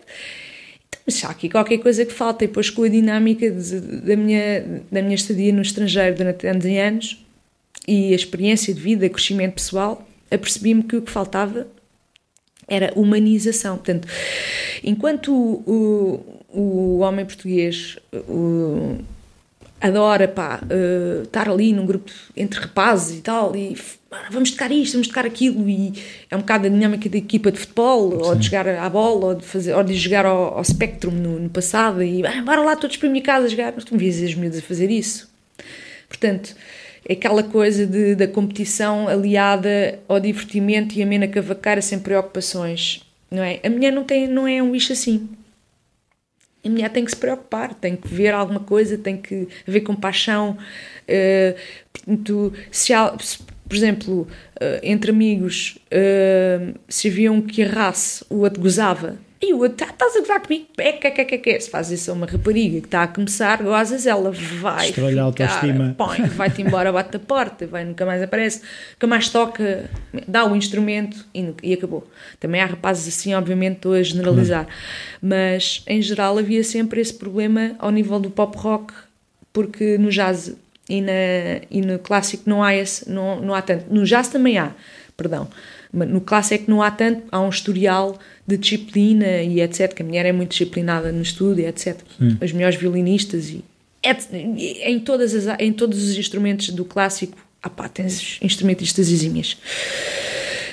Então, 0.88 1.02
mas 1.06 1.24
há 1.24 1.30
aqui 1.30 1.50
qualquer 1.50 1.78
coisa 1.78 2.04
que 2.06 2.14
falta, 2.14 2.44
e 2.44 2.48
depois 2.48 2.70
com 2.70 2.84
a 2.84 2.90
dinâmica 2.90 3.50
de, 3.50 3.80
da, 3.80 4.16
minha, 4.16 4.84
da 4.92 5.02
minha 5.02 5.16
estadia 5.16 5.54
no 5.54 5.62
estrangeiro 5.62 6.16
durante 6.16 6.48
anos 6.48 6.66
e 6.66 6.78
anos 6.78 7.26
e 7.88 8.14
a 8.14 8.16
experiência 8.16 8.74
de 8.74 8.80
vida, 8.80 9.08
crescimento 9.10 9.54
pessoal, 9.54 10.08
apercebi-me 10.30 10.84
que 10.84 10.98
o 10.98 11.02
que 11.02 11.12
faltava 11.12 11.68
era 12.68 12.92
humanização. 12.96 13.78
Portanto, 13.78 14.08
enquanto 14.84 15.34
o, 15.34 16.44
o 16.50 17.00
homem 17.00 17.26
português 17.26 17.98
o, 18.14 18.98
adora 19.80 20.28
pá, 20.28 20.62
uh, 20.64 21.24
estar 21.24 21.50
ali 21.50 21.74
num 21.74 21.86
grupo 21.86 22.12
entre 22.36 22.60
rapazes 22.60 23.20
e 23.20 23.22
tal, 23.22 23.56
e 23.56 23.78
vamos 24.32 24.52
tocar 24.52 24.72
isto, 24.72 24.94
vamos 24.94 25.08
tocar 25.08 25.26
aquilo, 25.26 25.70
e 25.70 25.94
é 26.30 26.36
um 26.36 26.40
bocado 26.40 26.68
a 26.68 26.70
dinâmica 26.70 27.10
da 27.10 27.18
equipa 27.18 27.52
de 27.52 27.60
futebol, 27.60 28.12
Sim. 28.12 28.18
ou 28.18 28.36
de 28.36 28.46
jogar 28.46 28.68
à 28.68 28.90
bola, 28.90 29.26
ou 29.28 29.36
de, 29.36 29.46
fazer, 29.46 29.74
ou 29.76 29.84
de 29.84 29.94
jogar 29.94 30.26
ao, 30.26 30.58
ao 30.58 30.64
Spectrum 30.64 31.12
no, 31.12 31.40
no 31.40 31.50
passado, 31.50 32.02
e 32.02 32.26
ah, 32.26 32.42
bora 32.42 32.62
lá 32.62 32.76
todos 32.76 32.98
para 32.98 33.08
a 33.08 33.12
minha 33.12 33.24
casa 33.24 33.50
jogar, 33.50 33.74
mas 33.76 33.84
tu 33.84 33.92
não 33.92 34.00
vias 34.00 34.22
as 34.22 34.34
miúdas 34.34 34.60
a 34.60 34.62
fazer 34.64 34.90
isso. 34.90 35.30
Portanto, 36.08 36.56
aquela 37.10 37.44
coisa 37.44 37.86
de, 37.86 38.16
da 38.16 38.28
competição 38.28 39.08
aliada 39.08 40.00
ao 40.08 40.20
divertimento 40.20 40.98
e 40.98 41.04
a 41.04 41.06
mena 41.06 41.28
cavacara 41.28 41.82
sem 41.82 42.00
preocupações, 42.00 43.02
não 43.30 43.44
é? 43.44 43.60
A 43.64 43.70
mulher 43.70 43.92
não, 43.92 44.04
tem, 44.04 44.28
não 44.28 44.48
é 44.48 44.62
um 44.62 44.72
bicho 44.72 44.94
assim 44.94 45.30
a 46.66 46.70
mulher 46.70 46.90
tem 46.90 47.06
que 47.06 47.12
se 47.12 47.18
preocupar, 47.18 47.76
tem 47.76 47.96
que 47.96 48.08
ver 48.08 48.34
alguma 48.34 48.60
coisa, 48.60 48.98
tem 48.98 49.16
que 49.16 49.48
haver 49.68 49.82
compaixão. 49.82 50.58
Uh, 51.08 52.52
se, 52.72 52.92
há, 52.92 53.16
se, 53.20 53.38
por 53.38 53.76
exemplo, 53.76 54.22
uh, 54.22 54.80
entre 54.82 55.12
amigos, 55.12 55.78
uh, 55.92 56.78
se 56.90 57.08
havia 57.08 57.32
um 57.32 57.42
que 57.42 57.62
errasse, 57.62 58.26
o 58.30 58.38
outro 58.38 58.62
gozava. 58.62 59.18
E 59.42 59.54
o 59.54 59.60
outro, 59.60 59.78
tá, 59.78 59.92
estás 59.92 60.16
a 60.16 60.20
gozar 60.20 60.42
comigo? 60.42 60.66
É, 60.78 60.94
que, 60.94 61.12
que, 61.12 61.26
que, 61.26 61.38
que. 61.38 61.60
Se 61.60 61.70
faz 61.70 61.92
isso 61.92 62.10
a 62.10 62.14
uma 62.14 62.26
rapariga 62.26 62.80
que 62.80 62.88
está 62.88 63.04
a 63.04 63.08
começar, 63.08 63.62
gozas, 63.62 64.06
ela 64.06 64.32
vai. 64.32 64.90
Estrolha 64.90 65.22
a 65.22 65.26
autoestima. 65.26 65.96
Vai-te 66.36 66.62
embora, 66.62 66.92
bate 66.92 67.18
a 67.18 67.20
porta, 67.20 67.68
vai, 67.68 67.84
nunca 67.84 68.06
mais 68.06 68.24
aparece, 68.24 68.62
nunca 68.94 69.08
mais 69.08 69.30
toca, 69.30 69.90
dá 70.28 70.46
o 70.46 70.56
instrumento 70.56 71.26
e, 71.34 71.54
e 71.62 71.74
acabou. 71.74 72.08
Também 72.40 72.62
há 72.62 72.66
rapazes 72.66 73.14
assim, 73.14 73.34
obviamente, 73.34 73.78
estou 73.78 73.94
a 73.94 74.02
generalizar. 74.02 74.68
Mas, 75.22 75.84
em 75.86 76.02
geral, 76.02 76.38
havia 76.38 76.64
sempre 76.64 77.02
esse 77.02 77.14
problema 77.14 77.76
ao 77.78 77.92
nível 77.92 78.20
do 78.20 78.30
pop 78.30 78.58
rock, 78.58 78.94
porque 79.52 79.98
no 79.98 80.10
jazz 80.10 80.56
e, 80.90 81.02
na, 81.02 81.12
e 81.70 81.82
no 81.82 82.00
clássico 82.00 82.44
não 82.50 82.64
há 82.64 82.74
esse, 82.76 83.10
não, 83.10 83.42
não 83.42 83.54
há 83.54 83.62
tanto. 83.62 83.86
No 83.94 84.06
jazz 84.06 84.28
também 84.28 84.58
há, 84.58 84.72
perdão. 85.16 85.48
No 85.94 86.20
clássico 86.22 86.56
é 86.56 86.58
que 86.66 86.70
não 86.70 86.82
há 86.82 86.92
tanto, 86.92 87.24
há 87.32 87.40
um 87.40 87.50
historial 87.50 88.20
de 88.46 88.58
disciplina 88.58 89.42
e 89.42 89.62
etc. 89.62 89.94
Que 89.94 90.02
a 90.02 90.06
mulher 90.06 90.26
é 90.26 90.32
muito 90.32 90.52
disciplinada 90.52 91.12
no 91.12 91.22
estudo 91.22 91.60
e 91.62 91.66
etc. 91.66 91.98
Sim. 92.18 92.38
As 92.42 92.52
melhores 92.52 92.76
violinistas 92.76 93.50
e 93.50 93.64
em, 94.84 95.00
todas 95.00 95.34
as, 95.34 95.60
em 95.60 95.74
todos 95.74 96.04
os 96.04 96.18
instrumentos 96.18 96.70
do 96.70 96.86
clássico, 96.86 97.38
ah 97.62 97.70
pá, 97.70 97.90
tens 97.90 98.38
instrumentistas 98.42 99.10
exímias. 99.10 99.58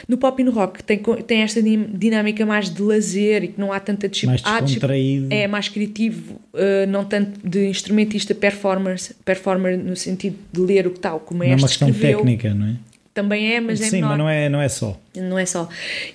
no 0.06 0.18
pop 0.18 0.40
e 0.40 0.44
no 0.44 0.50
rock 0.50 0.82
tem, 0.82 0.98
tem 0.98 1.40
esta 1.40 1.62
dinâmica 1.62 2.44
mais 2.44 2.68
de 2.68 2.82
lazer 2.82 3.44
e 3.44 3.48
que 3.48 3.60
não 3.60 3.72
há 3.72 3.80
tanta 3.80 4.08
disciplina. 4.08 4.42
Mais 4.44 4.64
descontraído. 4.64 5.28
É 5.30 5.46
mais 5.46 5.68
criativo, 5.68 6.34
uh, 6.52 6.86
não 6.88 7.04
tanto 7.04 7.40
de 7.46 7.66
instrumentista 7.66 8.34
performer, 8.34 8.96
performer 9.24 9.78
no 9.78 9.96
sentido 9.96 10.36
de 10.52 10.60
ler 10.60 10.86
o 10.86 10.90
que 10.90 11.00
tal, 11.00 11.20
como 11.20 11.42
é 11.42 11.54
uma 11.54 11.66
questão 11.66 11.92
técnica, 11.92 12.52
não 12.52 12.66
é? 12.66 12.76
Também 13.14 13.54
é, 13.54 13.60
mas 13.60 13.78
Sim, 13.78 13.84
é 13.84 13.88
Sim, 13.88 13.96
menor. 13.96 14.08
mas 14.08 14.18
não 14.18 14.28
é, 14.28 14.48
não 14.48 14.60
é 14.60 14.68
só. 14.68 14.98
Não 15.14 15.38
é 15.38 15.44
só. 15.44 15.68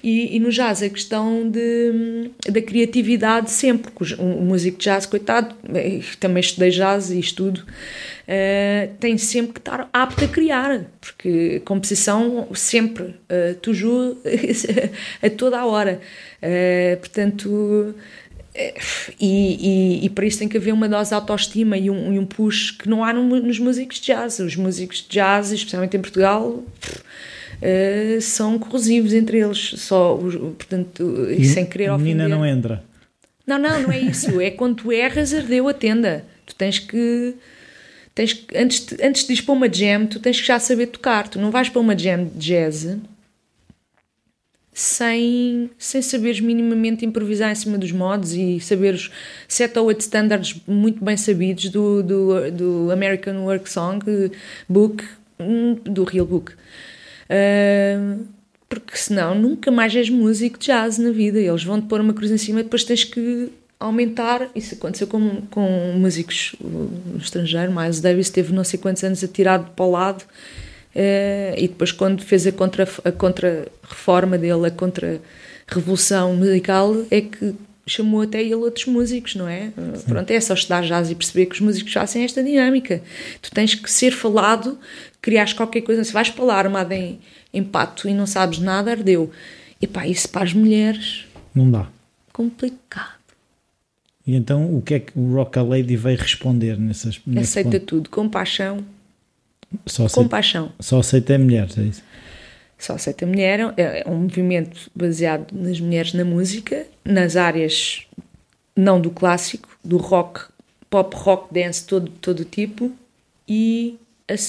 E, 0.03 0.35
e 0.35 0.39
no 0.39 0.49
jazz 0.49 0.81
a 0.81 0.89
questão 0.89 1.47
de, 1.47 2.31
da 2.49 2.59
criatividade 2.59 3.51
sempre, 3.51 3.91
porque 3.91 4.15
o, 4.15 4.23
o 4.23 4.41
músico 4.41 4.79
de 4.79 4.85
jazz, 4.85 5.05
coitado, 5.05 5.55
eh, 5.75 5.99
também 6.19 6.41
estudei 6.41 6.71
jazz 6.71 7.11
e 7.11 7.19
estudo, 7.19 7.59
uh, 7.59 8.95
tem 8.99 9.15
sempre 9.19 9.53
que 9.53 9.59
estar 9.59 9.87
apto 9.93 10.25
a 10.25 10.27
criar, 10.27 10.85
porque 10.99 11.59
composição 11.59 12.47
sempre, 12.55 13.03
uh, 13.03 13.53
toujours, 13.61 14.17
a 15.21 15.29
toda 15.29 15.59
a 15.59 15.65
hora. 15.67 16.01
Uh, 16.41 16.97
portanto 16.97 17.95
e, 19.19 19.99
e, 19.99 20.05
e, 20.05 20.09
para 20.09 20.25
isso 20.25 20.39
tem 20.39 20.47
que 20.47 20.57
haver 20.57 20.73
uma 20.73 20.89
dose 20.89 21.09
de 21.09 21.15
autoestima 21.15 21.77
e 21.77 21.89
um, 21.91 22.13
e 22.13 22.17
um 22.17 22.25
push 22.25 22.71
que 22.71 22.89
não 22.89 23.03
há 23.03 23.13
no, 23.13 23.23
nos 23.39 23.59
músicos 23.59 23.99
de 23.99 24.07
jazz. 24.07 24.39
Os 24.39 24.55
músicos 24.55 24.97
de 24.97 25.09
jazz, 25.09 25.51
especialmente 25.51 25.95
em 25.95 26.01
Portugal, 26.01 26.49
uh, 26.49 28.21
são 28.21 28.57
corrosivos 28.57 29.13
entre 29.13 29.39
eles. 29.39 29.75
Só, 29.77 30.15
portanto, 30.15 31.27
e 31.29 31.45
sem 31.45 31.65
querer 31.65 31.91
ofender. 31.91 32.15
menina 32.15 32.27
não 32.27 32.45
entra. 32.45 32.83
Não, 33.45 33.59
não, 33.59 33.83
não 33.83 33.91
é 33.91 33.99
isso. 33.99 34.41
É 34.41 34.49
quando 34.49 34.75
tu 34.75 34.91
erras, 34.91 35.33
ardeu 35.33 35.67
a 35.67 35.73
tenda. 35.73 36.25
Tu 36.45 36.55
tens 36.55 36.79
que. 36.79 37.35
Tens 38.15 38.33
que 38.33 38.57
antes, 38.57 38.83
de, 38.83 39.05
antes 39.05 39.27
de 39.27 39.33
ir 39.33 39.43
para 39.43 39.53
uma 39.53 39.71
jam, 39.71 40.07
tu 40.07 40.19
tens 40.19 40.41
que 40.41 40.47
já 40.47 40.57
saber 40.57 40.87
tocar. 40.87 41.27
Tu 41.27 41.39
não 41.39 41.51
vais 41.51 41.69
para 41.69 41.79
uma 41.79 41.97
jam 41.97 42.25
de 42.25 42.39
jazz 42.39 42.97
sem, 44.77 45.71
sem 45.75 46.03
saberes 46.03 46.39
minimamente 46.39 47.03
improvisar 47.03 47.51
em 47.51 47.55
cima 47.55 47.79
dos 47.79 47.91
modos 47.91 48.33
e 48.33 48.59
saberes 48.59 49.09
sete 49.47 49.79
ou 49.79 49.87
oito 49.87 50.01
standards 50.01 50.61
muito 50.67 51.03
bem 51.03 51.17
sabidos 51.17 51.69
do, 51.69 52.03
do, 52.03 52.51
do 52.51 52.91
American 52.91 53.43
Work 53.43 53.67
Song 53.67 54.05
Book, 54.69 55.03
hum, 55.39 55.79
do 55.83 56.03
Real 56.03 56.27
Book. 56.27 56.53
Uh, 56.53 58.23
porque 58.69 58.95
senão 58.95 59.33
nunca 59.33 59.71
mais 59.71 59.95
és 59.95 60.11
músico 60.11 60.59
de 60.59 60.67
jazz 60.67 60.99
na 60.99 61.09
vida. 61.09 61.39
Eles 61.39 61.63
vão-te 61.63 61.87
pôr 61.87 61.99
uma 61.99 62.13
cruz 62.13 62.29
em 62.29 62.37
cima 62.37 62.59
e 62.59 62.63
depois 62.63 62.83
tens 62.83 63.03
que 63.03 63.49
aumentar. 63.79 64.47
Isso 64.53 64.75
aconteceu 64.75 65.07
com, 65.07 65.41
com 65.49 65.93
músicos 65.97 66.55
no 66.61 67.17
estrangeiro. 67.17 67.71
Miles 67.71 67.99
Davis 67.99 68.29
teve 68.29 68.53
não 68.53 68.63
sei 68.63 68.77
quantos 68.77 69.03
anos 69.03 69.23
atirado 69.23 69.71
para 69.71 69.85
o 69.85 69.89
lado 69.89 70.23
e 71.57 71.67
depois, 71.67 71.91
quando 71.91 72.23
fez 72.23 72.47
a 72.47 72.51
contra-reforma 72.51 72.97
a 73.03 73.11
contra 73.11 74.37
dele, 74.37 74.67
a 74.67 74.71
contra-revolução 74.71 76.35
musical, 76.35 76.95
é 77.11 77.21
que 77.21 77.53
chamou 77.85 78.21
até 78.21 78.41
ele 78.41 78.55
outros 78.55 78.85
músicos, 78.85 79.35
não 79.35 79.47
é? 79.47 79.71
Sim. 79.95 80.05
Pronto, 80.07 80.29
é 80.31 80.39
só 80.41 80.53
estudar 80.53 80.83
jazz 80.83 81.09
e 81.09 81.15
perceber 81.15 81.45
que 81.45 81.55
os 81.55 81.61
músicos 81.61 81.93
fazem 81.93 82.23
esta 82.23 82.43
dinâmica. 82.43 83.01
Tu 83.41 83.51
tens 83.51 83.75
que 83.75 83.89
ser 83.89 84.11
falado, 84.11 84.77
criares 85.21 85.53
qualquer 85.53 85.81
coisa. 85.81 86.03
Se 86.03 86.11
vais 86.11 86.27
falar 86.27 86.65
armado 86.65 86.91
em, 86.91 87.19
em 87.53 87.63
pato 87.63 88.09
e 88.09 88.13
não 88.13 88.25
sabes 88.25 88.59
nada, 88.59 88.91
ardeu. 88.91 89.31
E 89.81 89.87
pá, 89.87 90.05
isso 90.07 90.27
para 90.29 90.43
as 90.43 90.53
mulheres. 90.53 91.25
Não 91.55 91.69
dá. 91.69 91.87
Complicado. 92.33 93.17
E 94.25 94.35
então, 94.35 94.75
o 94.75 94.81
que 94.81 94.95
é 94.95 94.99
que 94.99 95.17
o 95.17 95.33
Rock 95.35 95.57
a 95.57 95.63
Lady 95.63 95.95
veio 95.95 96.17
responder 96.17 96.77
nessas 96.77 97.21
Aceita 97.37 97.79
tudo, 97.79 98.09
com 98.09 98.27
paixão 98.27 98.83
só 99.85 100.05
aceita, 100.05 100.23
compaixão. 100.23 100.71
Só 100.79 100.99
aceita 100.99 101.37
mulheres, 101.37 101.77
é 101.77 101.81
isso? 101.81 102.03
Só 102.77 102.93
aceita 102.93 103.25
mulher, 103.25 103.73
é, 103.75 104.03
é 104.05 104.09
um 104.09 104.17
movimento 104.17 104.89
baseado 104.95 105.51
nas 105.51 105.79
mulheres 105.79 106.13
na 106.13 106.23
música, 106.23 106.85
nas 107.03 107.35
áreas 107.35 108.05
não 108.75 109.01
do 109.01 109.09
clássico, 109.09 109.67
do 109.83 109.97
rock, 109.97 110.41
pop, 110.89 111.15
rock, 111.15 111.53
dance, 111.53 111.85
todo, 111.85 112.11
todo 112.21 112.45
tipo, 112.45 112.91
e, 113.47 113.97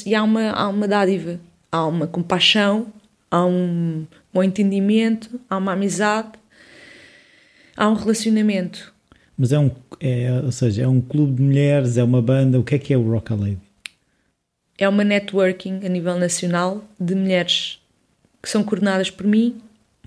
e 0.05 0.15
há, 0.15 0.23
uma, 0.23 0.51
há 0.51 0.69
uma 0.69 0.87
dádiva, 0.87 1.41
há 1.73 1.87
uma 1.87 2.07
compaixão, 2.07 2.89
há 3.31 3.45
um, 3.47 4.07
um 4.35 4.43
entendimento, 4.43 5.41
há 5.49 5.57
uma 5.57 5.73
amizade, 5.73 6.33
há 7.75 7.89
um 7.89 7.95
relacionamento. 7.95 8.93
Mas 9.39 9.53
é 9.53 9.59
um, 9.59 9.71
é, 10.01 10.43
ou 10.45 10.53
seja, 10.53 10.83
é 10.83 10.89
um 10.89 11.01
clube 11.01 11.37
de 11.37 11.43
mulheres, 11.43 11.97
é 11.97 12.05
uma 12.05 12.21
banda, 12.21 12.59
o 12.59 12.65
que 12.65 12.75
é 12.75 12.79
que 12.79 12.93
é 12.93 12.99
o 12.99 13.11
Rock 13.11 13.33
a 13.33 13.37
Lady? 13.37 13.68
É 14.79 14.89
uma 14.89 15.03
networking 15.03 15.85
a 15.85 15.89
nível 15.89 16.17
nacional 16.17 16.85
de 16.99 17.15
mulheres 17.15 17.83
que 18.41 18.49
são 18.49 18.63
coordenadas 18.63 19.11
por 19.11 19.27
mim 19.27 19.61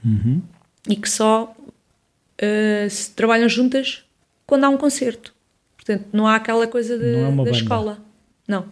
uhum. 0.04 0.42
e 0.88 0.96
que 0.96 1.10
só 1.10 1.54
uh, 1.54 2.90
se 2.90 3.12
trabalham 3.12 3.50
juntas 3.50 4.06
quando 4.48 4.64
há 4.64 4.70
um 4.70 4.78
concerto. 4.78 5.34
Portanto, 5.76 6.06
não 6.14 6.26
há 6.26 6.36
aquela 6.36 6.68
coisa 6.68 6.98
de, 6.98 7.16
é 7.16 7.24
da 7.24 7.32
banda. 7.32 7.52
escola. 7.52 8.00
Não. 8.48 8.66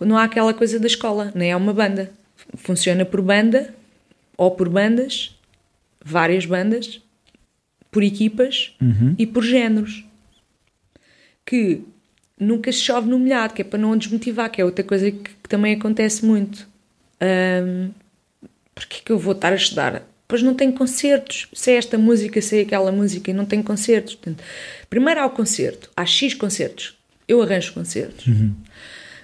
Não 0.00 0.18
há 0.18 0.24
aquela 0.24 0.52
coisa 0.52 0.80
da 0.80 0.86
escola, 0.86 1.32
nem 1.34 1.52
é 1.52 1.56
uma 1.56 1.72
banda. 1.72 2.10
Funciona 2.56 3.04
por 3.04 3.22
banda 3.22 3.72
ou 4.36 4.50
por 4.50 4.68
bandas, 4.68 5.38
várias 6.04 6.44
bandas, 6.44 7.00
por 7.90 8.02
equipas 8.02 8.74
uhum. 8.80 9.14
e 9.16 9.26
por 9.26 9.44
géneros. 9.44 10.04
Que 11.46 11.84
nunca 12.42 12.70
se 12.72 12.80
chove 12.80 13.08
no 13.08 13.18
molhado, 13.18 13.54
que 13.54 13.62
é 13.62 13.64
para 13.64 13.78
não 13.78 13.96
desmotivar, 13.96 14.50
que 14.50 14.60
é 14.60 14.64
outra 14.64 14.84
coisa 14.84 15.10
que, 15.10 15.18
que 15.18 15.48
também 15.48 15.74
acontece 15.74 16.24
muito. 16.24 16.66
Um, 17.20 17.90
Porquê 18.74 19.00
que 19.04 19.12
eu 19.12 19.18
vou 19.18 19.32
estar 19.32 19.52
a 19.52 19.56
estudar? 19.56 20.02
Pois 20.26 20.42
não 20.42 20.54
tenho 20.54 20.72
concertos. 20.72 21.48
Sei 21.52 21.76
esta 21.76 21.98
música, 21.98 22.40
sei 22.40 22.62
aquela 22.62 22.90
música 22.90 23.30
e 23.30 23.34
não 23.34 23.44
tenho 23.44 23.62
concertos. 23.62 24.14
Portanto, 24.14 24.42
primeiro 24.88 25.20
há 25.20 25.26
o 25.26 25.30
concerto, 25.30 25.90
há 25.96 26.06
X 26.06 26.34
concertos. 26.34 26.96
Eu 27.28 27.42
arranjo 27.42 27.72
concertos. 27.74 28.26
Uhum. 28.26 28.54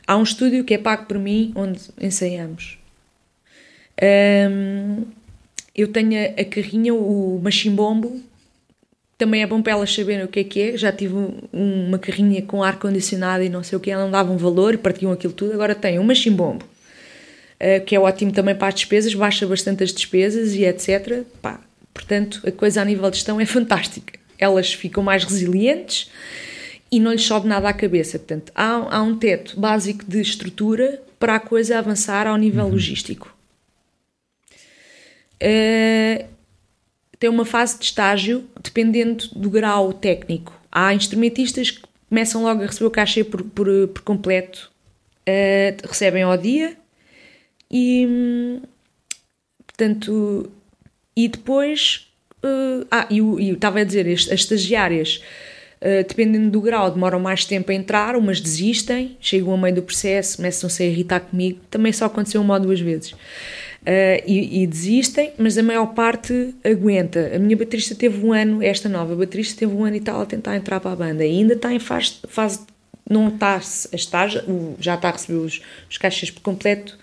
Há 0.07 0.17
um 0.17 0.23
estúdio 0.23 0.65
que 0.65 0.75
é 0.75 0.79
pago 0.79 1.07
por 1.07 1.19
mim, 1.19 1.53
onde 1.55 1.81
ensaiamos. 2.01 2.79
Um, 4.01 5.05
eu 5.75 5.89
tenho 5.89 6.19
a, 6.21 6.41
a 6.41 6.45
carrinha, 6.45 6.95
o 6.95 7.41
machimbombo, 7.43 8.23
também 9.19 9.43
é 9.43 9.47
bom 9.47 9.61
para 9.61 9.73
elas 9.73 9.93
saberem 9.93 10.25
o 10.25 10.29
que 10.29 10.41
é 10.41 10.45
que 10.45 10.61
é. 10.63 10.77
Já 10.77 10.93
tive 10.93 11.15
uma 11.53 11.99
carrinha 11.99 12.41
com 12.41 12.63
ar-condicionado 12.63 13.43
e 13.43 13.49
não 13.49 13.65
sei 13.65 13.77
o 13.77 13.81
que, 13.81 13.91
elas 13.91 14.05
não 14.05 14.13
davam 14.13 14.39
valor 14.39 14.75
e 14.75 14.79
partiam 14.79 15.11
aquilo 15.11 15.33
tudo. 15.33 15.53
Agora 15.53 15.75
tem 15.75 15.99
uma 15.99 16.15
chimbombo, 16.15 16.65
uh, 16.65 17.85
que 17.85 17.97
é 17.97 18.01
ótimo 18.01 18.31
também 18.31 18.55
para 18.55 18.69
as 18.69 18.75
despesas, 18.77 19.13
baixa 19.13 19.45
bastante 19.45 19.83
as 19.83 19.93
despesas 19.93 20.55
e 20.55 20.65
etc. 20.65 21.25
Pá, 21.43 21.61
portanto, 21.93 22.41
a 22.47 22.53
coisa 22.53 22.81
a 22.81 22.85
nível 22.85 23.11
de 23.11 23.17
gestão 23.17 23.41
é 23.41 23.45
fantástica. 23.45 24.17
Elas 24.39 24.73
ficam 24.73 25.03
mais 25.03 25.25
resilientes 25.25 26.09
e 26.91 27.01
não 27.01 27.11
lhes 27.11 27.25
sobe 27.25 27.49
nada 27.49 27.69
à 27.69 27.73
cabeça. 27.73 28.21
Portanto, 28.21 28.53
há, 28.55 28.99
há 28.99 29.03
um 29.03 29.19
teto 29.19 29.59
básico 29.59 30.05
de 30.07 30.21
estrutura 30.21 31.03
para 31.19 31.35
a 31.35 31.41
coisa 31.41 31.77
avançar 31.77 32.29
ao 32.29 32.37
nível 32.37 32.67
uhum. 32.67 32.71
logístico. 32.71 33.37
Uh, 35.43 36.38
tem 37.19 37.29
uma 37.29 37.45
fase 37.45 37.79
de 37.79 37.85
estágio 37.85 38.45
dependendo 38.63 39.29
do 39.35 39.51
grau 39.51 39.93
técnico. 39.93 40.53
Há 40.71 40.95
instrumentistas 40.95 41.71
que 41.71 41.83
começam 42.09 42.43
logo 42.43 42.63
a 42.63 42.67
receber 42.67 42.87
o 42.87 42.91
cachê 42.91 43.25
por, 43.25 43.43
por, 43.43 43.67
por 43.89 44.03
completo, 44.03 44.71
uh, 45.29 45.87
recebem 45.87 46.23
ao 46.23 46.37
dia 46.37 46.77
e, 47.71 48.61
portanto, 49.67 50.51
e 51.17 51.29
depois. 51.29 52.05
Uh, 52.41 52.87
ah, 52.89 53.09
e, 53.11 53.21
e 53.21 53.51
estava 53.51 53.81
a 53.81 53.85
dizer, 53.85 54.07
as, 54.07 54.29
as 54.31 54.41
estagiárias, 54.41 55.21
uh, 55.83 56.07
dependendo 56.07 56.51
do 56.51 56.61
grau, 56.61 56.89
demoram 56.89 57.19
mais 57.19 57.45
tempo 57.45 57.73
a 57.73 57.75
entrar, 57.75 58.15
umas 58.15 58.41
desistem, 58.41 59.17
chegam 59.21 59.51
ao 59.51 59.59
meio 59.59 59.75
do 59.75 59.83
processo, 59.83 60.37
começam-se 60.37 60.85
a 60.85 60.87
irritar 60.87 61.19
comigo. 61.19 61.59
Também 61.69 61.93
só 61.93 62.05
aconteceu 62.05 62.41
uma 62.41 62.55
ou 62.55 62.61
duas 62.61 62.81
vezes 62.81 63.13
uh, 63.83 64.23
e, 64.27 64.63
e, 64.63 64.67
desistem, 64.67 65.33
mas 65.39 65.57
a 65.57 65.63
maior 65.63 65.87
parte 65.95 66.55
aguenta. 66.65 67.33
A 67.35 67.39
minha 67.39 67.57
baterista 67.57 67.95
teve 67.95 68.25
um 68.25 68.33
ano, 68.33 68.63
esta 68.63 68.89
nova 68.89 69.15
baterista 69.15 69.61
teve 69.61 69.75
um 69.75 69.85
ano 69.85 69.97
e 69.97 70.01
tal 70.01 70.21
a 70.21 70.27
tentar 70.27 70.57
entrar 70.57 70.81
para 70.81 70.93
a 70.93 70.97
banda 70.97 71.25
e 71.25 71.39
ainda 71.39 71.55
está 71.55 71.73
em 71.73 71.79
fase, 71.79 72.17
fase 72.29 72.61
não 73.09 73.29
está 73.29 73.57
a 73.57 73.97
estar, 73.97 74.29
já 74.79 74.95
está 74.95 75.09
a 75.09 75.13
receber 75.13 75.39
os, 75.39 75.63
os 75.89 75.99
caixas 75.99 76.31
por 76.31 76.41
completo, 76.43 76.99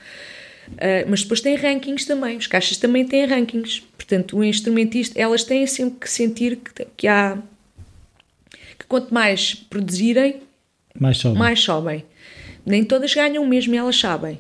uh, 0.69 1.09
mas 1.09 1.23
depois 1.23 1.41
tem 1.41 1.55
rankings 1.55 2.05
também, 2.05 2.37
os 2.37 2.47
caixas 2.47 2.77
também 2.77 3.05
têm 3.05 3.25
rankings, 3.25 3.81
portanto 3.97 4.37
o 4.37 4.43
instrumentista, 4.43 5.19
elas 5.19 5.43
têm 5.43 5.65
sempre 5.65 5.99
que 5.99 6.09
sentir 6.09 6.57
que, 6.57 6.85
que 6.97 7.07
há 7.07 7.37
que 8.77 8.85
quanto 8.87 9.13
mais 9.13 9.55
produzirem, 9.55 10.41
mais 10.99 11.17
sobem. 11.17 11.39
mais 11.39 11.59
sobem. 11.59 12.05
Nem 12.65 12.83
todas 12.83 13.13
ganham 13.13 13.45
mesmo 13.45 13.75
elas 13.75 13.95
sabem 13.97 14.39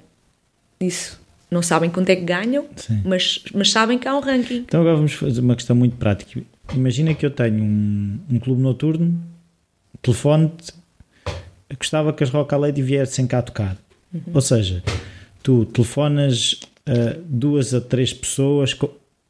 isso 0.79 1.24
não 1.49 1.61
sabem 1.61 1.89
quanto 1.89 2.09
é 2.09 2.15
que 2.15 2.23
ganham, 2.23 2.65
mas, 3.03 3.43
mas 3.53 3.71
sabem 3.71 3.97
que 3.97 4.07
há 4.07 4.15
um 4.15 4.19
ranking. 4.19 4.65
Então 4.67 4.81
agora 4.81 4.95
vamos 4.95 5.13
fazer 5.13 5.41
uma 5.41 5.55
questão 5.55 5.75
muito 5.75 5.95
prática. 5.95 6.41
Imagina 6.73 7.13
que 7.13 7.25
eu 7.25 7.31
tenho 7.31 7.63
um, 7.63 8.19
um 8.29 8.39
clube 8.39 8.61
noturno, 8.61 9.21
telefone-te, 10.01 10.73
gostava 11.77 12.13
que 12.13 12.23
as 12.23 12.29
Rock 12.29 12.55
Lady 12.55 12.81
viessem 12.81 13.27
cá 13.27 13.41
tocar. 13.41 13.77
Uhum. 14.13 14.21
Ou 14.33 14.41
seja, 14.41 14.83
tu 15.43 15.65
telefonas 15.65 16.59
a 16.85 17.17
duas 17.27 17.73
a 17.73 17.81
três 17.81 18.13
pessoas 18.13 18.73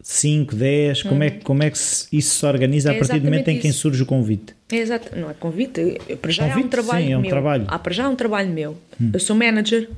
5, 0.01 0.55
10? 0.55 1.01
Como, 1.03 1.24
é, 1.24 1.30
como 1.32 1.63
é 1.63 1.72
que 1.72 1.78
isso 1.78 2.11
se 2.39 2.45
organiza 2.45 2.91
É 2.91 2.95
a 2.95 2.99
partir 2.99 3.20
do 3.20 3.26
momento 3.26 3.47
em 3.47 3.59
que 3.59 3.72
surge 3.72 4.03
o 4.03 4.05
convite? 4.05 4.53
É 4.72 4.76
exato, 4.76 5.18
não 5.18 5.32
é 5.32 5.34
convite, 5.34 5.97
para 6.22 6.32
já 6.32 6.43
é 6.43 6.47
um 6.47 6.49
Convite, 6.51 6.70
trabalho 6.70 7.05
sim, 7.05 7.11
é 7.13 7.18
um 7.18 7.22
meu. 7.22 7.30
trabalho. 7.30 7.63
Hum. 7.63 7.68
Ah, 7.70 7.80
para 7.80 7.93
já 7.93 8.03
é 8.03 8.07
um 8.07 8.16
trabalho 8.16 8.49
meu. 8.49 8.78
Eu 9.11 9.20
sou 9.20 9.36
manager, 9.36 9.89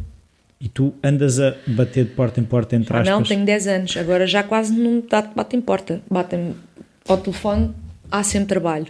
E 0.59 0.67
tu 0.67 0.93
andas 1.03 1.39
a 1.39 1.55
bater 1.67 2.05
de 2.05 2.11
porta 2.11 2.39
em 2.39 2.43
porta 2.43 2.75
entre 2.75 2.91
ah, 2.95 3.01
aspas? 3.01 3.15
não, 3.15 3.23
tenho 3.23 3.45
10 3.45 3.67
anos, 3.67 3.97
agora 3.97 4.25
já 4.25 4.41
quase 4.41 4.73
não 4.73 5.03
dá- 5.07 5.21
batem 5.21 5.61
porta, 5.61 6.01
batem 6.09 6.55
ao 7.07 7.17
telefone, 7.17 7.73
há 8.11 8.23
sempre 8.23 8.47
trabalho. 8.47 8.87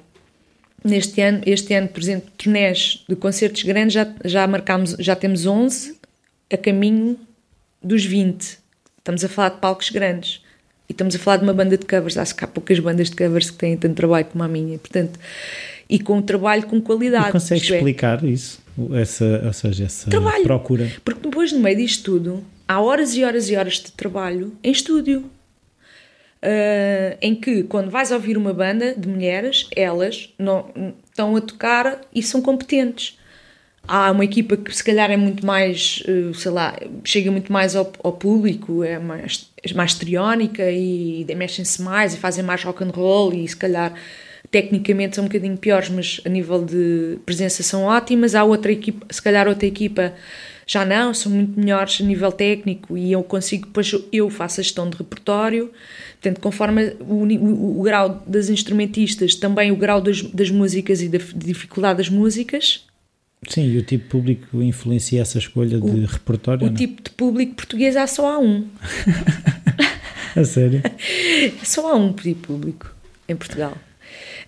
Neste 0.84 1.20
ano, 1.22 1.42
este 1.46 1.74
ano, 1.74 1.90
por 1.90 2.02
exemplo, 2.02 2.32
turnés 2.38 3.04
de 3.10 3.16
concertos 3.16 3.64
grandes, 3.64 3.94
já, 3.94 4.08
já 4.24 4.48
marcámos, 4.48 4.96
já 5.00 5.16
temos 5.16 5.46
11 5.46 5.98
a 6.52 6.58
caminho 6.58 7.18
dos 7.84 8.06
20. 8.06 8.60
Estamos 9.00 9.24
a 9.24 9.30
falar 9.30 9.50
de 9.50 9.58
palcos 9.58 9.90
grandes. 9.90 10.42
E 10.88 10.94
estamos 10.94 11.16
a 11.16 11.20
falar 11.20 11.38
de 11.38 11.44
uma 11.44 11.54
banda 11.54 11.78
de 11.78 11.86
covers. 11.86 12.18
Acho 12.18 12.36
que 12.36 12.44
há 12.46 12.48
poucas 12.48 12.80
bandas 12.80 13.10
de 13.10 13.16
covers 13.16 13.50
que 13.50 13.58
têm 13.58 13.76
tanto 13.76 13.96
trabalho 13.96 14.26
como 14.26 14.44
a 14.44 14.48
minha. 14.48 14.78
Portanto, 14.78 15.20
e 15.90 16.00
com 16.00 16.22
trabalho 16.22 16.66
com 16.66 16.80
qualidade. 16.82 17.30
E 17.30 17.32
consegues 17.32 17.70
é, 17.72 17.76
explicar 17.76 18.24
isso? 18.24 18.60
Essa, 18.94 19.42
ou 19.46 19.54
seja, 19.54 19.86
essa 19.86 20.10
Trabalho. 20.10 20.44
procura? 20.44 20.92
Porque 21.04 21.22
depois, 21.22 21.52
no 21.52 21.60
meio 21.60 21.78
disto 21.78 22.04
tudo, 22.04 22.44
há 22.68 22.80
horas 22.80 23.16
e 23.16 23.24
horas 23.24 23.50
e 23.50 23.56
horas 23.56 23.76
de 23.76 23.92
trabalho 23.92 24.54
em 24.64 24.72
estúdio. 24.72 25.30
Ah, 26.42 27.18
em 27.22 27.36
que, 27.36 27.64
quando 27.64 27.90
vais 27.90 28.12
ouvir 28.12 28.38
uma 28.38 28.54
banda 28.54 28.94
de 28.96 29.08
mulheres, 29.08 29.68
elas 29.76 30.34
não, 30.38 30.94
estão 31.06 31.36
a 31.36 31.42
tocar 31.42 32.02
e 32.14 32.22
são 32.22 32.42
competentes. 32.42 33.18
Há 33.88 34.12
uma 34.12 34.26
equipa 34.26 34.58
que, 34.58 34.76
se 34.76 34.84
calhar, 34.84 35.10
é 35.10 35.16
muito 35.16 35.46
mais, 35.46 36.04
eh, 36.06 36.34
sei 36.34 36.52
lá, 36.52 36.78
chega 37.06 37.32
muito 37.32 37.52
mais 37.54 37.74
ao, 37.74 37.92
ao 38.04 38.12
público, 38.12 38.84
é 38.84 39.00
mais, 39.00 39.50
é 39.64 39.74
mais 39.74 39.94
triónica 39.94 40.70
e 40.70 41.26
mexem-se 41.36 41.82
mais 41.82 42.14
e 42.14 42.18
fazem 42.18 42.44
mais 42.44 42.62
rock 42.64 42.84
and 42.84 42.90
roll 42.90 43.34
e, 43.34 43.48
se 43.48 43.56
calhar, 43.56 43.94
tecnicamente 44.52 45.16
são 45.16 45.26
um 45.26 45.28
bocadinho 45.28 45.58
piores, 45.58 45.90
mas 45.90 46.22
a 46.26 46.30
nível 46.30 46.64
de 46.64 47.18
presença 47.26 47.62
são 47.64 47.84
ótimas. 47.84 48.36
Há 48.36 48.44
outra 48.44 48.72
equipa, 48.72 49.06
se 49.10 49.22
calhar 49.22 49.48
outra 49.48 49.68
equipa 49.68 50.14
já 50.66 50.84
não, 50.84 51.14
são 51.14 51.32
muito 51.32 51.58
melhores 51.60 52.00
a 52.02 52.04
nível 52.04 52.32
técnico 52.32 52.98
e 52.98 53.12
eu 53.12 53.24
consigo, 53.24 53.68
depois 53.68 53.94
eu 54.12 54.30
faço 54.30 54.60
a 54.60 54.64
gestão 54.64 54.90
de 54.90 54.98
repertório. 54.98 55.72
Portanto, 56.22 56.42
conforme 56.42 56.94
o, 57.00 57.24
o- 57.26 57.80
o 57.80 57.84
grau 57.84 58.22
das 58.28 58.50
instrumentistas, 58.50 59.34
também 59.36 59.72
o 59.72 59.76
grau 59.78 60.02
das, 60.02 60.22
das 60.22 60.50
músicas 60.50 61.02
e 61.02 61.08
da 61.08 61.20
dificuldade 61.36 61.98
das 62.00 62.10
músicas, 62.10 62.86
Sim, 63.48 63.70
e 63.70 63.78
o 63.78 63.84
tipo 63.84 64.04
de 64.06 64.10
público 64.10 64.62
influencia 64.64 65.22
essa 65.22 65.38
escolha 65.38 65.80
de 65.80 66.06
repertório? 66.06 66.64
o 66.66 66.70
não? 66.70 66.76
tipo 66.76 67.04
de 67.04 67.12
público 67.12 67.54
português 67.54 67.96
há 67.96 68.08
só 68.08 68.32
há 68.34 68.40
um. 68.40 68.68
A 70.36 70.44
sério? 70.44 70.82
Só 71.64 71.88
há 71.92 71.96
um 71.96 72.14
tipo 72.14 72.48
público 72.48 72.94
em 73.28 73.36
Portugal. 73.36 73.78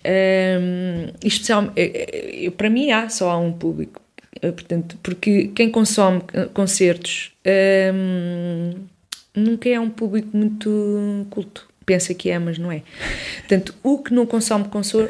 Hum, 0.04 1.12
especial, 1.22 1.72
eh, 1.76 2.46
eh, 2.46 2.50
para 2.50 2.70
mim 2.70 2.90
há 2.90 3.08
só 3.08 3.30
há 3.30 3.38
um 3.38 3.52
público. 3.52 4.00
Eh, 4.40 4.52
Portanto, 4.52 4.98
porque 5.02 5.48
quem 5.48 5.70
consome 5.70 6.22
concertos 6.54 7.32
hum, 7.94 8.74
nunca 9.34 9.68
é 9.68 9.78
um 9.78 9.90
público 9.90 10.28
muito 10.36 11.26
culto. 11.30 11.68
Pensa 11.84 12.14
que 12.14 12.30
é, 12.30 12.38
mas 12.38 12.58
não 12.58 12.70
é. 12.70 12.82
Portanto, 13.40 13.74
o 13.82 13.98
que 13.98 14.14
não 14.14 14.24
consome 14.24 14.66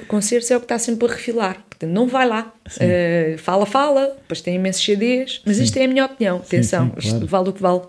concertos 0.09 0.51
é 0.51 0.57
o 0.57 0.61
que 0.61 0.65
está 0.65 0.79
sempre 0.79 1.07
a 1.07 1.11
refilar. 1.11 1.63
Portanto, 1.81 1.95
não 1.95 2.07
vai 2.07 2.29
lá. 2.29 2.53
Eh, 2.79 3.37
fala, 3.39 3.65
fala, 3.65 4.15
depois 4.21 4.43
tem 4.43 4.57
imensos 4.57 4.85
CDs, 4.85 5.41
mas 5.47 5.59
isto 5.59 5.79
é 5.79 5.85
a 5.85 5.89
minha 5.89 6.05
opinião. 6.05 6.37
Atenção, 6.37 6.85
sim, 6.85 6.91
claro. 6.91 7.07
isto 7.07 7.27
vale 7.27 7.49
o 7.49 7.53
que 7.55 7.63
vale. 7.63 7.81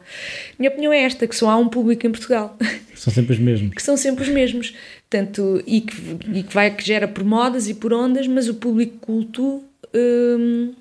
Minha 0.57 0.71
opinião 0.71 0.93
é 0.93 1.01
esta: 1.01 1.27
que 1.27 1.35
só 1.35 1.49
há 1.49 1.57
um 1.57 1.67
público 1.67 2.07
em 2.07 2.11
Portugal. 2.11 2.57
São 2.95 3.11
sempre 3.11 3.33
os 3.33 3.39
mesmos. 3.39 3.73
que 3.73 3.83
são 3.83 3.97
sempre 3.97 4.23
os 4.23 4.29
mesmos. 4.29 4.73
Tanto, 5.09 5.61
e, 5.67 5.81
que, 5.81 5.95
e 6.33 6.43
que, 6.43 6.53
vai, 6.53 6.73
que 6.73 6.85
gera 6.85 7.05
por 7.05 7.25
modas 7.25 7.67
e 7.67 7.73
por 7.73 7.91
ondas, 7.91 8.27
mas 8.27 8.47
o 8.47 8.53
público 8.53 8.97
culto 9.01 9.61
hum, 9.93 10.73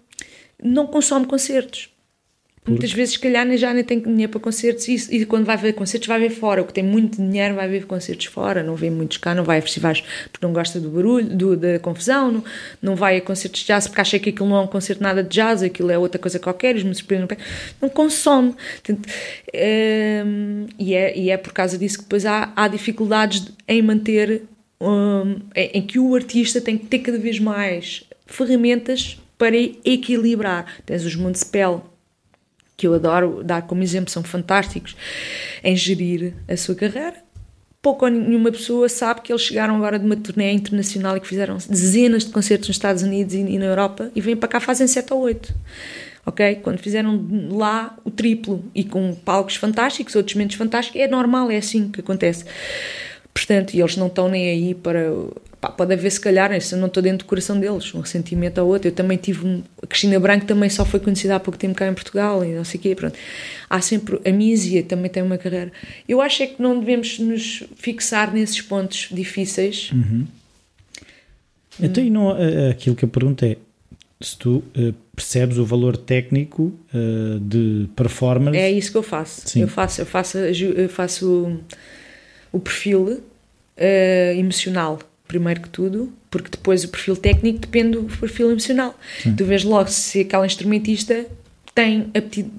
não 0.63 0.87
consome 0.87 1.27
concertos. 1.27 1.90
Muitas 2.71 2.93
vezes, 2.93 3.15
se 3.15 3.19
calhar, 3.19 3.47
já 3.57 3.75
nem 3.75 3.85
tem 3.85 4.01
dinheiro 4.01 4.31
para 4.33 4.41
concertos 4.41 4.89
e, 4.89 5.17
e 5.17 5.27
quando 5.27 5.45
vai 5.45 5.57
ver 5.57 5.73
concertos, 5.75 6.07
vai 6.09 6.19
ver 6.21 6.31
fora. 6.31 6.63
O 6.63 6.65
que 6.65 6.73
tem 6.73 6.85
muito 6.85 7.17
dinheiro 7.17 7.55
vai 7.55 7.69
ver 7.69 7.85
concertos 7.87 8.27
fora, 8.27 8.63
não 8.63 8.75
vê 8.77 8.89
muitos 8.91 9.17
cá, 9.19 9.35
não 9.35 9.45
vai 9.45 9.59
a 9.59 9.63
festivais 9.63 10.03
porque 10.33 10.47
não 10.47 10.53
gosta 10.53 10.79
do 10.81 10.89
barulho, 10.91 11.27
do- 11.29 11.57
da 11.57 11.79
confusão, 11.79 12.31
não, 12.33 12.45
não 12.81 12.97
vai 12.97 13.17
a 13.19 13.21
concertos 13.21 13.61
de 13.61 13.67
jazz 13.67 13.87
porque 13.89 14.01
acha 14.01 14.19
que 14.19 14.31
aquilo 14.31 14.49
não 14.49 14.57
é 14.57 14.61
um 14.61 14.67
concerto 14.67 15.03
nada 15.03 15.23
de 15.23 15.29
jazz, 15.29 15.63
aquilo 15.63 15.91
é 15.91 15.99
outra 15.99 16.19
coisa 16.21 16.39
qualquer, 16.39 16.77
os 16.77 16.85
músicos 16.85 17.19
não, 17.19 17.29
não 17.83 17.89
consome. 17.89 18.55
Portanto, 18.83 19.09
hum, 20.27 20.67
e, 20.79 20.95
é, 20.95 21.17
e 21.19 21.31
é 21.31 21.37
por 21.37 21.53
causa 21.53 21.77
disso 21.79 21.99
que 21.99 22.05
depois 22.05 22.25
há, 22.27 22.53
há 22.57 22.69
dificuldades 22.69 23.49
em 23.69 23.83
manter, 23.83 24.43
hum, 24.81 25.37
em, 25.55 25.71
em 25.75 25.83
que 25.83 25.99
o 25.99 26.15
artista 26.15 26.61
tem 26.61 26.79
que 26.79 26.87
ter 26.87 27.01
cada 27.01 27.19
vez 27.19 27.39
mais 27.39 28.05
ferramentas 28.27 29.19
para 29.37 29.57
equilibrar. 29.85 30.67
Tens 30.85 31.05
os 31.05 31.15
Municipal, 31.17 31.87
que 32.81 32.87
eu 32.87 32.95
adoro 32.95 33.45
dar 33.45 33.61
como 33.67 33.83
exemplo, 33.83 34.11
são 34.11 34.23
fantásticos 34.25 34.97
em 35.63 35.77
gerir 35.77 36.33
a 36.49 36.57
sua 36.57 36.75
carreira. 36.75 37.17
Pouco 37.83 38.07
ou 38.07 38.11
nenhuma 38.11 38.51
pessoa 38.51 38.89
sabe 38.89 39.21
que 39.21 39.31
eles 39.31 39.43
chegaram 39.43 39.77
agora 39.77 39.99
de 39.99 40.07
uma 40.07 40.17
turnê 40.17 40.51
internacional 40.51 41.15
e 41.15 41.21
que 41.21 41.29
fizeram 41.29 41.59
dezenas 41.59 42.25
de 42.25 42.31
concertos 42.31 42.69
nos 42.69 42.77
Estados 42.77 43.03
Unidos 43.03 43.35
e, 43.35 43.59
na 43.59 43.67
Europa 43.67 44.11
e 44.15 44.21
vêm 44.23 44.35
para 44.35 44.49
cá 44.49 44.61
fazem 44.61 44.87
7 44.87 45.13
ou 45.13 45.21
8. 45.21 45.55
Ok? 46.25 46.55
Quando 46.63 46.79
fizeram 46.79 47.23
lá 47.51 47.95
o 48.03 48.11
triplo 48.11 48.65
e 48.75 48.83
com 48.83 49.15
palcos 49.15 49.57
fantásticos, 49.57 50.17
outros 50.17 50.35
menos 50.35 50.55
fantásticos, 50.55 51.03
é 51.03 51.07
normal, 51.07 51.51
é 51.51 51.59
assim 51.59 51.91
que 51.91 52.01
acontece. 52.01 52.47
Portanto, 53.35 53.75
eles 53.75 53.97
não 53.99 54.07
estão 54.07 54.27
nem 54.27 54.49
aí 54.49 54.75
para. 54.75 55.05
Pá, 55.61 55.69
pode 55.69 55.93
haver, 55.93 56.11
se 56.11 56.21
calhar, 56.21 56.53
isso 56.53 56.75
eu 56.75 56.79
não 56.79 56.87
estou 56.87 57.03
dentro 57.03 57.27
do 57.27 57.29
coração 57.29 57.59
deles, 57.59 57.95
um 57.95 58.01
ressentimento 58.01 58.61
ao 58.61 58.67
outro. 58.67 58.89
Eu 58.89 58.93
também 58.93 59.19
tive. 59.19 59.47
Um, 59.47 59.63
a 59.83 59.87
Cristina 59.87 60.19
Branco 60.19 60.47
também 60.47 60.71
só 60.71 60.85
foi 60.85 61.01
conhecida 61.01 61.37
há 61.37 61.41
pouco 61.41 61.59
tempo 61.59 61.75
cá 61.75 61.87
em 61.87 61.95
Portugal 61.95 62.45
e 62.45 62.55
não 62.55 62.65
sei 62.65 62.79
o 62.79 62.83
quê. 62.83 62.95
Pronto. 62.95 63.19
Há 63.69 63.81
sempre. 63.81 64.21
A 64.25 64.33
Mísia 64.33 64.83
também 64.83 65.11
tem 65.11 65.23
uma 65.23 65.39
carreira. 65.39 65.73
Eu 66.09 66.21
acho 66.21 66.43
é 66.43 66.47
que 66.47 66.63
não 66.63 66.79
devemos 66.79 67.19
nos 67.19 67.65
fixar 67.77 68.33
nesses 68.33 68.61
pontos 68.63 69.09
difíceis. 69.11 69.91
Então, 71.79 72.05
e 72.05 72.11
não, 72.11 72.37
eh, 72.37 72.71
aquilo 72.71 72.95
que 72.95 73.05
eu 73.05 73.09
pergunto 73.09 73.45
é 73.45 73.57
se 74.21 74.37
tu 74.37 74.63
eh, 74.77 74.93
percebes 75.17 75.57
o 75.57 75.65
valor 75.65 75.97
técnico 75.97 76.73
eh, 76.93 77.39
de 77.41 77.89
performance. 77.97 78.57
É 78.57 78.71
isso 78.71 78.91
que 78.93 78.99
eu 78.99 79.03
faço. 79.03 79.49
Sim. 79.49 79.63
Eu 79.63 79.69
faço, 79.69 80.01
eu 80.01 80.07
faço, 80.07 80.39
eu 80.39 80.89
faço 80.89 81.61
o, 82.53 82.57
o 82.59 82.61
perfil 82.61 83.23
eh, 83.77 84.35
emocional, 84.37 84.99
primeiro 85.31 85.61
que 85.63 85.69
tudo, 85.69 86.13
porque 86.29 86.51
depois 86.51 86.83
o 86.83 86.89
perfil 86.89 87.17
técnico 87.17 87.61
depende 87.61 87.99
do 87.99 88.03
perfil 88.19 88.51
emocional. 88.51 88.99
Tu 89.37 89.45
vês 89.45 89.63
logo 89.63 89.89
se 89.89 90.21
aquela 90.23 90.45
instrumentista 90.45 91.25
tem, 91.73 92.11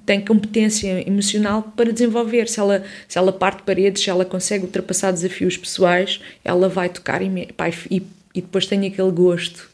tem 0.06 0.22
competência 0.24 1.06
emocional 1.06 1.64
para 1.76 1.92
desenvolver. 1.92 2.48
Se 2.48 2.60
ela, 2.62 2.84
se 3.10 3.18
ela 3.18 3.34
parte 3.34 3.64
paredes, 3.64 4.02
se 4.04 4.10
ela 4.10 4.24
consegue 4.24 4.64
ultrapassar 4.66 5.12
desafios 5.12 5.58
pessoais, 5.58 6.22
ela 6.46 6.70
vai 6.70 6.88
tocar 6.88 7.22
imen- 7.22 7.50
pá, 7.58 7.68
e, 7.70 8.02
e 8.34 8.42
depois 8.42 8.66
tem 8.66 8.88
aquele 8.88 9.12
gosto 9.12 9.70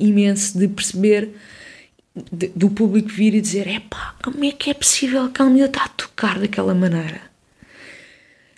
imenso 0.00 0.58
de 0.58 0.66
perceber 0.66 1.28
de- 2.32 2.48
do 2.56 2.68
público 2.70 3.08
vir 3.08 3.34
e 3.34 3.40
dizer: 3.40 3.68
epá, 3.68 4.16
como 4.22 4.44
é 4.44 4.50
que 4.50 4.68
é 4.70 4.74
possível 4.74 5.30
que 5.30 5.40
a 5.40 5.46
miúda 5.46 5.66
está 5.66 5.84
a 5.84 5.88
tocar 5.88 6.38
daquela 6.40 6.74
maneira? 6.74 7.20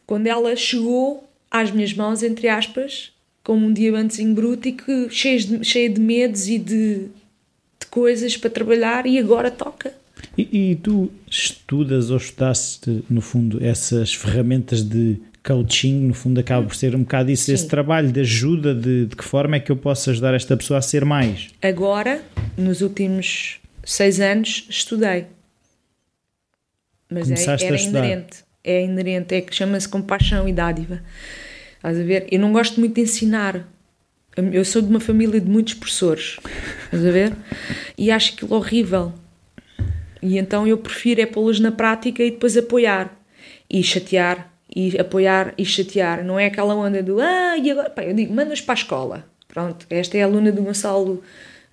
Quando 0.06 0.26
ela 0.26 0.54
chegou 0.56 1.28
às 1.50 1.70
minhas 1.70 1.92
mãos, 1.94 2.22
entre 2.22 2.48
aspas, 2.48 3.12
como 3.44 3.66
um 3.66 3.72
diamantezinho 3.72 4.34
bruto 4.34 4.66
e 4.66 4.72
que 4.72 5.10
cheia 5.10 5.38
de, 5.38 5.64
cheia 5.64 5.90
de 5.90 6.00
medos 6.00 6.48
e 6.48 6.58
de, 6.58 6.94
de 7.78 7.86
coisas 7.90 8.36
para 8.36 8.48
trabalhar 8.48 9.06
e 9.06 9.18
agora 9.18 9.50
toca. 9.50 9.92
E, 10.36 10.70
e 10.70 10.76
tu 10.76 11.12
estudas 11.30 12.10
ou 12.10 12.16
estudaste, 12.16 13.04
no 13.08 13.20
fundo, 13.20 13.62
essas 13.62 14.14
ferramentas 14.14 14.82
de 14.82 15.20
coaching, 15.44 16.06
no 16.06 16.14
fundo, 16.14 16.40
acaba 16.40 16.66
por 16.66 16.74
ser 16.74 16.96
um 16.96 17.00
bocado 17.00 17.30
isso, 17.30 17.52
esse 17.52 17.64
Sim. 17.64 17.68
trabalho 17.68 18.10
de 18.10 18.20
ajuda, 18.20 18.74
de, 18.74 19.06
de 19.06 19.14
que 19.14 19.22
forma 19.22 19.56
é 19.56 19.60
que 19.60 19.70
eu 19.70 19.76
posso 19.76 20.08
ajudar 20.08 20.32
esta 20.32 20.56
pessoa 20.56 20.78
a 20.78 20.82
ser 20.82 21.04
mais? 21.04 21.50
Agora, 21.60 22.22
nos 22.56 22.80
últimos 22.80 23.60
seis 23.84 24.18
anos, 24.20 24.66
estudei. 24.70 25.26
Mas 27.10 27.30
é, 27.30 27.34
Começaste 27.34 27.66
era 27.66 27.80
inerente. 27.80 28.44
É 28.64 28.82
inerente, 28.82 29.34
é 29.34 29.42
que 29.42 29.54
chama-se 29.54 29.86
compaixão 29.86 30.48
e 30.48 30.52
dádiva. 30.52 31.02
Estás 31.84 32.00
a 32.00 32.02
ver? 32.02 32.26
Eu 32.30 32.40
não 32.40 32.50
gosto 32.50 32.80
muito 32.80 32.94
de 32.94 33.02
ensinar. 33.02 33.68
Eu 34.34 34.64
sou 34.64 34.80
de 34.80 34.88
uma 34.88 35.00
família 35.00 35.38
de 35.38 35.50
muitos 35.50 35.74
professores. 35.74 36.38
Estás 36.86 37.04
a 37.04 37.10
ver? 37.10 37.34
E 37.98 38.10
acho 38.10 38.32
aquilo 38.32 38.54
horrível. 38.54 39.12
E 40.22 40.38
então 40.38 40.66
eu 40.66 40.78
prefiro 40.78 41.20
é 41.20 41.26
pô-los 41.26 41.60
na 41.60 41.70
prática 41.70 42.22
e 42.22 42.30
depois 42.30 42.56
apoiar. 42.56 43.14
E 43.68 43.82
chatear. 43.82 44.50
E 44.74 44.98
apoiar 44.98 45.52
e 45.58 45.64
chatear. 45.66 46.24
Não 46.24 46.40
é 46.40 46.46
aquela 46.46 46.74
onda 46.74 47.02
do 47.02 47.20
ah, 47.20 47.58
e 47.58 47.70
agora? 47.70 47.90
Pá, 47.90 48.02
eu 48.02 48.14
digo, 48.14 48.32
manda-os 48.32 48.62
para 48.62 48.72
a 48.72 48.80
escola. 48.80 49.26
Pronto, 49.46 49.86
esta 49.90 50.16
é 50.16 50.22
a 50.22 50.24
aluna 50.24 50.50
do 50.50 50.62
Gonçalo 50.62 51.22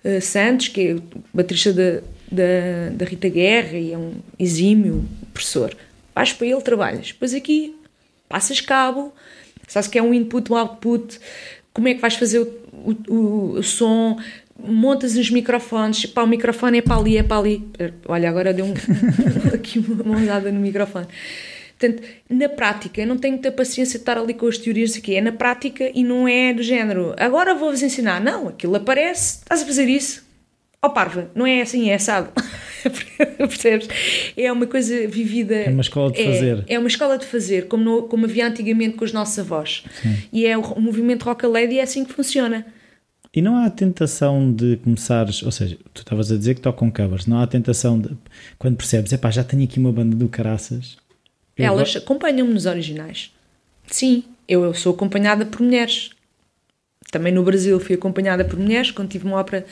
eh, 0.04 0.20
Santos, 0.20 0.68
que 0.68 0.88
é 0.88 0.96
baterista 1.32 1.72
da, 1.72 2.02
da, 2.30 2.90
da 2.92 3.04
Rita 3.06 3.30
Guerra 3.30 3.78
e 3.78 3.94
é 3.94 3.96
um 3.96 4.16
exímio 4.38 5.06
professor. 5.32 5.74
Vais 6.14 6.34
para 6.34 6.46
ele, 6.46 6.60
trabalhas. 6.60 7.06
Depois 7.06 7.32
aqui 7.32 7.74
passas 8.28 8.60
cabo, 8.60 9.14
Sabes 9.72 9.88
que 9.88 9.98
é 9.98 10.02
um 10.02 10.12
input, 10.12 10.52
um 10.52 10.56
output, 10.56 11.18
como 11.72 11.88
é 11.88 11.94
que 11.94 12.00
vais 12.02 12.14
fazer 12.14 12.40
o, 12.40 12.94
o, 13.08 13.52
o 13.52 13.62
som, 13.62 14.18
montas 14.62 15.16
os 15.16 15.30
microfones, 15.30 16.04
pá, 16.04 16.22
o 16.22 16.26
microfone 16.26 16.76
é 16.76 16.82
para 16.82 16.98
ali, 16.98 17.16
é 17.16 17.22
para 17.22 17.38
ali. 17.38 17.66
Olha, 18.06 18.28
agora 18.28 18.52
deu 18.52 18.66
um, 18.66 18.74
aqui 19.54 19.78
uma 19.78 20.04
mãozada 20.04 20.52
no 20.52 20.60
microfone. 20.60 21.06
Portanto, 21.78 22.02
na 22.28 22.50
prática, 22.50 23.00
eu 23.00 23.06
não 23.06 23.16
tenho 23.16 23.32
muita 23.32 23.50
paciência 23.50 23.98
de 23.98 24.02
estar 24.02 24.18
ali 24.18 24.34
com 24.34 24.46
as 24.46 24.58
teorias 24.58 24.94
aqui. 24.94 25.16
É 25.16 25.22
na 25.22 25.32
prática 25.32 25.90
e 25.94 26.04
não 26.04 26.28
é 26.28 26.52
do 26.52 26.62
género. 26.62 27.14
Agora 27.16 27.54
vou-vos 27.54 27.82
ensinar. 27.82 28.20
Não, 28.20 28.48
aquilo 28.48 28.76
aparece, 28.76 29.38
estás 29.38 29.62
a 29.62 29.64
fazer 29.64 29.88
isso. 29.88 30.22
Ó 30.82 30.88
oh, 30.88 30.90
parva, 30.90 31.30
não 31.34 31.46
é 31.46 31.62
assim, 31.62 31.88
é 31.88 31.94
assado. 31.94 32.30
Percebes? 33.38 33.88
É 34.36 34.50
uma 34.50 34.66
coisa 34.66 35.06
vivida. 35.06 35.54
É 35.54 35.70
uma 35.70 35.82
escola 35.82 36.10
de 36.10 36.20
é, 36.20 36.24
fazer. 36.24 36.64
É 36.68 36.78
uma 36.78 36.88
escola 36.88 37.18
de 37.18 37.26
fazer, 37.26 37.68
como, 37.68 37.84
no, 37.84 38.02
como 38.04 38.24
havia 38.24 38.46
antigamente 38.46 38.96
com 38.96 39.04
os 39.04 39.12
nossos 39.12 39.38
avós. 39.38 39.84
Sim. 40.02 40.16
E 40.32 40.46
é 40.46 40.56
o, 40.56 40.60
o 40.60 40.80
movimento 40.80 41.24
Rock 41.24 41.44
a 41.44 41.48
Lady 41.48 41.78
é 41.78 41.82
assim 41.82 42.04
que 42.04 42.12
funciona. 42.12 42.66
E 43.34 43.40
não 43.40 43.56
há 43.56 43.64
a 43.64 43.70
tentação 43.70 44.52
de 44.52 44.76
começares, 44.76 45.42
ou 45.42 45.50
seja, 45.50 45.78
tu 45.94 46.02
estavas 46.02 46.30
a 46.30 46.36
dizer 46.36 46.54
que 46.54 46.60
tocam 46.60 46.90
covers, 46.90 47.26
não 47.26 47.38
há 47.38 47.44
a 47.44 47.46
tentação 47.46 47.98
de, 47.98 48.10
quando 48.58 48.76
percebes, 48.76 49.10
epá, 49.10 49.30
já 49.30 49.42
tenho 49.42 49.64
aqui 49.64 49.78
uma 49.78 49.90
banda 49.90 50.14
do 50.14 50.28
caraças. 50.28 50.98
Elas 51.56 51.94
vou... 51.94 52.02
acompanham-me 52.02 52.52
nos 52.52 52.66
originais. 52.66 53.32
Sim, 53.86 54.24
eu, 54.46 54.64
eu 54.64 54.74
sou 54.74 54.92
acompanhada 54.92 55.46
por 55.46 55.62
mulheres. 55.62 56.10
Também 57.10 57.32
no 57.32 57.42
Brasil 57.42 57.80
fui 57.80 57.94
acompanhada 57.94 58.44
por 58.44 58.58
mulheres, 58.58 58.90
quando 58.90 59.08
tive 59.08 59.26
uma 59.26 59.38
ópera 59.38 59.64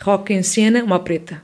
rock 0.00 0.32
em 0.32 0.42
cena, 0.42 0.82
uma 0.82 0.98
preta. 0.98 1.42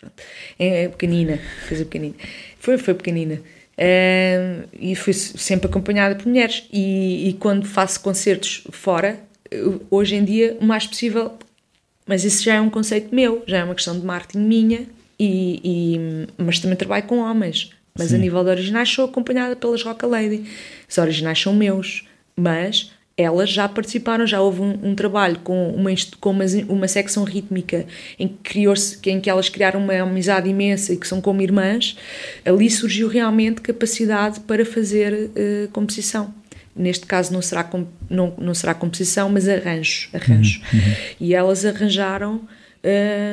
Pronto. 0.00 0.14
É, 0.58 0.84
é 0.84 0.88
pequenina, 0.88 1.38
coisa 1.68 1.84
pequenina. 1.84 2.14
Foi, 2.58 2.78
foi 2.78 2.94
pequenina. 2.94 3.40
Uh, 3.80 4.68
e 4.78 4.94
fui 4.94 5.12
sempre 5.12 5.66
acompanhada 5.66 6.14
por 6.14 6.26
mulheres. 6.26 6.64
E, 6.72 7.28
e 7.28 7.32
quando 7.34 7.66
faço 7.66 8.00
concertos 8.00 8.64
fora, 8.70 9.20
hoje 9.90 10.16
em 10.16 10.24
dia 10.24 10.56
o 10.60 10.64
mais 10.64 10.86
possível, 10.86 11.32
mas 12.06 12.24
isso 12.24 12.42
já 12.42 12.54
é 12.54 12.60
um 12.60 12.70
conceito 12.70 13.14
meu, 13.14 13.42
já 13.46 13.58
é 13.58 13.64
uma 13.64 13.74
questão 13.74 13.98
de 13.98 14.04
marketing 14.04 14.40
minha, 14.40 14.86
e, 15.18 15.60
e 15.62 16.26
mas 16.38 16.58
também 16.58 16.76
trabalho 16.76 17.04
com 17.04 17.18
homens. 17.18 17.70
Mas 17.96 18.08
Sim. 18.08 18.16
a 18.16 18.18
nível 18.18 18.42
de 18.44 18.50
originais 18.50 18.88
sou 18.88 19.04
acompanhada 19.04 19.56
pelas 19.56 19.82
Rock 19.82 20.06
Lady. 20.06 20.44
Os 20.88 20.96
originais 20.96 21.40
são 21.40 21.52
meus, 21.52 22.06
mas 22.36 22.92
elas 23.20 23.50
já 23.50 23.68
participaram, 23.68 24.26
já 24.26 24.40
houve 24.40 24.60
um, 24.60 24.78
um 24.82 24.94
trabalho 24.94 25.38
com 25.40 25.70
uma, 25.70 25.90
com 26.20 26.30
uma, 26.30 26.44
uma 26.68 26.88
secção 26.88 27.24
rítmica 27.24 27.86
em 28.18 28.28
que, 28.28 28.34
criou 28.42 28.74
em 29.06 29.20
que 29.20 29.28
elas 29.28 29.48
criaram 29.48 29.82
uma 29.82 29.94
amizade 29.94 30.48
imensa 30.48 30.92
e 30.92 30.96
que 30.96 31.06
são 31.06 31.20
como 31.20 31.42
irmãs. 31.42 31.96
Ali 32.44 32.70
surgiu 32.70 33.08
realmente 33.08 33.60
capacidade 33.60 34.40
para 34.40 34.64
fazer 34.64 35.12
uh, 35.12 35.68
composição 35.72 36.34
neste 36.74 37.04
caso 37.04 37.32
não 37.32 37.42
será, 37.42 37.68
não, 38.08 38.32
não 38.38 38.54
será 38.54 38.72
composição, 38.74 39.28
mas 39.28 39.48
arranjo. 39.48 40.08
arranjo. 40.14 40.60
Uhum, 40.72 40.78
uhum. 40.78 40.94
E 41.20 41.34
elas 41.34 41.64
arranjaram 41.64 42.40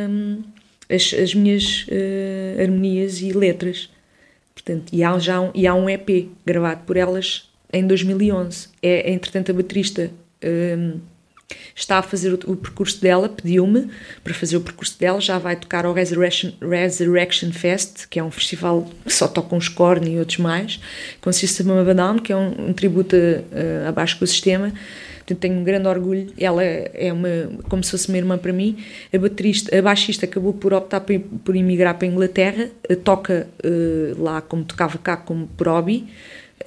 hum, 0.10 0.44
as, 0.90 1.14
as, 1.14 1.34
minhas 1.34 1.86
uh, 1.88 2.62
harmonias 2.62 3.22
e 3.22 3.32
letras. 3.32 3.90
Portanto, 4.54 4.90
e, 4.92 5.04
há 5.04 5.18
já 5.20 5.40
um, 5.40 5.52
e 5.54 5.66
há 5.66 5.74
um 5.74 5.90
EP 5.90 6.30
gravado 6.46 6.82
por 6.86 6.98
elas 6.98 7.47
em 7.72 7.86
2011. 7.86 8.70
É, 8.82 9.12
entretanto, 9.12 9.52
a 9.52 9.54
baterista. 9.54 10.12
Um, 10.44 11.00
está 11.76 12.00
a 12.00 12.02
fazer 12.02 12.34
o, 12.34 12.52
o 12.52 12.56
percurso 12.56 13.02
dela, 13.02 13.30
pediu-me 13.30 13.90
para 14.24 14.34
fazer 14.34 14.58
o 14.58 14.62
percurso 14.62 15.00
dela, 15.00 15.22
já 15.22 15.38
vai 15.38 15.56
tocar 15.56 15.86
ao 15.86 15.94
Resurrection, 15.94 16.52
Resurrection 16.62 17.52
Fest, 17.52 18.08
que 18.10 18.20
é 18.20 18.24
um 18.24 18.32
festival 18.32 18.90
que 19.06 19.14
só 19.14 19.28
tocam 19.28 19.58
os 19.58 19.70
Korn 19.70 20.10
e 20.12 20.20
outros 20.20 20.40
mais, 20.40 20.80
com 21.22 21.30
o 21.30 21.34
System 21.34 21.72
of 21.72 21.90
a 21.90 21.94
Down, 21.94 22.20
que 22.20 22.34
é 22.34 22.36
um, 22.36 22.70
um 22.70 22.74
tributo 22.74 23.16
uh, 23.16 23.88
abaixo 23.88 24.20
do 24.20 24.28
sistema. 24.28 24.74
Portanto, 25.20 25.40
tenho 25.40 25.60
um 25.60 25.64
grande 25.64 25.88
orgulho. 25.90 26.32
Ela 26.38 26.64
é 26.64 27.12
uma, 27.12 27.28
como 27.68 27.84
se 27.84 27.92
fosse 27.92 28.08
uma 28.08 28.18
irmã 28.18 28.38
para 28.38 28.54
mim. 28.54 28.78
A, 29.14 29.18
baterista, 29.18 29.78
a 29.78 29.82
baixista 29.82 30.26
acabou 30.26 30.54
por 30.54 30.74
optar 30.74 31.02
por, 31.02 31.20
por 31.20 31.54
emigrar 31.54 31.96
para 31.96 32.08
a 32.08 32.12
Inglaterra, 32.12 32.70
toca 33.04 33.46
uh, 33.64 34.24
lá 34.24 34.42
como 34.42 34.64
tocava 34.64 34.98
cá, 34.98 35.18
como 35.18 35.48
por 35.48 35.68
hobby 35.68 36.08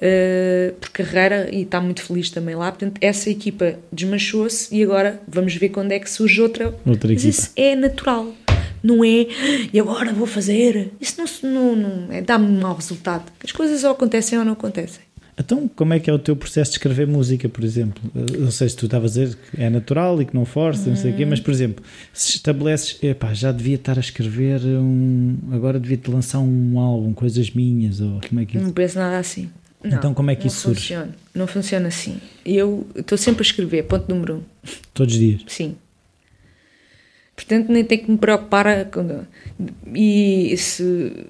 uh, 0.01 0.73
por 0.73 0.89
carreira 0.89 1.49
e 1.51 1.61
está 1.61 1.79
muito 1.79 2.01
feliz 2.01 2.29
também 2.29 2.55
lá. 2.55 2.71
Portanto, 2.71 2.97
essa 2.99 3.29
equipa 3.29 3.75
desmanchou-se 3.91 4.73
e 4.75 4.83
agora 4.83 5.21
vamos 5.27 5.55
ver 5.55 5.69
quando 5.69 5.91
é 5.91 5.99
que 5.99 6.09
surge 6.09 6.41
outra. 6.41 6.75
outra 6.85 7.11
Mas 7.11 7.23
equipa. 7.23 7.29
isso 7.29 7.51
é 7.55 7.75
natural. 7.75 8.33
Não 8.83 9.03
é, 9.03 9.27
e 9.71 9.79
agora 9.79 10.11
vou 10.11 10.25
fazer. 10.25 10.91
Isso 10.99 11.21
não, 11.43 11.51
não, 11.51 11.75
não 11.75 12.11
é, 12.11 12.21
dá-me 12.21 12.47
um 12.47 12.61
mau 12.61 12.75
resultado. 12.75 13.31
As 13.43 13.51
coisas 13.51 13.83
ou 13.83 13.91
acontecem 13.91 14.39
ou 14.39 14.43
não 14.43 14.53
acontecem. 14.53 15.01
Então, 15.37 15.69
como 15.75 15.93
é 15.93 15.99
que 15.99 16.09
é 16.09 16.13
o 16.13 16.19
teu 16.19 16.35
processo 16.35 16.71
de 16.71 16.77
escrever 16.77 17.07
música, 17.07 17.47
por 17.47 17.63
exemplo? 17.63 18.01
Não 18.37 18.51
sei 18.51 18.69
se 18.69 18.75
tu 18.75 18.85
estavas 18.85 19.17
a 19.17 19.23
dizer 19.23 19.37
que 19.37 19.61
é 19.61 19.69
natural 19.69 20.21
e 20.21 20.25
que 20.25 20.35
não 20.35 20.45
força, 20.45 20.89
não 20.89 20.95
sei 20.95 21.11
o 21.11 21.15
quê, 21.15 21.25
mas, 21.25 21.39
por 21.39 21.51
exemplo, 21.51 21.83
se 22.13 22.35
estabeleces, 22.35 22.97
epá, 23.01 23.33
já 23.33 23.51
devia 23.51 23.75
estar 23.75 23.97
a 23.97 24.01
escrever 24.01 24.61
um. 24.65 25.37
Agora 25.51 25.79
devia-te 25.79 26.11
lançar 26.11 26.39
um 26.39 26.79
álbum, 26.79 27.13
coisas 27.13 27.49
minhas, 27.51 28.01
ou 28.01 28.19
como 28.27 28.41
é 28.41 28.45
que. 28.45 28.57
Não 28.57 28.71
penso 28.71 28.99
nada 28.99 29.17
assim. 29.17 29.49
Não, 29.83 29.97
então 29.97 30.13
como 30.13 30.29
é 30.29 30.35
que 30.35 30.47
isso 30.47 30.69
funciona. 30.69 31.05
surge? 31.05 31.19
Não 31.33 31.47
funciona 31.47 31.87
assim. 31.87 32.21
Eu 32.45 32.87
estou 32.95 33.17
sempre 33.17 33.41
a 33.41 33.45
escrever, 33.45 33.83
ponto 33.83 34.07
número 34.07 34.35
um. 34.35 34.43
Todos 34.93 35.13
os 35.13 35.19
dias? 35.19 35.41
Sim. 35.47 35.75
Portanto, 37.35 37.71
nem 37.71 37.83
tenho 37.83 38.03
que 38.03 38.11
me 38.11 38.17
preocupar. 38.17 38.67
A, 38.67 38.87
e 39.93 40.55
se, 40.57 41.25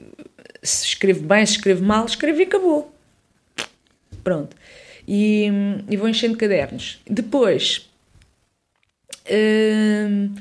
se 0.62 0.86
escrevo 0.88 1.24
bem, 1.24 1.46
se 1.46 1.54
escrevo 1.54 1.84
mal, 1.84 2.06
escrevo 2.06 2.40
e 2.40 2.44
acabou. 2.44 2.94
Pronto. 4.24 4.56
E, 5.08 5.48
e 5.90 5.98
vou 5.98 6.10
enchendo 6.10 6.38
cadernos. 6.38 7.00
Depois, 7.10 7.90
hum, 9.30 10.36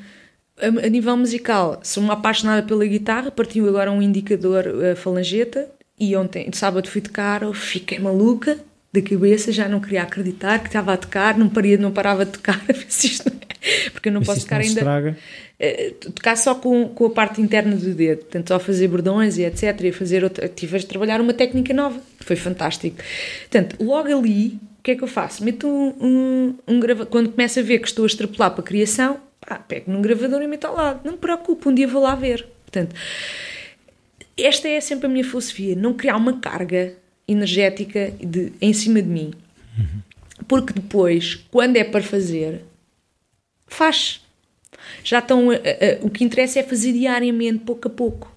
a, 0.59 0.67
a, 0.67 0.89
nível 0.89 1.17
musical, 1.17 1.81
sou 1.83 2.03
uma 2.03 2.15
apaixonada 2.15 2.67
pela 2.67 2.85
guitarra, 2.85 3.31
partiu 3.31 3.69
agora 3.69 3.91
um 3.91 4.03
indicador, 4.03 4.67
a 4.93 4.97
falangeta, 4.97 5.71
e 6.01 6.17
ontem, 6.17 6.49
de 6.49 6.57
sábado, 6.57 6.89
fui 6.89 7.03
tocar, 7.03 7.43
eu 7.43 7.53
fiquei 7.53 7.99
maluca 7.99 8.59
da 8.93 9.01
cabeça, 9.03 9.53
já 9.53 9.69
não 9.69 9.81
queria 9.81 10.03
acreditar 10.03 10.59
que 10.59 10.67
estava 10.67 10.95
a 10.95 10.97
tocar, 10.97 11.39
não, 11.39 11.49
paria, 11.49 11.77
não 11.77 11.93
parava 11.93 12.25
de 12.25 12.33
tocar, 12.33 12.61
é, 12.69 13.91
porque 13.91 14.09
eu 14.09 14.13
não 14.13 14.23
posso 14.23 14.41
tocar 14.41 14.61
ainda. 14.61 14.81
Estraga. 14.81 15.17
Eh, 15.61 15.93
tocar 16.15 16.37
só 16.37 16.55
com, 16.55 16.89
com 16.89 17.07
a 17.07 17.11
parte 17.11 17.41
interna 17.41 17.77
do 17.77 17.95
dedo, 17.95 18.21
portanto, 18.21 18.49
só 18.49 18.59
fazer 18.59 18.89
bordões 18.89 19.37
e 19.37 19.45
etc. 19.45 19.79
E 19.83 19.93
fazer 19.93 20.25
outra, 20.25 20.49
tive 20.49 20.79
a 20.79 20.83
trabalhar 20.83 21.21
uma 21.21 21.35
técnica 21.35 21.75
nova, 21.75 22.01
foi 22.21 22.35
fantástico. 22.35 22.97
Portanto, 23.43 23.77
logo 23.79 24.09
ali, 24.09 24.59
o 24.79 24.83
que 24.83 24.93
é 24.93 24.97
que 24.97 25.05
eu 25.05 25.09
faço? 25.09 25.45
Meto 25.45 25.69
um, 25.69 25.95
um, 26.01 26.55
um 26.67 26.81
gravador, 26.81 27.11
quando 27.11 27.31
começo 27.31 27.61
a 27.61 27.63
ver 27.63 27.79
que 27.79 27.89
estou 27.89 28.05
a 28.05 28.07
extrapolar 28.07 28.53
para 28.53 28.61
a 28.61 28.67
criação, 28.67 29.21
pá, 29.47 29.57
pego 29.57 29.93
num 29.93 30.01
gravador 30.01 30.41
e 30.43 30.47
meto 30.47 30.65
ao 30.65 30.75
lado, 30.75 31.01
não 31.05 31.13
me 31.13 31.19
preocupe, 31.19 31.69
um 31.69 31.75
dia 31.75 31.87
vou 31.87 32.03
lá 32.03 32.15
ver. 32.15 32.47
Portanto, 32.65 32.97
esta 34.45 34.69
é 34.69 34.81
sempre 34.81 35.07
a 35.07 35.09
minha 35.09 35.25
filosofia, 35.25 35.75
não 35.75 35.95
criar 35.95 36.17
uma 36.17 36.39
carga 36.39 36.95
energética 37.27 38.13
de, 38.21 38.53
em 38.61 38.73
cima 38.73 39.01
de 39.01 39.09
mim. 39.09 39.33
Porque 40.49 40.73
depois, 40.73 41.37
quando 41.51 41.77
é 41.77 41.85
para 41.85 42.03
fazer, 42.03 42.63
faz. 43.67 44.21
Já 45.05 45.21
estão. 45.21 45.51
A, 45.51 45.55
a, 45.55 45.59
o 46.03 46.11
que 46.11 46.25
interessa 46.25 46.59
é 46.59 46.63
fazer 46.63 46.93
diariamente, 46.93 47.65
pouco 47.65 47.89
a 47.89 47.91
pouco. 47.91 48.37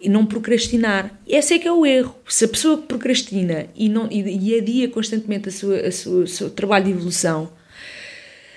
E 0.00 0.08
não 0.08 0.26
procrastinar. 0.26 1.16
Esse 1.26 1.54
é 1.54 1.58
que 1.58 1.68
é 1.68 1.72
o 1.72 1.86
erro. 1.86 2.16
Se 2.28 2.44
a 2.44 2.48
pessoa 2.48 2.80
que 2.80 2.86
procrastina 2.86 3.66
e, 3.74 3.88
não, 3.88 4.08
e, 4.10 4.22
e 4.22 4.58
adia 4.58 4.88
constantemente 4.88 5.48
a 5.48 5.52
sua, 5.52 5.76
a 5.78 5.92
sua, 5.92 6.24
o 6.24 6.26
seu 6.26 6.50
trabalho 6.50 6.86
de 6.86 6.90
evolução, 6.92 7.52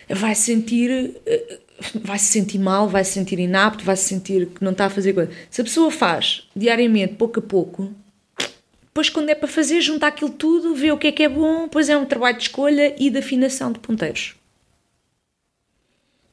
vai 0.09 0.35
sentir 0.35 1.15
eh, 1.25 1.59
vai 2.03 2.19
se 2.19 2.25
sentir 2.25 2.59
mal, 2.59 2.87
vai 2.87 3.03
se 3.03 3.13
sentir 3.13 3.39
inapto, 3.39 3.83
vai 3.83 3.95
se 3.95 4.05
sentir 4.05 4.47
que 4.47 4.63
não 4.63 4.71
está 4.71 4.85
a 4.85 4.89
fazer 4.89 5.13
coisa. 5.13 5.31
Se 5.49 5.61
a 5.61 5.63
pessoa 5.63 5.91
faz 5.91 6.47
diariamente, 6.55 7.15
pouco 7.15 7.39
a 7.39 7.43
pouco, 7.43 7.91
depois 8.85 9.09
quando 9.09 9.29
é 9.29 9.35
para 9.35 9.47
fazer, 9.47 9.81
junta 9.81 10.07
aquilo 10.07 10.29
tudo, 10.31 10.73
vê 10.73 10.91
o 10.91 10.97
que 10.97 11.07
é 11.07 11.11
que 11.11 11.23
é 11.23 11.29
bom, 11.29 11.63
depois 11.63 11.89
é 11.89 11.97
um 11.97 12.05
trabalho 12.05 12.37
de 12.37 12.43
escolha 12.43 12.95
e 12.97 13.09
de 13.09 13.19
afinação 13.19 13.71
de 13.71 13.79
ponteiros. 13.79 14.35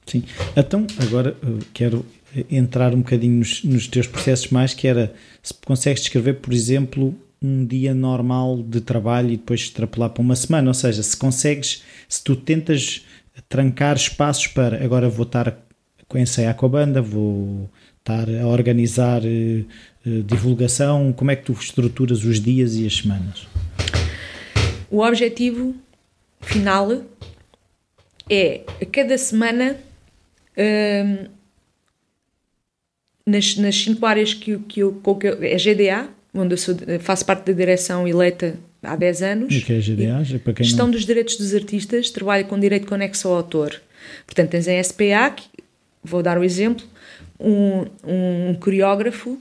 Sim. 0.07 0.24
Então, 0.57 0.86
agora 1.01 1.36
quero 1.72 2.05
entrar 2.51 2.95
um 2.95 2.99
bocadinho 2.99 3.38
nos, 3.38 3.62
nos 3.64 3.86
teus 3.86 4.07
processos 4.07 4.49
mais, 4.51 4.74
que 4.74 4.86
era 4.86 5.14
se 5.43 5.55
consegues 5.55 6.03
descrever, 6.03 6.34
por 6.34 6.53
exemplo, 6.53 7.14
um 7.43 7.66
dia 7.66 7.93
normal 7.93 8.62
de 8.62 8.80
trabalho 8.80 9.30
e 9.30 9.36
depois 9.36 9.62
extrapolar 9.62 10.11
para 10.11 10.22
uma 10.22 10.36
semana, 10.36 10.68
ou 10.68 10.74
seja, 10.74 11.03
se 11.03 11.16
consegues, 11.16 11.82
se 12.09 12.22
tu 12.22 12.36
tentas 12.36 13.05
trancar 13.49 13.97
espaços 13.97 14.47
para 14.47 14.83
agora 14.85 15.09
vou 15.09 15.24
estar 15.24 15.49
a 15.49 16.18
ensaiar 16.20 16.55
com 16.55 16.66
a 16.66 16.68
banda, 16.68 17.01
vou 17.01 17.70
estar 17.99 18.28
a 18.28 18.47
organizar 18.47 19.22
uh, 19.22 20.22
divulgação, 20.24 21.12
como 21.12 21.30
é 21.30 21.37
que 21.37 21.45
tu 21.45 21.53
estruturas 21.53 22.24
os 22.24 22.41
dias 22.41 22.74
e 22.74 22.87
as 22.87 22.97
semanas? 22.97 23.47
O 24.91 25.01
objetivo 25.01 25.74
final 26.41 27.03
é 28.28 28.62
a 28.80 28.87
cada 28.87 29.16
semana 29.16 29.76
uh, 30.57 31.30
nas, 33.26 33.57
nas 33.57 33.76
cinco 33.76 34.05
áreas 34.05 34.35
que, 34.35 34.59
que 34.59 34.80
eu, 34.80 34.95
que 34.95 35.26
eu 35.26 35.43
é 35.43 35.57
GDA, 35.57 36.09
onde 36.35 36.55
eu 36.55 36.59
sou, 36.59 36.74
faço 37.01 37.24
parte 37.24 37.47
da 37.47 37.53
direção 37.53 38.07
eleita 38.07 38.59
há 38.83 38.97
10 38.97 39.22
anos. 39.22 39.55
E 39.55 39.61
que 39.61 39.72
é 39.72 39.78
GDA? 39.78 40.39
Para 40.41 40.53
quem 40.55 40.66
Gestão 40.66 40.87
não... 40.87 40.93
dos 40.93 41.05
direitos 41.05 41.37
dos 41.37 41.55
artistas, 41.55 42.11
trabalha 42.11 42.45
com 42.45 42.59
direito 42.59 42.87
conexo 42.87 43.28
ao 43.28 43.37
autor. 43.37 43.80
Portanto, 44.26 44.51
tens 44.51 44.66
a 44.68 44.83
SPA, 44.83 45.30
que, 45.37 45.45
vou 46.03 46.22
dar 46.22 46.37
o 46.37 46.41
um 46.41 46.45
exemplo, 46.45 46.85
um, 47.39 47.85
um 48.05 48.55
coreógrafo 48.55 49.41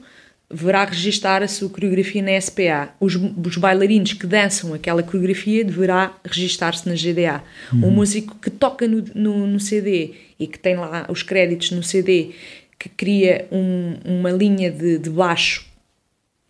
deverá 0.52 0.84
registar 0.84 1.42
a 1.42 1.48
sua 1.48 1.70
coreografia 1.70 2.22
na 2.22 2.38
SPA. 2.38 2.94
Os, 3.00 3.14
os 3.16 3.56
bailarinos 3.56 4.12
que 4.12 4.26
dançam 4.26 4.74
aquela 4.74 5.02
coreografia 5.02 5.64
deverá 5.64 6.14
registar-se 6.22 6.86
na 6.86 6.94
GDA. 6.94 7.42
Uhum. 7.72 7.88
Um 7.88 7.90
músico 7.90 8.36
que 8.36 8.50
toca 8.50 8.86
no, 8.86 9.02
no, 9.14 9.46
no, 9.46 9.58
CD 9.58 10.12
e 10.38 10.46
que 10.46 10.58
tem 10.58 10.76
lá 10.76 11.06
os 11.08 11.22
créditos 11.22 11.70
no 11.70 11.82
CD, 11.82 12.32
que 12.78 12.90
cria 12.90 13.46
um, 13.50 13.96
uma 14.04 14.30
linha 14.30 14.70
de, 14.70 14.98
de 14.98 15.08
baixo 15.08 15.64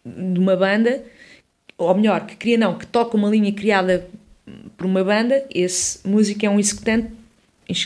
de 0.04 0.40
uma 0.40 0.56
banda, 0.56 1.00
ou 1.76 1.94
melhor, 1.94 2.26
que 2.26 2.36
cria 2.36 2.58
não, 2.58 2.76
que 2.76 2.86
toca 2.86 3.16
uma 3.16 3.28
linha 3.28 3.52
criada 3.52 4.08
por 4.76 4.86
uma 4.86 5.04
banda, 5.04 5.44
esse 5.54 6.06
músico 6.06 6.44
é 6.44 6.50
um 6.50 6.58
executante, 6.58 7.12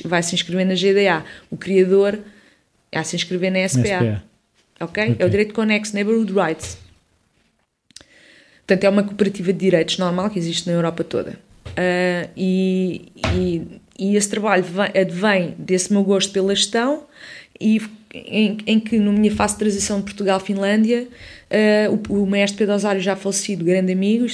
vai 0.05 0.23
se 0.23 0.35
inscrever 0.35 0.67
na 0.67 0.75
GDA. 0.75 1.25
O 1.51 1.57
criador 1.57 2.19
vai 2.93 3.05
se 3.05 3.17
inscrever 3.17 3.51
na 3.51 3.67
SPA. 3.69 3.83
SPA. 3.83 4.25
Okay? 4.81 5.05
ok? 5.05 5.17
É 5.19 5.25
o 5.25 5.31
direito 5.31 5.55
conexo, 5.55 5.95
Neighborhood 5.95 6.33
Rights. 6.33 6.79
Portanto, 8.67 8.85
é 8.85 8.89
uma 8.89 9.05
cooperativa 9.05 9.53
de 9.53 9.59
direitos 9.59 9.97
normal 9.99 10.29
que 10.29 10.39
existe 10.39 10.67
na 10.67 10.75
Europa 10.75 11.05
toda. 11.05 11.39
Uh, 11.69 12.31
e, 12.37 13.13
e, 13.35 13.81
e, 13.99 14.17
esse 14.17 14.29
trabalho 14.29 14.65
vem, 14.65 15.01
advém 15.01 15.55
desse 15.59 15.93
meu 15.93 16.03
gosto 16.03 16.33
pela 16.33 16.55
gestão 16.55 17.05
e 17.61 17.81
em, 18.15 18.59
em 18.67 18.81
que, 18.81 18.99
na 18.99 19.13
minha 19.13 19.35
fase 19.35 19.55
de 19.55 19.59
transição 19.61 19.99
de 19.99 20.05
Portugal-Finlândia, 20.05 21.07
uh, 21.51 22.13
o, 22.13 22.23
o 22.23 22.27
maestro 22.27 22.59
Pedro 22.59 22.75
Osário 22.75 23.01
já 23.01 23.15
falecido, 23.15 23.65
grande 23.65 23.93
amigo, 23.93 24.27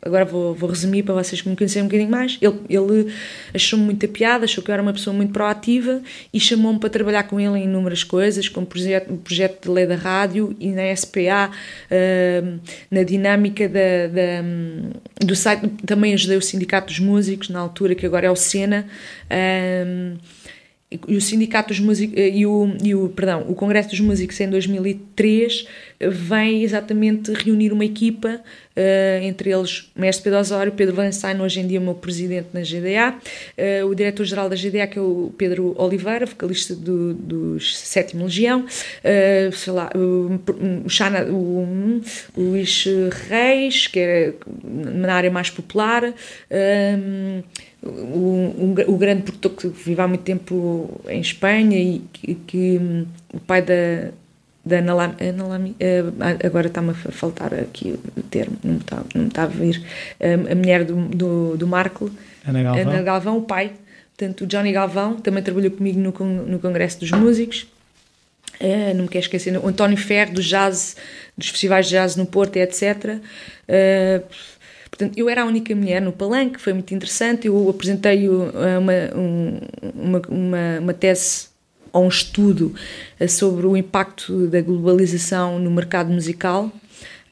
agora 0.00 0.24
vou, 0.24 0.54
vou 0.54 0.70
resumir 0.70 1.02
para 1.02 1.14
vocês 1.14 1.42
me 1.42 1.54
conhecerem 1.56 1.84
um 1.84 1.88
bocadinho 1.88 2.10
mais. 2.10 2.38
Ele, 2.40 2.58
ele 2.68 3.12
achou-me 3.52 3.84
muita 3.84 4.08
piada, 4.08 4.44
achou 4.44 4.62
que 4.62 4.70
eu 4.70 4.72
era 4.72 4.82
uma 4.82 4.92
pessoa 4.92 5.14
muito 5.14 5.32
proativa 5.32 6.00
e 6.32 6.40
chamou-me 6.40 6.78
para 6.78 6.88
trabalhar 6.88 7.24
com 7.24 7.38
ele 7.38 7.58
em 7.58 7.64
inúmeras 7.64 8.04
coisas, 8.04 8.48
como 8.48 8.66
projeto, 8.66 9.12
projeto 9.18 9.64
de 9.64 9.70
lei 9.70 9.86
da 9.86 9.96
rádio 9.96 10.56
e 10.58 10.68
na 10.70 10.94
SPA, 10.94 11.50
uh, 11.50 12.60
na 12.90 13.02
dinâmica 13.02 13.68
da, 13.68 14.06
da, 14.08 15.26
do 15.26 15.34
site. 15.36 15.68
Também 15.84 16.14
ajudei 16.14 16.36
o 16.36 16.42
Sindicato 16.42 16.86
dos 16.86 17.00
Músicos, 17.00 17.48
na 17.48 17.60
altura, 17.60 17.94
que 17.94 18.06
agora 18.06 18.26
é 18.26 18.30
o 18.30 18.36
SENA. 18.36 18.86
Uh, 19.26 20.16
e 20.90 21.16
o 21.16 21.20
Sindicato 21.20 21.68
dos 21.68 21.80
Músicos 21.80 22.18
eh, 22.18 22.30
e 22.30 22.46
o, 22.46 22.74
e 22.82 22.94
o, 22.94 23.10
perdão, 23.10 23.44
o 23.46 23.54
Congresso 23.54 23.90
dos 23.90 24.00
Músicos 24.00 24.40
em 24.40 24.48
2003 24.48 25.66
vem 26.00 26.62
exatamente 26.62 27.30
reunir 27.32 27.72
uma 27.72 27.84
equipa, 27.84 28.40
uh, 28.76 29.22
entre 29.22 29.50
eles 29.50 29.90
o 29.94 30.00
mestre 30.00 30.24
Pedro 30.24 30.38
Osório, 30.38 30.72
Pedro 30.72 30.94
Vansain, 30.94 31.38
hoje 31.40 31.60
em 31.60 31.66
dia 31.66 31.78
o 31.78 31.82
meu 31.82 31.94
presidente 31.94 32.48
na 32.54 32.60
GDA, 32.60 33.14
uh, 33.14 33.20
eh, 33.56 33.84
o 33.84 33.94
diretor-geral 33.94 34.48
da 34.48 34.56
GDA, 34.56 34.86
que 34.86 34.98
é 34.98 35.02
o 35.02 35.30
Pedro 35.36 35.74
Oliveira, 35.76 36.24
vocalista 36.24 36.74
do, 36.74 37.12
dos 37.12 37.76
Sétimo 37.76 38.24
Legião, 38.24 38.60
uh, 38.64 39.52
sei 39.52 39.72
lá, 39.72 39.90
o, 39.94 40.40
o, 40.86 40.88
Xana, 40.88 41.24
o, 41.24 42.00
o 42.34 42.40
Luís 42.40 42.86
Reis, 43.28 43.88
que 43.88 43.98
é 43.98 44.34
na 44.64 45.12
área 45.14 45.30
mais 45.30 45.50
popular, 45.50 46.14
o, 47.88 48.74
o, 48.88 48.94
o, 48.94 48.96
grande 48.96 49.22
produtor 49.22 49.52
que 49.52 49.68
vive 49.68 50.00
há 50.00 50.08
muito 50.08 50.22
tempo 50.22 51.00
em 51.08 51.20
Espanha 51.20 51.78
e 51.78 52.02
que, 52.12 52.34
que 52.34 52.80
o 53.32 53.40
pai 53.40 53.62
da, 53.62 54.10
da 54.64 54.78
Analami, 54.78 55.14
Analami 55.28 55.76
eh, 55.80 56.04
agora 56.44 56.68
está-me 56.68 56.90
a 56.90 56.94
faltar 56.94 57.54
aqui 57.54 57.98
o 58.16 58.22
termo, 58.22 58.56
não 58.62 58.74
me 58.74 58.80
está, 58.80 58.96
não 59.14 59.22
me 59.22 59.28
está 59.28 59.42
a 59.44 59.46
vir, 59.46 59.82
a 60.20 60.54
mulher 60.54 60.84
do, 60.84 60.96
do, 61.08 61.56
do 61.56 61.66
Marco, 61.66 62.10
Ana 62.46 62.62
Galvão. 62.62 62.82
Ana 62.82 63.02
Galvão, 63.02 63.38
o 63.38 63.42
pai, 63.42 63.72
portanto 64.16 64.42
o 64.42 64.46
Johnny 64.46 64.72
Galvão, 64.72 65.16
também 65.16 65.42
trabalhou 65.42 65.70
comigo 65.70 65.98
no, 65.98 66.12
no 66.46 66.58
Congresso 66.58 67.00
dos 67.00 67.10
Músicos, 67.10 67.66
uh, 68.60 68.94
não 68.94 69.02
me 69.02 69.08
quero 69.08 69.24
esquecer, 69.24 69.56
o 69.56 69.66
António 69.66 69.96
Ferro, 69.96 70.34
do 70.34 70.42
jazz, 70.42 70.96
dos 71.36 71.48
festivais 71.48 71.86
de 71.86 71.92
jazz 71.92 72.16
no 72.16 72.26
Porto, 72.26 72.56
etc., 72.56 73.16
uh, 73.68 74.24
Portanto, 74.90 75.16
eu 75.16 75.28
era 75.28 75.42
a 75.42 75.44
única 75.44 75.74
mulher 75.74 76.00
no 76.00 76.12
palanque, 76.12 76.60
foi 76.60 76.72
muito 76.72 76.94
interessante. 76.94 77.46
Eu 77.46 77.68
apresentei 77.68 78.28
uma, 78.28 78.52
uma, 79.94 80.22
uma, 80.28 80.80
uma 80.80 80.94
tese 80.94 81.48
ou 81.92 82.04
um 82.04 82.08
estudo 82.08 82.74
eh, 83.18 83.28
sobre 83.28 83.66
o 83.66 83.76
impacto 83.76 84.46
da 84.46 84.60
globalização 84.60 85.58
no 85.58 85.70
mercado 85.70 86.10
musical, 86.10 86.72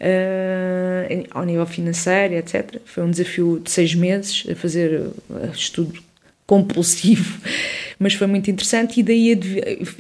uh, 0.00 1.26
ao 1.30 1.44
nível 1.44 1.66
financeiro, 1.66 2.34
etc. 2.34 2.80
Foi 2.84 3.04
um 3.04 3.10
desafio 3.10 3.60
de 3.62 3.70
seis 3.70 3.94
meses 3.94 4.44
a 4.50 4.54
fazer 4.54 5.00
uh, 5.00 5.50
estudo 5.52 6.02
compulsivo, 6.46 7.40
mas 7.98 8.14
foi 8.14 8.26
muito 8.26 8.50
interessante 8.50 9.00
e 9.00 9.02
daí, 9.02 9.34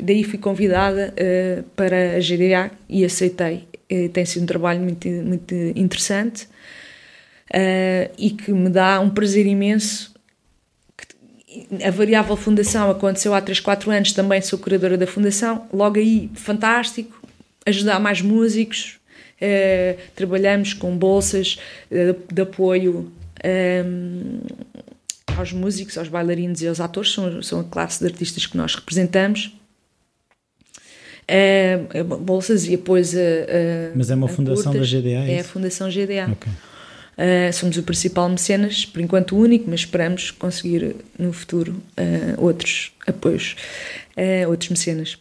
daí 0.02 0.24
fui 0.24 0.38
convidada 0.38 1.12
uh, 1.12 1.62
para 1.74 2.16
a 2.16 2.20
GDA 2.20 2.70
e 2.88 3.04
aceitei. 3.04 3.64
tem 4.12 4.24
sido 4.24 4.42
um 4.42 4.46
trabalho 4.46 4.80
muito, 4.80 5.08
muito 5.08 5.54
interessante 5.74 6.48
uh, 7.56 8.12
e 8.18 8.30
que 8.30 8.52
me 8.52 8.68
dá 8.68 9.00
um 9.00 9.08
prazer 9.08 9.46
imenso. 9.46 10.14
A 11.82 11.90
Variável 11.90 12.36
Fundação 12.36 12.90
aconteceu 12.90 13.32
há 13.32 13.40
3, 13.40 13.60
4 13.60 13.90
anos, 13.90 14.12
também 14.12 14.42
sou 14.42 14.58
curadora 14.58 14.98
da 14.98 15.06
Fundação. 15.06 15.66
Logo 15.72 15.98
aí, 15.98 16.30
fantástico, 16.34 17.18
ajudar 17.64 17.98
mais 17.98 18.20
músicos. 18.20 18.98
Uh, 19.36 19.98
trabalhamos 20.14 20.72
com 20.72 20.96
bolsas 20.96 21.58
uh, 21.90 22.34
de 22.34 22.42
apoio 22.42 23.12
um, 23.44 24.40
aos 25.36 25.52
músicos, 25.52 25.98
aos 25.98 26.08
bailarinos 26.08 26.62
e 26.62 26.68
aos 26.68 26.80
atores, 26.80 27.12
são, 27.12 27.42
são 27.42 27.60
a 27.60 27.64
classe 27.64 28.00
de 28.00 28.10
artistas 28.10 28.46
que 28.46 28.56
nós 28.56 28.74
representamos. 28.74 29.54
Uh, 31.28 32.04
bolsas 32.04 32.66
e 32.66 32.74
apoios 32.74 33.14
a, 33.14 33.18
a 33.18 33.96
Mas 33.96 34.10
é 34.10 34.14
uma 34.14 34.28
fundação 34.28 34.72
curtas. 34.72 34.90
da 34.90 34.98
GDA? 35.00 35.28
É, 35.28 35.32
é 35.34 35.40
a 35.40 35.44
Fundação 35.44 35.90
GDA. 35.90 36.32
Okay. 36.32 36.52
Uh, 37.16 37.50
somos 37.50 37.78
o 37.78 37.82
principal 37.82 38.28
mecenas, 38.28 38.84
por 38.84 39.00
enquanto 39.00 39.38
único, 39.38 39.64
mas 39.70 39.80
esperamos 39.80 40.30
conseguir 40.30 40.96
no 41.18 41.32
futuro 41.32 41.72
uh, 41.72 42.44
outros 42.44 42.92
apoios, 43.06 43.56
uh, 44.16 44.50
outros 44.50 44.68
mecenas. 44.68 45.16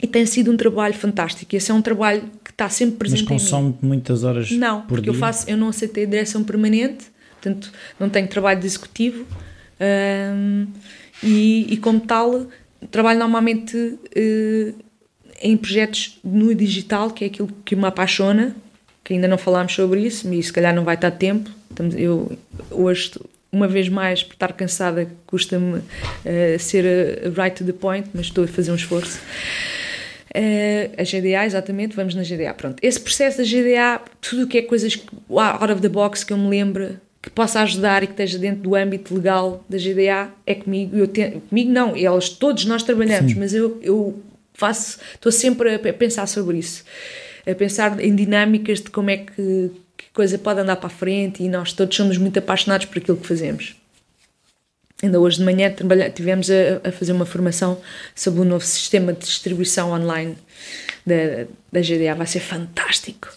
E 0.00 0.06
tem 0.06 0.24
sido 0.24 0.52
um 0.52 0.56
trabalho 0.56 0.94
fantástico. 0.94 1.56
Esse 1.56 1.72
é 1.72 1.74
um 1.74 1.82
trabalho 1.82 2.22
que 2.44 2.50
está 2.50 2.68
sempre 2.68 2.96
presente 2.96 3.24
mas 3.24 3.28
consome 3.28 3.74
muitas 3.82 4.22
horas 4.22 4.50
não, 4.52 4.82
por 4.82 4.88
porque 4.88 5.02
dia? 5.02 5.10
eu 5.10 5.14
faço, 5.14 5.50
eu 5.50 5.56
não 5.56 5.68
aceitei 5.68 6.06
direção 6.06 6.44
permanente, 6.44 7.06
portanto 7.32 7.72
não 7.98 8.08
tenho 8.08 8.28
trabalho 8.28 8.60
de 8.60 8.66
executivo 8.66 9.26
e, 11.22 11.66
e, 11.70 11.76
como 11.78 12.00
tal 12.00 12.46
trabalho 12.90 13.18
normalmente 13.18 13.98
em 15.40 15.56
projetos 15.56 16.18
no 16.22 16.54
digital, 16.54 17.10
que 17.10 17.24
é 17.24 17.26
aquilo 17.28 17.48
que 17.64 17.74
me 17.74 17.86
apaixona, 17.86 18.54
que 19.04 19.12
ainda 19.12 19.28
não 19.28 19.36
falámos 19.36 19.74
sobre 19.74 20.00
isso 20.00 20.32
e 20.32 20.42
se 20.42 20.52
calhar 20.52 20.74
não 20.74 20.82
vai 20.82 20.94
estar 20.94 21.10
tempo. 21.10 21.50
Eu 21.94 22.36
hoje, 22.70 23.12
uma 23.52 23.68
vez 23.68 23.88
mais, 23.90 24.22
por 24.22 24.32
estar 24.32 24.52
cansada, 24.54 25.06
custa-me 25.26 25.78
uh, 25.78 25.82
ser 26.58 26.84
uh, 26.84 27.40
right 27.40 27.54
to 27.54 27.64
the 27.64 27.78
point, 27.78 28.08
mas 28.14 28.26
estou 28.26 28.44
a 28.44 28.48
fazer 28.48 28.72
um 28.72 28.76
esforço. 28.76 29.20
Uh, 30.34 30.90
a 30.96 31.04
GDA, 31.04 31.44
exatamente, 31.44 31.94
vamos 31.94 32.14
na 32.14 32.22
GDA. 32.22 32.54
Pronto, 32.54 32.76
esse 32.82 32.98
processo 32.98 33.38
da 33.38 33.44
GDA, 33.44 34.00
tudo 34.22 34.44
o 34.44 34.48
que 34.48 34.58
é 34.58 34.62
coisas 34.62 34.98
out 35.28 35.72
of 35.72 35.82
the 35.82 35.88
box 35.88 36.24
que 36.24 36.32
eu 36.32 36.38
me 36.38 36.48
lembro 36.48 36.98
que 37.20 37.30
possa 37.30 37.60
ajudar 37.60 38.02
e 38.02 38.06
que 38.06 38.12
esteja 38.12 38.38
dentro 38.38 38.62
do 38.62 38.74
âmbito 38.74 39.14
legal 39.14 39.64
da 39.68 39.78
GDA 39.78 40.30
é 40.46 40.54
comigo. 40.54 40.96
Eu 40.96 41.06
te, 41.06 41.40
comigo 41.48 41.70
não, 41.70 41.96
eles, 41.96 42.30
todos 42.30 42.64
nós 42.64 42.82
trabalhamos, 42.82 43.32
Sim. 43.32 43.38
mas 43.38 43.54
eu, 43.54 43.78
eu 43.82 44.22
faço, 44.54 44.98
estou 45.14 45.30
sempre 45.30 45.74
a 45.74 45.92
pensar 45.92 46.26
sobre 46.26 46.58
isso 46.58 46.84
a 47.46 47.54
pensar 47.54 48.00
em 48.00 48.14
dinâmicas 48.14 48.80
de 48.80 48.90
como 48.90 49.10
é 49.10 49.18
que, 49.18 49.70
que 49.96 50.04
coisa 50.12 50.38
pode 50.38 50.60
andar 50.60 50.76
para 50.76 50.86
a 50.86 50.90
frente 50.90 51.42
e 51.42 51.48
nós 51.48 51.72
todos 51.72 51.94
somos 51.96 52.16
muito 52.18 52.38
apaixonados 52.38 52.86
por 52.86 52.98
aquilo 52.98 53.16
que 53.16 53.26
fazemos. 53.26 53.76
Ainda 55.02 55.20
hoje 55.20 55.38
de 55.38 55.44
manhã 55.44 55.74
tivemos 56.14 56.48
a, 56.50 56.88
a, 56.88 56.92
fazer 56.92 57.12
uma 57.12 57.26
formação 57.26 57.80
sobre 58.14 58.40
o 58.40 58.44
novo 58.44 58.64
sistema 58.64 59.12
de 59.12 59.20
distribuição 59.20 59.90
online 59.90 60.36
da, 61.04 61.46
da 61.70 61.80
GDA, 61.80 62.14
vai 62.14 62.26
ser 62.26 62.40
fantástico. 62.40 63.28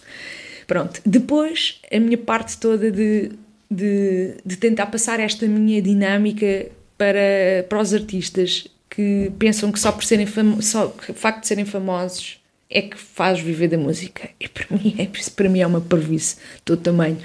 Pronto, 0.66 1.02
depois 1.06 1.82
a 1.92 2.00
minha 2.00 2.18
parte 2.18 2.58
toda 2.58 2.92
de, 2.92 3.32
de, 3.70 4.36
de 4.46 4.56
tentar 4.58 4.86
passar 4.88 5.20
esta 5.20 5.46
minha 5.46 5.82
dinâmica 5.82 6.68
para, 6.98 7.66
para 7.68 7.82
os 7.82 7.94
artistas 7.94 8.68
que 8.90 9.32
pensam 9.38 9.72
que 9.72 9.80
só 9.80 9.92
por 9.92 10.04
serem 10.04 10.28
só 10.62 10.88
o 11.10 11.14
facto 11.14 11.42
de 11.42 11.48
serem 11.48 11.66
famosos 11.66 12.40
é 12.70 12.82
que 12.82 12.98
faz 12.98 13.40
viver 13.40 13.70
da 13.70 13.78
música. 13.78 14.30
E 14.40 14.48
para 14.48 14.66
mim, 14.76 14.96
é, 14.98 15.08
para 15.36 15.50
mim 15.50 15.60
é 15.60 15.68
uma 15.68 15.82
parvice 15.82 16.38
do 16.66 16.76
tamanho. 16.76 17.18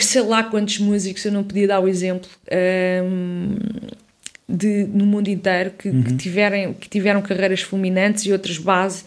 Sei 0.00 0.22
lá 0.22 0.42
quantos 0.44 0.78
músicos 0.78 1.24
eu 1.24 1.32
não 1.32 1.44
podia 1.44 1.68
dar 1.68 1.80
o 1.80 1.88
exemplo 1.88 2.28
um, 3.04 3.56
de, 4.48 4.84
no 4.84 5.06
mundo 5.06 5.28
inteiro 5.28 5.72
que, 5.78 5.88
uhum. 5.88 6.02
que, 6.02 6.16
tiverem, 6.16 6.72
que 6.74 6.88
tiveram 6.88 7.22
carreiras 7.22 7.60
fulminantes 7.60 8.24
e 8.24 8.32
outras 8.32 8.58
base 8.58 9.04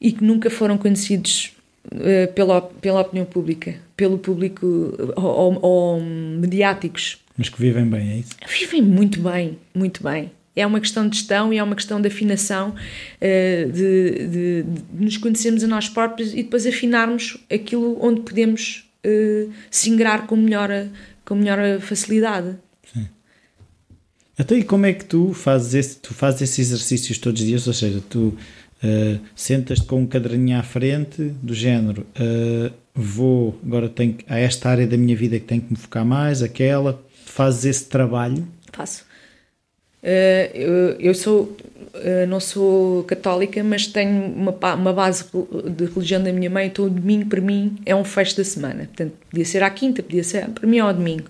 e 0.00 0.12
que 0.12 0.24
nunca 0.24 0.48
foram 0.50 0.78
conhecidos 0.78 1.52
uh, 1.86 2.32
pela, 2.34 2.62
pela 2.62 3.00
opinião 3.00 3.26
pública, 3.26 3.76
pelo 3.96 4.18
público 4.18 4.66
ou, 5.16 5.58
ou 5.62 6.00
mediáticos. 6.00 7.18
Mas 7.36 7.48
que 7.48 7.60
vivem 7.60 7.86
bem, 7.86 8.10
é 8.10 8.16
isso? 8.16 8.36
Vivem 8.46 8.82
muito 8.82 9.20
bem, 9.20 9.58
muito 9.74 10.02
bem. 10.02 10.30
É 10.60 10.66
uma 10.66 10.80
questão 10.80 11.08
de 11.08 11.16
gestão 11.16 11.52
e 11.52 11.58
é 11.58 11.62
uma 11.62 11.74
questão 11.74 12.00
de 12.00 12.08
afinação, 12.08 12.70
uh, 12.70 13.72
de, 13.72 14.28
de, 14.28 14.62
de, 14.62 14.64
nos 14.92 15.16
conhecermos 15.16 15.64
a 15.64 15.66
nós 15.66 15.88
próprios 15.88 16.32
e 16.32 16.42
depois 16.42 16.66
afinarmos 16.66 17.36
aquilo 17.50 17.98
onde 18.00 18.20
podemos 18.20 18.90
uh, 19.04 19.52
se 19.70 19.90
ingrar 19.90 20.26
com 20.26 20.36
melhor, 20.36 20.70
com 21.24 21.34
melhor 21.34 21.80
facilidade. 21.80 22.56
Sim. 22.92 23.08
Então, 24.38 24.56
e 24.56 24.64
como 24.64 24.86
é 24.86 24.92
que 24.92 25.04
tu 25.04 25.32
fazes, 25.32 25.74
esse, 25.74 25.96
tu 25.96 26.14
fazes 26.14 26.42
esses 26.42 26.58
exercícios 26.58 27.18
todos 27.18 27.40
os 27.40 27.46
dias? 27.46 27.66
Ou 27.66 27.74
seja, 27.74 28.02
tu 28.08 28.36
uh, 28.82 29.20
sentas-te 29.34 29.84
com 29.86 30.00
um 30.00 30.06
caderninho 30.06 30.58
à 30.58 30.62
frente, 30.62 31.22
do 31.42 31.54
género, 31.54 32.06
uh, 32.16 32.72
vou, 32.94 33.58
agora 33.64 33.88
tenho, 33.88 34.16
há 34.28 34.38
esta 34.38 34.68
área 34.68 34.86
da 34.86 34.96
minha 34.96 35.16
vida 35.16 35.38
que 35.38 35.46
tenho 35.46 35.62
que 35.62 35.70
me 35.70 35.78
focar 35.78 36.04
mais, 36.04 36.42
aquela, 36.42 37.02
fazes 37.24 37.64
esse 37.64 37.84
trabalho? 37.86 38.46
Faço. 38.72 39.09
Uh, 40.02 40.56
eu, 40.56 40.72
eu, 40.98 41.14
sou, 41.14 41.56
uh, 41.94 42.26
não 42.26 42.40
sou 42.40 43.04
católica, 43.04 43.62
mas 43.62 43.86
tenho 43.86 44.32
uma, 44.32 44.52
uma 44.74 44.92
base 44.92 45.24
de 45.76 45.84
religião 45.84 46.22
da 46.22 46.32
minha 46.32 46.48
mãe, 46.48 46.66
então 46.68 46.86
o 46.86 46.90
domingo 46.90 47.28
para 47.28 47.40
mim 47.40 47.76
é 47.84 47.94
um 47.94 48.04
fecho 48.04 48.36
da 48.36 48.44
semana. 48.44 48.86
Portanto, 48.86 49.12
podia 49.28 49.44
ser 49.44 49.62
à 49.62 49.70
quinta, 49.70 50.02
podia 50.02 50.24
ser, 50.24 50.48
para 50.48 50.66
mim 50.66 50.78
é 50.78 50.80
ao 50.80 50.94
domingo. 50.94 51.28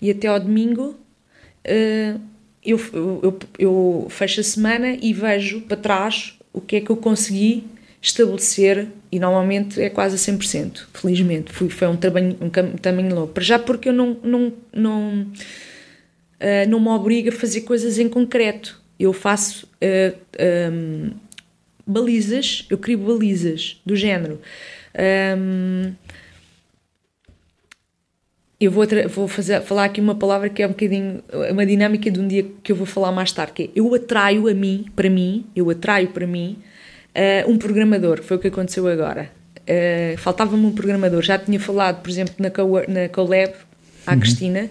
E 0.00 0.10
até 0.10 0.26
ao 0.26 0.40
domingo 0.40 0.96
uh, 1.66 2.20
eu, 2.64 2.80
eu, 2.92 3.38
eu 3.58 4.06
fecho 4.10 4.40
a 4.40 4.44
semana 4.44 4.96
e 5.00 5.12
vejo 5.12 5.60
para 5.62 5.76
trás 5.76 6.34
o 6.52 6.60
que 6.60 6.76
é 6.76 6.80
que 6.80 6.90
eu 6.90 6.96
consegui 6.96 7.64
estabelecer 8.00 8.88
e 9.12 9.20
normalmente 9.20 9.80
é 9.80 9.88
quase 9.88 10.16
a 10.16 10.34
100%, 10.34 10.86
felizmente. 10.92 11.52
Foi, 11.52 11.88
um 11.88 11.96
trabalho 11.96 12.36
um 12.40 12.50
caminho 12.50 13.14
longo. 13.14 13.32
Já 13.40 13.58
porque 13.58 13.88
eu 13.88 13.92
não, 13.92 14.16
não, 14.22 14.52
não 14.72 15.26
uh, 16.42 16.68
não 16.68 16.80
me 16.80 16.88
obriga 16.88 17.30
a 17.30 17.32
fazer 17.32 17.62
coisas 17.62 17.98
em 17.98 18.08
concreto. 18.08 18.80
Eu 18.98 19.12
faço 19.12 19.66
uh, 19.66 19.68
eh, 19.80 20.14
um, 20.70 21.06
ehm, 21.06 21.10
balizas, 21.86 22.66
eu 22.68 22.78
crio 22.78 22.98
balizas 22.98 23.80
do 23.84 23.96
género. 23.96 24.40
Um, 24.94 24.98
ehm, 24.98 25.94
eu 28.60 28.70
vou, 28.70 28.86
vou 29.08 29.26
fazer, 29.26 29.60
falar 29.62 29.86
aqui 29.86 30.00
uma 30.00 30.14
palavra 30.14 30.48
que 30.48 30.62
é 30.62 30.66
um 30.66 30.70
bocadinho 30.70 31.20
uma 31.50 31.66
dinâmica 31.66 32.08
de 32.08 32.20
um 32.20 32.28
dia 32.28 32.46
que 32.62 32.70
eu 32.70 32.76
vou 32.76 32.86
falar 32.86 33.10
mais 33.10 33.32
tarde, 33.32 33.52
que 33.52 33.62
é 33.64 33.68
eu 33.74 33.92
atraio 33.92 34.46
a 34.46 34.54
mim, 34.54 34.86
para 34.94 35.10
mim, 35.10 35.46
eu 35.56 35.68
atraio 35.68 36.08
para 36.08 36.28
mim 36.28 36.58
uh, 37.12 37.50
um 37.50 37.58
programador, 37.58 38.20
que 38.20 38.24
foi 38.24 38.36
o 38.36 38.40
que 38.40 38.46
aconteceu 38.48 38.86
agora. 38.86 39.30
Uh, 39.62 40.16
Faltava-me 40.18 40.64
um 40.64 40.72
programador, 40.72 41.22
já 41.22 41.38
tinha 41.38 41.58
falado, 41.58 42.02
por 42.02 42.10
exemplo, 42.10 42.34
na, 42.38 42.50
co 42.50 42.82
na 42.86 43.08
Colab, 43.08 43.52
à 44.06 44.12
uhum. 44.12 44.20
Cristina, 44.20 44.70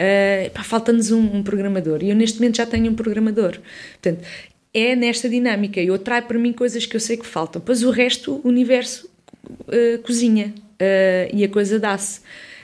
uh, 0.00 0.62
falta-nos 0.64 1.10
um, 1.10 1.36
um, 1.36 1.42
programador. 1.42 2.02
E 2.02 2.10
eu 2.10 2.16
neste 2.16 2.38
momento 2.38 2.56
já 2.56 2.66
tenho 2.66 2.90
um 2.90 2.94
programador. 2.94 3.58
Portanto, 3.92 4.26
é 4.72 4.96
nesta 4.96 5.28
dinâmica. 5.28 5.80
Eu 5.80 5.98
trago 5.98 6.28
para 6.28 6.38
mim 6.38 6.52
coisas 6.52 6.86
que 6.86 6.96
eu 6.96 7.00
sei 7.00 7.16
que 7.16 7.26
faltam. 7.26 7.60
Pois 7.60 7.82
o 7.82 7.90
resto, 7.90 8.40
o 8.42 8.48
universo 8.48 9.10
uh, 9.44 9.98
cozinha 10.02 10.54
uh, 10.56 11.36
e 11.36 11.44
a 11.44 11.48
coisa 11.48 11.78
dá-se. 11.78 12.20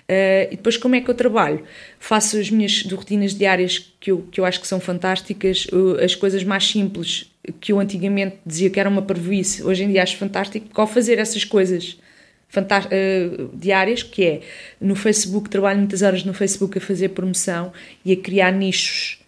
Uh, 0.09 0.47
e 0.53 0.57
depois 0.57 0.77
como 0.77 0.95
é 0.95 1.01
que 1.01 1.11
eu 1.11 1.15
trabalho? 1.15 1.65
Faço 1.99 2.39
as 2.39 2.49
minhas 2.51 2.85
rotinas 2.91 3.35
diárias 3.35 3.93
que 3.99 4.13
eu, 4.13 4.25
que 4.31 4.41
eu 4.41 4.45
acho 4.45 4.61
que 4.61 4.67
são 4.69 4.79
fantásticas, 4.79 5.67
as 6.03 6.15
coisas 6.15 6.45
mais 6.45 6.65
simples 6.65 7.33
que 7.61 7.73
eu 7.73 7.81
antigamente 7.81 8.37
dizia 8.45 8.71
que 8.71 8.79
era 8.79 8.89
uma 8.89 9.03
parvoíce, 9.03 9.65
hoje 9.65 9.83
em 9.83 9.91
dia 9.91 10.03
acho 10.03 10.17
fantástico, 10.17 10.69
ao 10.81 10.87
fazer 10.87 11.19
essas 11.19 11.45
coisas 11.45 11.97
uh, 12.55 13.51
diárias, 13.55 14.03
que 14.03 14.25
é 14.25 14.41
no 14.81 14.95
Facebook, 14.95 15.51
trabalho 15.51 15.79
muitas 15.79 16.03
horas 16.03 16.25
no 16.25 16.33
Facebook 16.33 16.79
a 16.79 16.81
fazer 16.81 17.11
promoção 17.11 17.73
e 18.05 18.13
a 18.13 18.17
criar 18.17 18.53
nichos. 18.53 19.19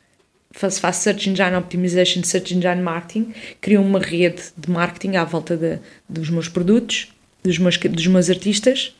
Faço, 0.50 0.80
faço 0.80 1.02
Search 1.02 1.28
Engine 1.28 1.54
Optimization, 1.56 2.22
Search 2.22 2.54
Engine 2.54 2.80
Marketing, 2.80 3.32
crio 3.60 3.82
uma 3.82 4.00
rede 4.00 4.42
de 4.56 4.70
marketing 4.70 5.16
à 5.16 5.24
volta 5.24 5.56
de, 5.56 5.78
dos 6.08 6.30
meus 6.30 6.48
produtos, 6.48 7.12
dos 7.42 7.58
meus, 7.58 7.76
dos 7.76 8.06
meus 8.06 8.30
artistas. 8.30 8.96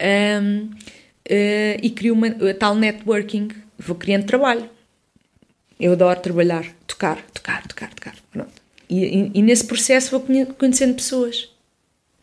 Um, 0.00 0.64
uh, 0.64 1.78
e 1.82 1.90
crio 1.90 2.14
uma 2.14 2.30
tal 2.54 2.74
networking, 2.74 3.48
vou 3.78 3.96
criando 3.96 4.24
trabalho. 4.24 4.68
Eu 5.78 5.92
adoro 5.92 6.20
trabalhar, 6.20 6.64
tocar, 6.86 7.22
tocar, 7.34 7.66
tocar, 7.66 7.94
tocar. 7.94 8.14
E, 8.88 9.04
e, 9.04 9.30
e, 9.34 9.42
nesse 9.42 9.64
processo 9.64 10.10
vou 10.10 10.26
conhecendo 10.56 10.94
pessoas. 10.94 11.50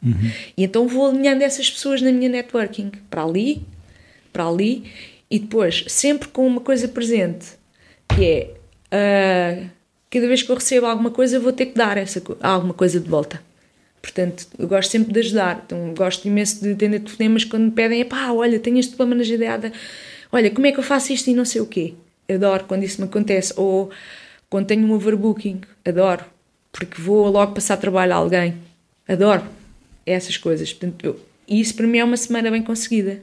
Uhum. 0.04 0.32
E 0.58 0.64
então 0.64 0.88
vou 0.88 1.08
alinhando 1.08 1.43
essas 1.43 1.70
pessoas 1.70 2.01
na 2.01 2.12
minha 2.12 2.30
networking, 2.30 2.91
para 3.10 3.24
ali, 3.24 3.62
para 4.32 4.47
ali, 4.47 4.91
e 5.30 5.39
depois 5.39 5.86
sempre 5.88 6.28
com 6.28 6.45
uma 6.45 6.62
coisa 6.62 6.88
presente, 6.88 7.47
que 8.10 8.26
é 8.91 9.64
uh, 9.66 9.70
cada 10.12 10.28
vez 10.28 10.43
que 10.43 10.51
eu 10.51 10.56
recebo 10.56 10.86
alguma 10.86 11.10
coisa, 11.10 11.39
vou 11.39 11.54
ter 11.54 11.68
que 11.68 11.76
dar 11.76 11.97
essa, 11.97 12.22
alguma 12.41 12.74
coisa 12.74 12.99
de 12.99 13.10
volta. 13.10 13.41
Portanto, 14.01 14.47
eu 14.60 14.68
gosto 14.68 14.91
sempre 14.91 15.14
de 15.14 15.20
ajudar. 15.22 15.64
Então, 15.66 15.93
gosto 15.95 16.28
imenso 16.28 16.62
de 16.62 16.74
atender 16.74 16.99
telefonemas 16.99 17.45
quando 17.45 17.64
me 17.64 17.72
pedem: 17.72 18.04
pá, 18.04 18.32
olha, 18.32 18.60
tenho 18.60 18.78
este 18.78 18.95
problema 18.95 19.24
na 19.24 19.28
GDA, 19.28 19.72
olha, 20.32 20.51
como 20.51 20.68
é 20.68 20.72
que 20.74 20.80
eu 20.80 20.84
faço 20.84 21.14
isto 21.14 21.30
e 21.30 21.34
não 21.34 21.45
sei 21.45 21.62
o 21.62 21.66
quê. 21.66 21.93
Adoro 22.30 22.66
quando 22.66 22.84
isso 22.84 23.01
me 23.01 23.08
acontece. 23.08 23.54
Ou 23.56 23.89
quando 24.49 24.68
tenho 24.68 24.86
um 24.86 24.91
overbooking, 24.91 25.62
adoro, 25.86 26.26
porque 26.72 27.01
vou 27.01 27.30
logo 27.30 27.54
passar 27.54 27.78
trabalho 27.78 28.14
a 28.14 28.18
alguém. 28.18 28.56
Adoro 29.08 29.43
essas 30.06 30.38
coisas. 30.38 30.74
Portanto, 30.74 31.04
eu, 31.04 31.20
isso 31.47 31.76
para 31.76 31.88
mim 31.88 31.97
é 31.97 32.04
uma 32.04 32.18
semana 32.18 32.49
bem 32.51 32.62
conseguida. 32.62 33.22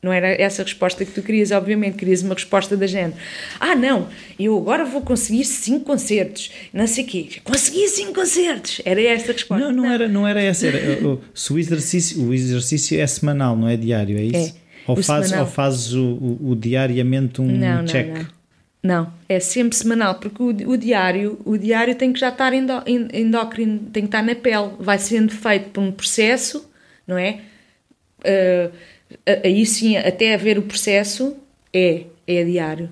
Não 0.00 0.12
era 0.12 0.28
essa 0.28 0.62
a 0.62 0.64
resposta 0.64 1.04
que 1.04 1.10
tu 1.10 1.22
querias, 1.22 1.50
obviamente, 1.50 1.96
querias 1.96 2.22
uma 2.22 2.34
resposta 2.34 2.76
da 2.76 2.86
género. 2.86 3.14
Ah, 3.58 3.74
não, 3.74 4.08
eu 4.38 4.56
agora 4.56 4.84
vou 4.84 5.02
conseguir 5.02 5.44
cinco 5.44 5.86
concertos, 5.86 6.52
não 6.72 6.86
sei 6.86 7.02
o 7.02 7.06
quê. 7.08 7.28
Consegui 7.42 7.88
cinco 7.88 8.14
concertos. 8.14 8.80
Era 8.84 9.02
essa 9.02 9.32
a 9.32 9.34
resposta. 9.34 9.64
Não, 9.64 9.72
não, 9.72 9.82
não. 9.82 9.92
Era, 9.92 10.08
não 10.08 10.28
era 10.28 10.40
essa. 10.40 10.68
Era, 10.68 11.18
se 11.34 11.52
o 11.52 11.58
exercício, 11.58 12.22
o 12.22 12.32
exercício 12.32 13.00
é 13.00 13.06
semanal, 13.08 13.56
não 13.56 13.68
é 13.68 13.76
diário, 13.76 14.16
é 14.16 14.22
isso? 14.22 14.54
É. 14.54 14.68
Ou, 14.86 15.02
faz, 15.02 15.32
ou 15.32 15.46
fazes 15.46 15.92
o, 15.92 16.02
o, 16.02 16.50
o, 16.50 16.56
diariamente 16.56 17.40
um 17.40 17.58
não, 17.58 17.84
check? 17.84 18.06
Não, 18.06 18.14
não. 18.22 18.37
Não, 18.82 19.12
é 19.28 19.40
sempre 19.40 19.76
semanal, 19.76 20.14
porque 20.16 20.42
o, 20.42 20.70
o 20.70 20.76
diário, 20.76 21.38
o 21.44 21.58
diário 21.58 21.94
tem 21.94 22.12
que 22.12 22.20
já 22.20 22.28
estar 22.28 22.52
endó, 22.52 22.82
endócrino, 22.86 23.80
tem 23.92 24.04
que 24.04 24.08
estar 24.08 24.22
na 24.22 24.34
pele, 24.34 24.70
vai 24.78 24.98
sendo 24.98 25.32
feito 25.32 25.70
por 25.70 25.80
um 25.80 25.90
processo, 25.90 26.70
não 27.06 27.18
é? 27.18 27.40
Uh, 28.20 28.72
aí 29.44 29.66
sim, 29.66 29.96
até 29.96 30.34
haver 30.34 30.58
o 30.58 30.62
processo, 30.62 31.36
é, 31.72 32.04
é 32.26 32.44
diário. 32.44 32.88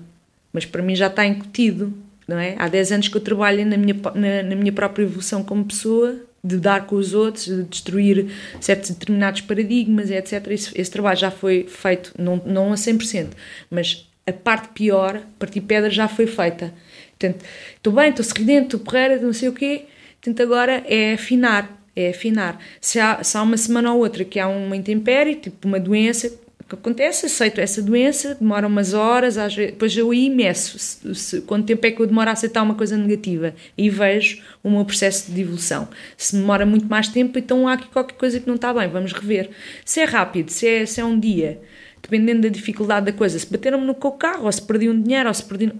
Mas 0.51 0.65
para 0.65 0.81
mim 0.81 0.95
já 0.95 1.07
está 1.07 1.25
incutido, 1.25 1.93
não 2.27 2.37
é? 2.37 2.55
Há 2.57 2.67
10 2.67 2.91
anos 2.91 3.07
que 3.07 3.15
eu 3.15 3.21
trabalho 3.21 3.65
na 3.65 3.77
minha, 3.77 3.95
na, 4.13 4.43
na 4.43 4.55
minha 4.55 4.73
própria 4.73 5.03
evolução 5.03 5.43
como 5.43 5.63
pessoa, 5.63 6.19
de 6.43 6.57
dar 6.57 6.85
com 6.85 6.95
os 6.95 7.13
outros, 7.13 7.45
de 7.45 7.63
destruir 7.63 8.31
certos 8.59 8.91
determinados 8.91 9.41
paradigmas, 9.41 10.11
etc. 10.11 10.47
Esse, 10.47 10.79
esse 10.79 10.91
trabalho 10.91 11.17
já 11.17 11.31
foi 11.31 11.65
feito, 11.67 12.13
não, 12.17 12.41
não 12.45 12.71
a 12.71 12.75
100%, 12.75 13.29
mas 13.69 14.07
a 14.27 14.33
parte 14.33 14.69
pior, 14.69 15.21
partir 15.39 15.61
pedra, 15.61 15.89
já 15.89 16.07
foi 16.07 16.27
feita. 16.27 16.73
Portanto, 17.17 17.43
estou 17.75 17.93
bem, 17.93 18.09
estou 18.09 18.25
sorridente, 18.25 18.65
estou 18.65 18.79
porreira, 18.81 19.17
não 19.17 19.33
sei 19.33 19.49
o 19.49 19.53
quê. 19.53 19.85
Portanto, 20.21 20.43
agora 20.43 20.83
é 20.85 21.13
afinar, 21.13 21.81
é 21.95 22.09
afinar. 22.09 22.61
Se 22.81 22.99
há, 22.99 23.23
se 23.23 23.37
há 23.37 23.41
uma 23.41 23.57
semana 23.57 23.93
ou 23.93 23.99
outra 23.99 24.25
que 24.25 24.39
há 24.39 24.47
uma 24.47 24.75
intempérie, 24.75 25.35
tipo 25.35 25.67
uma 25.67 25.79
doença, 25.79 26.31
que 26.67 26.75
acontece, 26.75 27.27
aceito 27.27 27.61
essa 27.61 27.81
doença, 27.81 28.35
demora 28.35 28.67
umas 28.67 28.93
horas, 28.93 29.37
às 29.37 29.55
vezes, 29.55 29.71
depois 29.71 29.95
eu 29.95 30.11
aí 30.11 30.29
meço 30.29 30.77
se, 30.77 31.15
se, 31.15 31.41
quanto 31.41 31.65
tempo 31.65 31.87
é 31.87 31.91
que 31.91 32.01
eu 32.01 32.05
demoro 32.05 32.29
a 32.29 32.33
aceitar 32.33 32.61
uma 32.61 32.75
coisa 32.75 32.97
negativa 32.97 33.55
e 33.77 33.89
vejo 33.89 34.43
o 34.61 34.69
meu 34.69 34.83
processo 34.83 35.31
de 35.31 35.41
evolução. 35.41 35.87
Se 36.17 36.35
demora 36.35 36.65
muito 36.65 36.85
mais 36.85 37.07
tempo, 37.07 37.39
então 37.39 37.67
há 37.67 37.73
aqui 37.73 37.87
qualquer 37.87 38.15
coisa 38.15 38.39
que 38.39 38.47
não 38.47 38.55
está 38.55 38.73
bem, 38.73 38.89
vamos 38.89 39.13
rever. 39.13 39.49
Se 39.85 40.01
é 40.01 40.03
rápido, 40.03 40.49
se 40.49 40.67
é, 40.67 40.85
se 40.85 40.99
é 40.99 41.05
um 41.05 41.17
dia, 41.17 41.61
dependendo 42.09 42.43
da 42.43 42.49
dificuldade 42.49 43.07
da 43.07 43.11
coisa, 43.11 43.37
se 43.37 43.45
bateram-me 43.45 43.85
no 43.85 43.95
carro, 43.95 44.45
ou 44.45 44.51
se 44.51 44.61
perdi 44.61 44.89
um 44.89 45.01
dinheiro, 45.01 45.27
ou 45.27 45.33
se 45.33 45.43
perdi. 45.43 45.71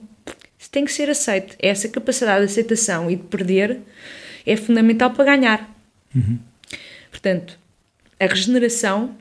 Isso 0.60 0.70
tem 0.70 0.84
que 0.84 0.92
ser 0.92 1.10
aceito. 1.10 1.56
Essa 1.60 1.88
capacidade 1.88 2.46
de 2.46 2.52
aceitação 2.52 3.10
e 3.10 3.16
de 3.16 3.24
perder 3.24 3.80
é 4.46 4.56
fundamental 4.58 5.12
para 5.12 5.24
ganhar. 5.26 5.76
Uhum. 6.14 6.38
Portanto, 7.10 7.58
a 8.20 8.26
regeneração 8.26 9.16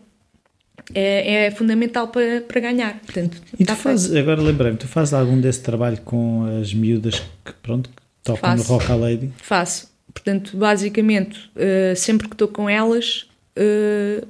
é, 0.94 1.46
é, 1.46 1.50
fundamental 1.50 2.08
para, 2.08 2.40
para 2.40 2.60
ganhar. 2.60 2.98
Portanto, 3.00 3.40
e 3.58 3.64
tu 3.64 3.76
fazes, 3.76 4.14
agora 4.14 4.40
lembrei-me, 4.40 4.76
tu 4.76 4.88
fazes 4.88 5.14
algum 5.14 5.40
desse 5.40 5.60
trabalho 5.62 5.98
com 6.02 6.44
as 6.60 6.72
miúdas 6.72 7.22
que, 7.44 7.52
pronto, 7.62 7.88
que 7.88 7.96
tocam 8.24 8.50
Faço. 8.50 8.72
no 8.72 8.78
Rock 8.78 8.92
a 8.92 8.94
Lady? 8.96 9.32
Faço. 9.38 9.90
Portanto, 10.12 10.56
basicamente, 10.56 11.50
uh, 11.54 11.94
sempre 11.94 12.26
que 12.28 12.34
estou 12.34 12.48
com 12.48 12.68
elas, 12.68 13.28
uh, 13.58 14.26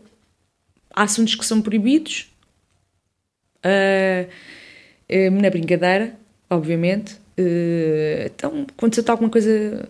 há 0.91 1.03
assuntos 1.03 1.35
que 1.35 1.47
são 1.47 1.62
proibidos, 1.62 2.33
uh, 3.66 5.30
na 5.40 5.50
brincadeira, 5.50 6.14
obviamente. 6.48 7.14
Uh, 7.38 8.26
então, 8.26 8.66
quando 8.76 8.94
se 8.94 9.02
toca 9.02 9.12
alguma 9.12 9.30
coisa 9.30 9.86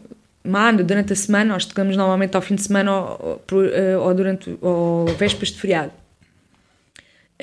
Mano, 0.47 0.85
durante 0.85 1.13
a 1.13 1.17
semana, 1.17 1.55
nós 1.55 1.65
tocamos 1.65 1.97
normalmente 1.97 2.37
ao 2.37 2.43
fim 2.43 2.55
de 2.55 2.63
semana 2.63 2.93
ou, 2.93 3.43
ou, 3.51 4.07
ou 4.07 4.15
durante 4.15 4.57
ou 4.61 5.07
vésperas 5.07 5.49
de 5.49 5.61
feriado. 5.61 5.91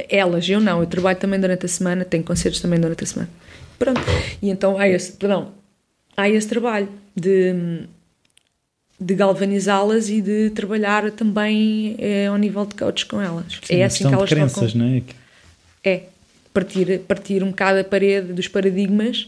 Elas, 0.09 0.47
eu 0.49 0.59
não, 0.59 0.79
eu 0.79 0.87
trabalho 0.87 1.19
também 1.19 1.39
durante 1.39 1.65
a 1.65 1.69
semana, 1.69 2.05
tenho 2.05 2.23
concertos 2.23 2.61
também 2.61 2.79
durante 2.79 3.03
a 3.03 3.07
semana. 3.07 3.29
Pronto. 3.77 4.01
E 4.41 4.49
então 4.49 4.77
há 4.77 4.87
esse, 4.87 5.11
perdão, 5.11 5.51
há 6.15 6.29
esse 6.29 6.47
trabalho 6.47 6.87
de, 7.15 7.83
de 8.99 9.13
galvanizá-las 9.13 10.09
e 10.09 10.21
de 10.21 10.49
trabalhar 10.51 11.11
também 11.11 11.95
é, 11.99 12.27
ao 12.27 12.37
nível 12.37 12.65
de 12.65 12.75
coaches 12.75 13.03
com 13.03 13.21
elas. 13.21 13.59
Sim, 13.63 13.75
é 13.75 13.83
assim 13.83 14.07
que 14.07 14.13
elas 14.13 14.29
de 14.29 14.35
crenças, 14.35 14.73
não 14.73 14.85
é? 14.85 15.03
É, 15.83 16.03
partir, 16.53 16.99
partir 17.07 17.43
um 17.43 17.49
bocado 17.49 17.79
a 17.79 17.83
parede 17.83 18.33
dos 18.33 18.47
paradigmas 18.47 19.27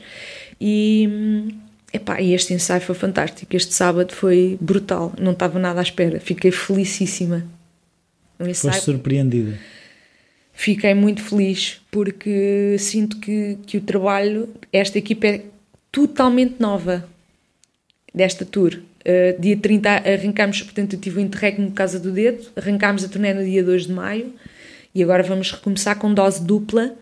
e 0.60 1.50
Epá, 1.96 2.20
e 2.20 2.34
este 2.34 2.54
ensaio 2.54 2.82
foi 2.82 2.94
fantástico. 2.94 3.56
Este 3.56 3.74
sábado 3.74 4.14
foi 4.14 4.58
brutal. 4.60 5.14
Não 5.18 5.32
estava 5.32 5.58
nada 5.58 5.80
à 5.80 5.84
espera. 5.84 6.20
Fiquei 6.20 6.52
felicíssima. 6.52 7.46
Um 8.38 8.48
ensaio... 8.48 8.74
Foste 8.74 8.86
surpreendida? 8.86 9.58
Fiquei 10.52 10.94
muito 10.94 11.22
feliz 11.22 11.82
porque 11.90 12.76
sinto 12.80 13.18
que, 13.18 13.58
que 13.66 13.78
o 13.78 13.82
trabalho, 13.82 14.50
esta 14.74 14.98
equipa 14.98 15.28
é 15.28 15.44
totalmente 15.90 16.56
nova 16.60 17.08
desta 18.14 18.44
tour. 18.44 18.78
Uh, 19.02 19.40
dia 19.40 19.56
30 19.56 19.90
arrancámos, 19.90 20.62
portanto, 20.64 20.94
eu 20.94 21.00
tive 21.00 21.20
o 21.20 21.22
interregno 21.22 21.66
no 21.66 21.72
Casa 21.72 21.98
do 22.00 22.12
Dedo, 22.12 22.46
arrancámos 22.58 23.06
a 23.06 23.08
turnê 23.08 23.34
no 23.34 23.44
dia 23.44 23.64
2 23.64 23.88
de 23.88 23.94
maio 23.94 24.34
e 24.96 25.04
agora 25.04 25.22
vamos 25.22 25.52
recomeçar 25.52 26.00
com 26.00 26.14
dose 26.14 26.42
dupla 26.42 26.96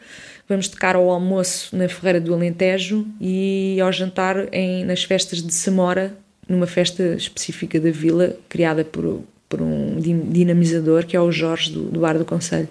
Vamos 0.48 0.68
tocar 0.68 0.96
ao 0.96 1.10
almoço 1.10 1.76
na 1.76 1.88
Ferreira 1.88 2.20
do 2.20 2.34
Alentejo 2.34 3.08
e 3.20 3.80
ao 3.80 3.92
jantar 3.92 4.54
em, 4.54 4.84
nas 4.84 5.04
festas 5.04 5.42
de 5.42 5.54
Samora, 5.54 6.14
numa 6.48 6.68
festa 6.68 7.02
específica 7.16 7.80
da 7.80 7.92
vila, 7.92 8.36
criada 8.50 8.84
por, 8.84 9.24
por 9.48 9.62
um 9.62 10.00
dinamizador 10.00 11.06
que 11.06 11.16
é 11.16 11.22
o 11.22 11.32
Jorge 11.32 11.72
do, 11.72 11.84
do 11.86 12.00
Bar 12.02 12.18
do 12.18 12.26
Conselho. 12.26 12.68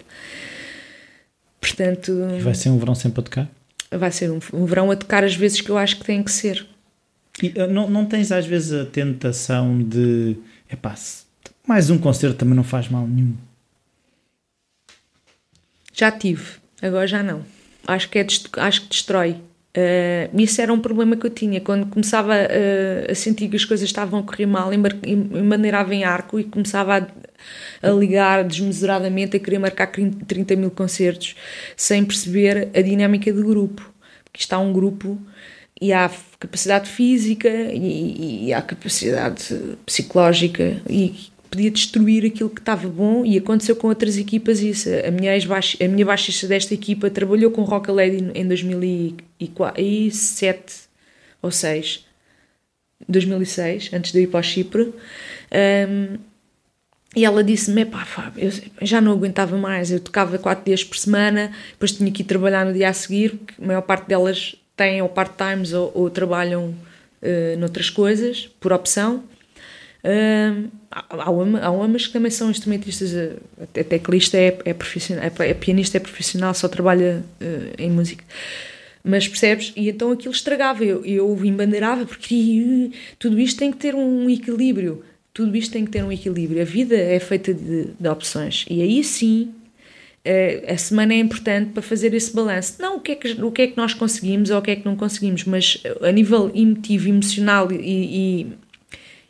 Portanto. 1.61 2.13
E 2.37 2.41
vai 2.41 2.55
ser 2.55 2.69
um 2.69 2.79
verão 2.79 2.95
sempre 2.95 3.21
a 3.21 3.23
tocar? 3.23 3.51
Vai 3.91 4.13
ser 4.13 4.31
um, 4.31 4.39
um 4.53 4.67
verão 4.67 4.91
a 4.91 4.97
tocar 4.97 5.25
as 5.25 5.35
vezes 5.35 5.61
que 5.61 5.71
eu 5.71 5.79
acho 5.79 5.99
que 5.99 6.05
tem 6.05 6.23
que 6.23 6.31
ser. 6.31 6.67
E, 7.43 7.53
eh, 7.55 7.67
não, 7.67 7.89
não 7.89 8.05
tens 8.05 8.31
às 8.31 8.45
vezes 8.45 8.73
a 8.73 8.85
tentação 8.85 9.83
de. 9.83 10.37
Epá, 10.71 10.95
mais 11.67 11.89
um 11.89 11.97
concerto 11.97 12.37
também 12.37 12.55
não 12.55 12.65
faz 12.65 12.89
mal 12.89 13.07
nenhum. 13.07 13.35
Já 15.93 16.11
tive, 16.11 16.45
agora 16.81 17.07
já 17.07 17.23
não 17.23 17.45
acho 17.87 18.09
que, 18.09 18.19
é, 18.19 18.27
acho 18.59 18.83
que 18.83 18.89
destrói. 18.89 19.37
Uh, 19.75 20.39
isso 20.39 20.61
era 20.61 20.73
um 20.73 20.81
problema 20.81 21.17
que 21.17 21.27
eu 21.27 21.31
tinha. 21.31 21.61
Quando 21.61 21.87
começava 21.87 22.35
uh, 22.35 23.11
a 23.11 23.15
sentir 23.15 23.49
que 23.49 23.57
as 23.57 23.65
coisas 23.65 23.87
estavam 23.87 24.21
a 24.21 24.23
correr 24.23 24.47
mal, 24.47 24.71
maneirava 25.45 25.95
em 25.95 26.05
arco 26.05 26.39
e 26.39 26.45
começava 26.45 26.99
a, 26.99 27.89
a, 27.89 27.91
ligar 27.91 28.45
desmesuradamente, 28.45 29.37
a 29.37 29.41
querer 29.41 29.59
marcar 29.59 29.87
30 29.87 30.57
mil 30.57 30.71
concertos, 30.71 31.35
sem 31.77 32.05
perceber 32.05 32.69
a 32.75 32.83
dinâmica 32.83 33.33
do 33.33 33.45
grupo. 33.45 33.91
Porque 34.25 34.41
está 34.41 34.59
um 34.59 34.73
grupo 34.73 35.19
e 35.81 35.93
há 35.93 36.11
capacidade 36.39 36.89
física 36.89 37.49
e, 37.49 38.47
e 38.47 38.53
há 38.53 38.61
capacidade 38.61 39.59
psicológica 39.87 40.77
e 40.89 41.33
podia 41.53 41.71
destruir 41.71 42.25
aquilo 42.25 42.49
que 42.49 42.61
estava 42.61 42.89
bom 42.89 43.27
e 43.27 43.37
aconteceu 43.37 43.77
com 43.77 43.89
outras 43.89 44.17
equipas 44.17 44.61
isso. 44.61 44.89
A 45.07 45.11
minha, 45.11 45.33
a 45.35 45.89
minha 45.89 46.07
baixista 46.07 46.49
desta 46.49 46.73
equipa 46.73 47.11
trabalhou 47.11 47.51
com 47.51 47.63
Rock 47.63 47.91
Lady 47.91 48.31
em 48.35 48.49
2007 48.49 50.75
ou 51.43 51.51
6 51.51 52.07
2006, 53.09 53.91
antes 53.93 54.13
de 54.13 54.23
ir 54.23 54.29
para 54.29 54.43
Chipre 54.43 54.95
um, 55.53 56.17
e 57.15 57.27
ela 57.27 57.45
disse-me, 57.45 57.85
pá, 57.85 58.07
Fábio, 58.07 58.45
eu 58.45 58.51
já 58.87 58.99
não 59.01 59.13
aguentava 59.13 59.59
mais, 59.59 59.91
eu 59.91 60.01
tocava 60.01 60.39
quatro 60.39 60.65
dias 60.65 60.83
por 60.83 60.97
semana, 60.97 61.53
depois 61.73 61.93
tinha 61.93 62.11
que 62.11 62.23
ir 62.23 62.25
trabalhar 62.25 62.65
no 62.65 62.73
dia 62.73 62.89
a 62.89 62.93
seguir, 62.93 63.39
a 63.61 63.67
maior 63.67 63.83
parte 63.83 64.09
delas 64.09 64.57
têm 64.75 65.03
ou 65.03 65.11
part-times 65.11 65.75
ou, 65.75 65.93
ou, 65.95 66.09
trabalham 66.09 66.71
uh, 66.71 67.59
noutras 67.59 67.91
coisas, 67.91 68.49
por 68.59 68.73
opção, 68.73 69.25
Há, 70.05 71.31
umas 71.31 72.07
que 72.07 72.13
também 72.13 72.31
são 72.31 72.51
instrumentistas, 72.51 73.15
eh, 73.15 73.37
até 73.63 73.85
teclista 73.85 74.37
é, 74.37 74.59
é 74.65 74.75
profissional, 74.75 75.25
é, 75.25 75.49
é, 75.49 75.55
pianista, 75.55 75.97
é 75.97 76.01
profissional, 76.01 76.53
só 76.55 76.69
trabalha 76.69 77.25
uh, 77.41 77.75
em 77.79 77.91
música. 77.91 78.25
Mas 79.05 79.27
percebes? 79.27 79.73
E 79.77 79.89
então 79.89 80.11
aquilo 80.13 80.33
estragava, 80.33 80.85
eu, 80.85 81.05
eu 81.05 81.45
embandeirava, 81.45 82.05
porque 82.05 82.91
tudo 83.19 83.39
isto 83.39 83.59
tem 83.59 83.71
que 83.71 83.79
ter 83.79 83.95
um 83.95 84.29
equilíbrio. 84.29 85.05
Tudo 85.33 85.57
isto 85.57 85.73
tem 85.73 85.85
que 85.85 85.91
ter 85.91 86.05
um 86.05 86.13
equilíbrio. 86.13 86.61
A 86.61 86.65
vida 86.65 86.97
é 86.97 87.19
feita 87.19 87.55
de, 87.55 87.89
de 87.99 88.09
opções. 88.09 88.67
E 88.69 88.83
aí 88.83 89.03
sim, 89.03 89.55
uh, 90.27 90.73
a 90.73 90.77
semana 90.77 91.15
é 91.15 91.19
importante 91.19 91.71
para 91.71 91.83
fazer 91.83 92.13
esse 92.13 92.35
balanço. 92.35 92.75
Não 92.81 92.97
o 92.97 93.01
que, 93.01 93.13
é 93.13 93.15
que, 93.15 93.43
o 93.43 93.53
que 93.53 93.63
é 93.63 93.67
que 93.69 93.77
nós 93.77 93.95
conseguimos 93.95 94.51
ou 94.51 94.59
o 94.59 94.63
que 94.63 94.73
é 94.73 94.77
que 94.77 94.85
não 94.85 94.97
conseguimos, 94.97 95.45
mas 95.45 95.81
a 96.01 96.11
nível 96.11 96.51
emotivo, 96.55 97.09
emocional 97.09 97.73
e, 97.73 97.77
e 97.77 98.53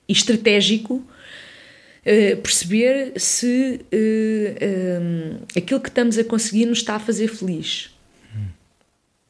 e 0.09 0.12
estratégico 0.12 0.94
uh, 0.94 2.36
perceber 2.42 3.12
se 3.18 3.80
eh, 3.90 4.57
eh, 4.61 5.59
aquilo 5.59 5.80
que 5.80 5.88
estamos 5.88 6.18
a 6.18 6.24
conseguir 6.24 6.66
nos 6.66 6.78
está 6.78 6.96
a 6.96 7.00
fazer 7.00 7.28
feliz, 7.28 7.90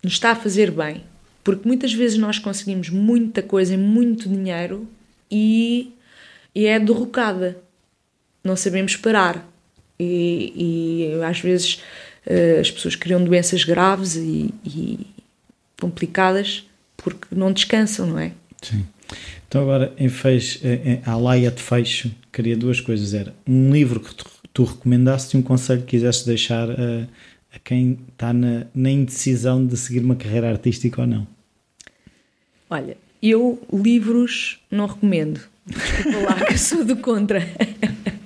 nos 0.02 0.14
está 0.14 0.32
a 0.32 0.36
fazer 0.36 0.70
bem. 0.70 1.04
Porque 1.44 1.66
muitas 1.66 1.92
vezes 1.92 2.18
nós 2.18 2.38
conseguimos 2.38 2.88
muita 2.88 3.42
coisa, 3.42 3.76
muito 3.76 4.28
dinheiro 4.28 4.88
e, 5.30 5.92
e 6.54 6.66
é 6.66 6.78
derrocada. 6.78 7.58
Não 8.44 8.54
sabemos 8.56 8.96
parar. 8.96 9.48
E, 9.98 11.14
e 11.18 11.22
às 11.24 11.40
vezes 11.40 11.82
uh, 12.26 12.60
as 12.60 12.70
pessoas 12.70 12.94
criam 12.94 13.22
doenças 13.22 13.64
graves 13.64 14.14
e, 14.16 14.54
e 14.64 15.06
complicadas 15.80 16.64
porque 16.96 17.34
não 17.34 17.52
descansam, 17.52 18.06
não 18.06 18.18
é? 18.18 18.32
Sim. 18.62 18.86
Então 19.48 19.62
agora 19.62 19.92
em 19.98 20.08
fecho, 20.08 20.60
em, 20.66 21.00
a 21.04 21.16
laia 21.16 21.50
de 21.50 21.62
fecho, 21.62 22.10
queria 22.32 22.56
duas 22.56 22.80
coisas. 22.80 23.14
Era 23.14 23.34
um 23.46 23.72
livro 23.72 24.00
que 24.00 24.14
tu, 24.14 24.24
tu 24.52 24.64
recomendaste 24.64 25.36
e 25.36 25.40
um 25.40 25.42
conselho 25.42 25.80
que 25.82 25.88
quisesse 25.88 26.26
deixar 26.26 26.70
a, 26.70 27.06
a 27.54 27.58
quem 27.62 27.98
está 28.12 28.32
na, 28.32 28.66
na 28.74 28.90
indecisão 28.90 29.66
de 29.66 29.76
seguir 29.76 30.00
uma 30.00 30.16
carreira 30.16 30.48
artística 30.50 31.00
ou 31.00 31.06
não. 31.06 31.26
Olha, 32.70 32.96
eu 33.22 33.60
livros 33.72 34.58
não 34.70 34.86
recomendo. 34.86 35.40
Desculpa 35.66 36.18
lá 36.18 36.44
que 36.46 36.58
sou 36.58 36.84
do 36.84 36.96
contra. 36.96 37.46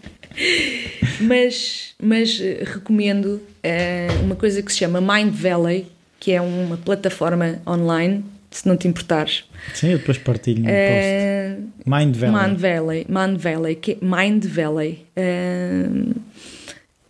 mas, 1.20 1.94
mas 2.00 2.40
eh, 2.40 2.62
recomendo 2.64 3.26
uh, 3.26 4.22
uma 4.24 4.36
coisa 4.36 4.62
que 4.62 4.72
se 4.72 4.78
chama 4.78 5.00
Mind 5.00 5.34
Valley, 5.34 5.86
que 6.20 6.32
é 6.32 6.40
uma 6.40 6.76
plataforma 6.76 7.60
online 7.66 8.24
se 8.58 8.68
não 8.68 8.76
te 8.76 8.88
importares. 8.88 9.44
Sim, 9.74 9.90
eu 9.90 9.98
depois 9.98 10.18
partilho 10.18 10.62
no 10.62 10.68
uh, 10.68 10.72
post. 10.72 11.84
Mind 11.86 12.16
Valley. 12.16 12.48
Mind 12.48 12.58
Valley, 12.58 13.06
Mind 13.08 13.38
Valley, 13.38 13.74
que, 13.76 13.98
Mind 14.00 14.44
Valley. 14.44 15.06
Uh, 15.16 16.14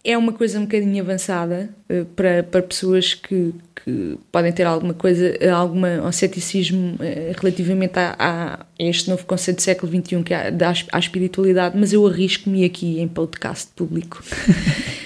é 0.07 0.17
uma 0.17 0.33
coisa 0.33 0.61
um 0.61 0.63
bocadinho 0.63 1.03
avançada 1.03 1.69
uh, 1.91 2.05
para, 2.15 2.45
para 2.45 2.63
pessoas 2.63 3.13
que, 3.13 3.53
que 3.85 4.17
podem 4.31 4.53
ter 4.53 4.63
alguma 4.63 4.95
coisa, 4.95 5.37
alguma 5.53 6.07
um 6.07 6.13
ceticismo 6.13 6.95
uh, 6.95 7.35
relativamente 7.37 7.99
a, 7.99 8.15
a, 8.17 8.67
este 8.79 9.11
novo 9.11 9.27
conceito 9.27 9.57
do 9.57 9.63
século 9.63 9.91
XXI 9.91 10.23
que 10.23 10.33
é 10.33 10.53
da 10.53 10.73
à 10.93 10.99
espiritualidade, 10.99 11.77
mas 11.77 11.93
eu 11.93 12.07
arrisco-me 12.07 12.65
aqui 12.65 13.01
em 13.01 13.09
podcast 13.09 13.73
público. 13.75 14.23
uh, 14.23 14.97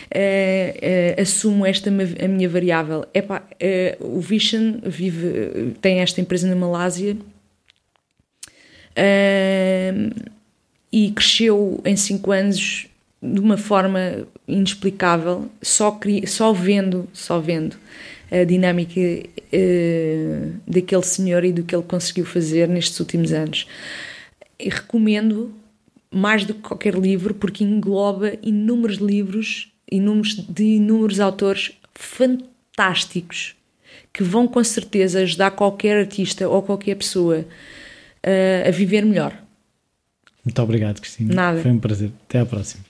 assumo 1.21 1.65
esta 1.65 1.89
a 1.89 2.29
minha 2.29 2.49
variável. 2.49 3.07
Epá, 3.15 3.43
o 4.01 4.21
Vision 4.21 4.81
vive, 4.83 5.77
tem 5.81 6.01
esta 6.01 6.21
empresa 6.21 6.47
na 6.47 6.55
Malásia 6.55 7.17
e 10.93 11.11
cresceu 11.13 11.81
em 11.85 11.97
5 11.97 12.33
anos 12.33 12.90
de 13.23 13.41
uma 13.41 13.57
forma 13.57 14.27
inexplicável, 14.49 15.51
só, 15.61 15.99
só 16.27 16.53
vendo, 16.53 17.09
só 17.13 17.39
vendo 17.39 17.77
a 18.31 18.45
dinâmica 18.45 19.01
uh, 19.01 20.53
daquele 20.67 21.03
senhor 21.03 21.45
e 21.45 21.53
do 21.53 21.63
que 21.63 21.75
ele 21.75 21.85
conseguiu 21.85 22.25
fazer 22.25 22.69
nestes 22.69 22.99
últimos 23.01 23.33
anos. 23.33 23.67
E 24.59 24.69
recomendo 24.69 25.53
mais 26.11 26.45
do 26.45 26.55
que 26.55 26.61
qualquer 26.61 26.95
livro, 26.95 27.35
porque 27.35 27.65
engloba 27.65 28.35
inúmeros 28.43 28.99
livros 28.99 29.71
inúmeros, 29.91 30.35
de 30.35 30.65
inúmeros 30.65 31.21
autores 31.21 31.73
fantásticos 31.95 33.57
que 34.13 34.23
vão 34.23 34.47
com 34.47 34.63
certeza 34.63 35.21
ajudar 35.21 35.51
qualquer 35.53 35.99
artista 35.99 36.49
ou 36.49 36.63
qualquer 36.63 36.97
pessoa 36.97 37.41
uh, 37.41 38.69
a 38.69 38.71
viver 38.71 39.05
melhor. 39.05 39.37
Muito 40.45 40.63
obrigado, 40.63 41.01
Cristina. 41.01 41.35
Nada. 41.35 41.61
Foi 41.61 41.71
um 41.71 41.79
prazer. 41.79 42.11
Até 42.27 42.41
à 42.41 42.47
próxima. 42.47 42.85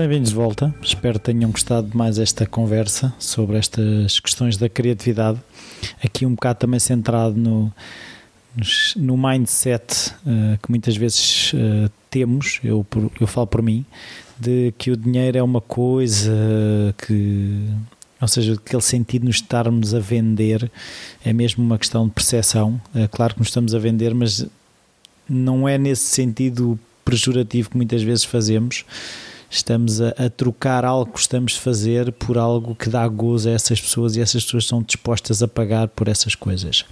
Bem-vindos 0.00 0.30
de 0.30 0.34
volta. 0.34 0.74
Espero 0.82 1.18
que 1.18 1.26
tenham 1.26 1.50
gostado 1.50 1.88
de 1.88 1.94
mais 1.94 2.18
esta 2.18 2.46
conversa 2.46 3.12
sobre 3.18 3.58
estas 3.58 4.18
questões 4.18 4.56
da 4.56 4.66
criatividade. 4.66 5.38
Aqui 6.02 6.24
um 6.24 6.30
bocado 6.30 6.60
também 6.60 6.80
centrado 6.80 7.36
no, 7.36 7.70
no 8.96 9.16
mindset 9.18 10.14
uh, 10.24 10.56
que 10.62 10.70
muitas 10.70 10.96
vezes 10.96 11.52
uh, 11.52 11.90
temos, 12.08 12.60
eu, 12.64 12.86
eu 13.20 13.26
falo 13.26 13.46
por 13.46 13.60
mim, 13.60 13.84
de 14.38 14.72
que 14.78 14.90
o 14.90 14.96
dinheiro 14.96 15.36
é 15.36 15.42
uma 15.42 15.60
coisa 15.60 16.32
que, 17.06 17.68
ou 18.20 18.28
seja, 18.28 18.54
aquele 18.54 18.82
sentido 18.82 19.22
de 19.22 19.28
nos 19.28 19.36
estarmos 19.36 19.94
a 19.94 19.98
vender 19.98 20.70
é 21.24 21.32
mesmo 21.32 21.64
uma 21.64 21.78
questão 21.78 22.06
de 22.06 22.12
percepção. 22.12 22.80
É 22.94 23.08
claro 23.08 23.34
que 23.34 23.40
nos 23.40 23.48
estamos 23.48 23.74
a 23.74 23.78
vender, 23.78 24.14
mas 24.14 24.46
não 25.28 25.68
é 25.68 25.78
nesse 25.78 26.04
sentido 26.04 26.78
pejorativo 27.04 27.70
que 27.70 27.76
muitas 27.76 28.02
vezes 28.02 28.24
fazemos 28.24 28.84
estamos 29.50 30.00
a, 30.00 30.10
a, 30.10 30.30
trocar 30.30 30.84
algo 30.84 31.06
que 31.06 31.12
gostamos 31.12 31.52
de 31.52 31.60
fazer 31.60 32.12
por 32.12 32.38
algo 32.38 32.74
que 32.74 32.88
dá 32.88 33.06
gozo 33.08 33.48
a 33.48 33.52
essas 33.52 33.80
pessoas 33.80 34.14
e 34.14 34.20
essas 34.20 34.44
pessoas 34.44 34.66
são 34.66 34.80
dispostas 34.80 35.42
a 35.42 35.48
pagar 35.48 35.88
por 35.88 36.06
essas 36.06 36.36
coisas. 36.36 36.84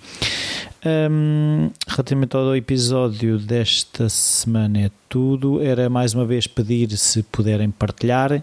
Um, 0.84 1.70
relativamente 1.86 2.36
ao 2.36 2.56
episódio 2.56 3.38
desta 3.38 4.08
semana 4.08 4.80
é 4.80 4.90
tudo. 5.08 5.62
Era 5.62 5.88
mais 5.88 6.14
uma 6.14 6.24
vez 6.24 6.46
pedir 6.48 6.90
se 6.96 7.22
puderem 7.22 7.70
partilhar 7.70 8.42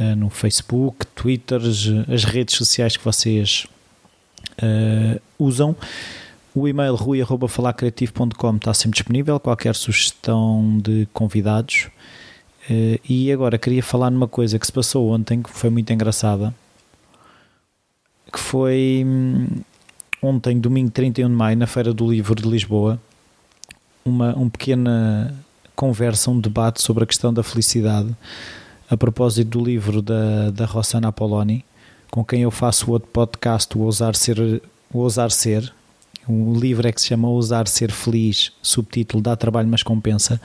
uh, 0.00 0.16
no 0.16 0.30
Facebook, 0.30 1.06
Twitter, 1.14 1.60
as 2.12 2.24
redes 2.24 2.56
sociais 2.56 2.96
que 2.96 3.04
vocês 3.04 3.66
uh, 4.62 5.20
usam. 5.38 5.76
O 6.54 6.66
e-mail 6.66 6.94
rui.falacreativo.com 6.94 8.56
está 8.56 8.74
sempre 8.74 8.96
disponível. 8.96 9.38
Qualquer 9.38 9.74
sugestão 9.74 10.78
de 10.82 11.06
convidados 11.12 11.88
Uh, 12.70 13.00
e 13.08 13.32
agora 13.32 13.56
queria 13.56 13.82
falar 13.82 14.10
numa 14.10 14.28
coisa 14.28 14.58
que 14.58 14.66
se 14.66 14.72
passou 14.72 15.10
ontem, 15.10 15.42
que 15.42 15.48
foi 15.48 15.70
muito 15.70 15.90
engraçada, 15.90 16.54
que 18.30 18.38
foi 18.38 19.02
hum, 19.06 19.46
ontem, 20.20 20.60
domingo 20.60 20.90
31 20.90 21.28
de 21.30 21.34
maio, 21.34 21.56
na 21.56 21.66
Feira 21.66 21.94
do 21.94 22.10
Livro 22.10 22.34
de 22.34 22.46
Lisboa, 22.46 23.00
uma, 24.04 24.34
uma 24.34 24.50
pequena 24.50 25.34
conversa, 25.74 26.30
um 26.30 26.38
debate 26.38 26.82
sobre 26.82 27.04
a 27.04 27.06
questão 27.06 27.32
da 27.32 27.42
felicidade, 27.42 28.14
a 28.90 28.96
propósito 28.96 29.58
do 29.58 29.64
livro 29.64 30.00
da, 30.00 30.50
da 30.50 30.64
Rossana 30.64 31.08
Apoloni, 31.08 31.64
com 32.10 32.24
quem 32.24 32.42
eu 32.42 32.50
faço 32.50 32.90
outro 32.90 33.08
podcast, 33.12 33.76
o 33.76 33.82
Ousar 33.82 34.14
Ser, 34.14 34.62
o 34.92 34.98
Ousar 34.98 35.30
Ser 35.30 35.72
o 36.28 36.52
livro 36.52 36.86
é 36.86 36.92
que 36.92 37.00
se 37.00 37.06
chama 37.06 37.26
Ousar 37.26 37.66
Ser 37.66 37.90
Feliz, 37.90 38.52
subtítulo 38.60 39.22
Dá 39.22 39.34
Trabalho 39.34 39.66
Mas 39.66 39.82
Compensa. 39.82 40.38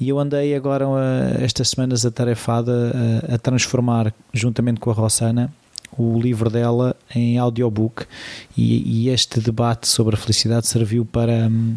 E 0.00 0.08
eu 0.08 0.18
andei 0.18 0.52
agora, 0.52 0.88
uh, 0.88 0.98
estas 1.40 1.68
semanas, 1.68 2.04
atarefada 2.04 2.92
a, 3.30 3.36
a 3.36 3.38
transformar, 3.38 4.12
juntamente 4.34 4.80
com 4.80 4.90
a 4.90 4.92
Rossana, 4.92 5.52
o 5.96 6.18
livro 6.18 6.50
dela 6.50 6.96
em 7.14 7.38
audiobook. 7.38 8.04
E, 8.56 9.04
e 9.04 9.08
este 9.10 9.38
debate 9.38 9.86
sobre 9.86 10.16
a 10.16 10.18
felicidade 10.18 10.66
serviu 10.66 11.04
para. 11.04 11.46
Um, 11.48 11.76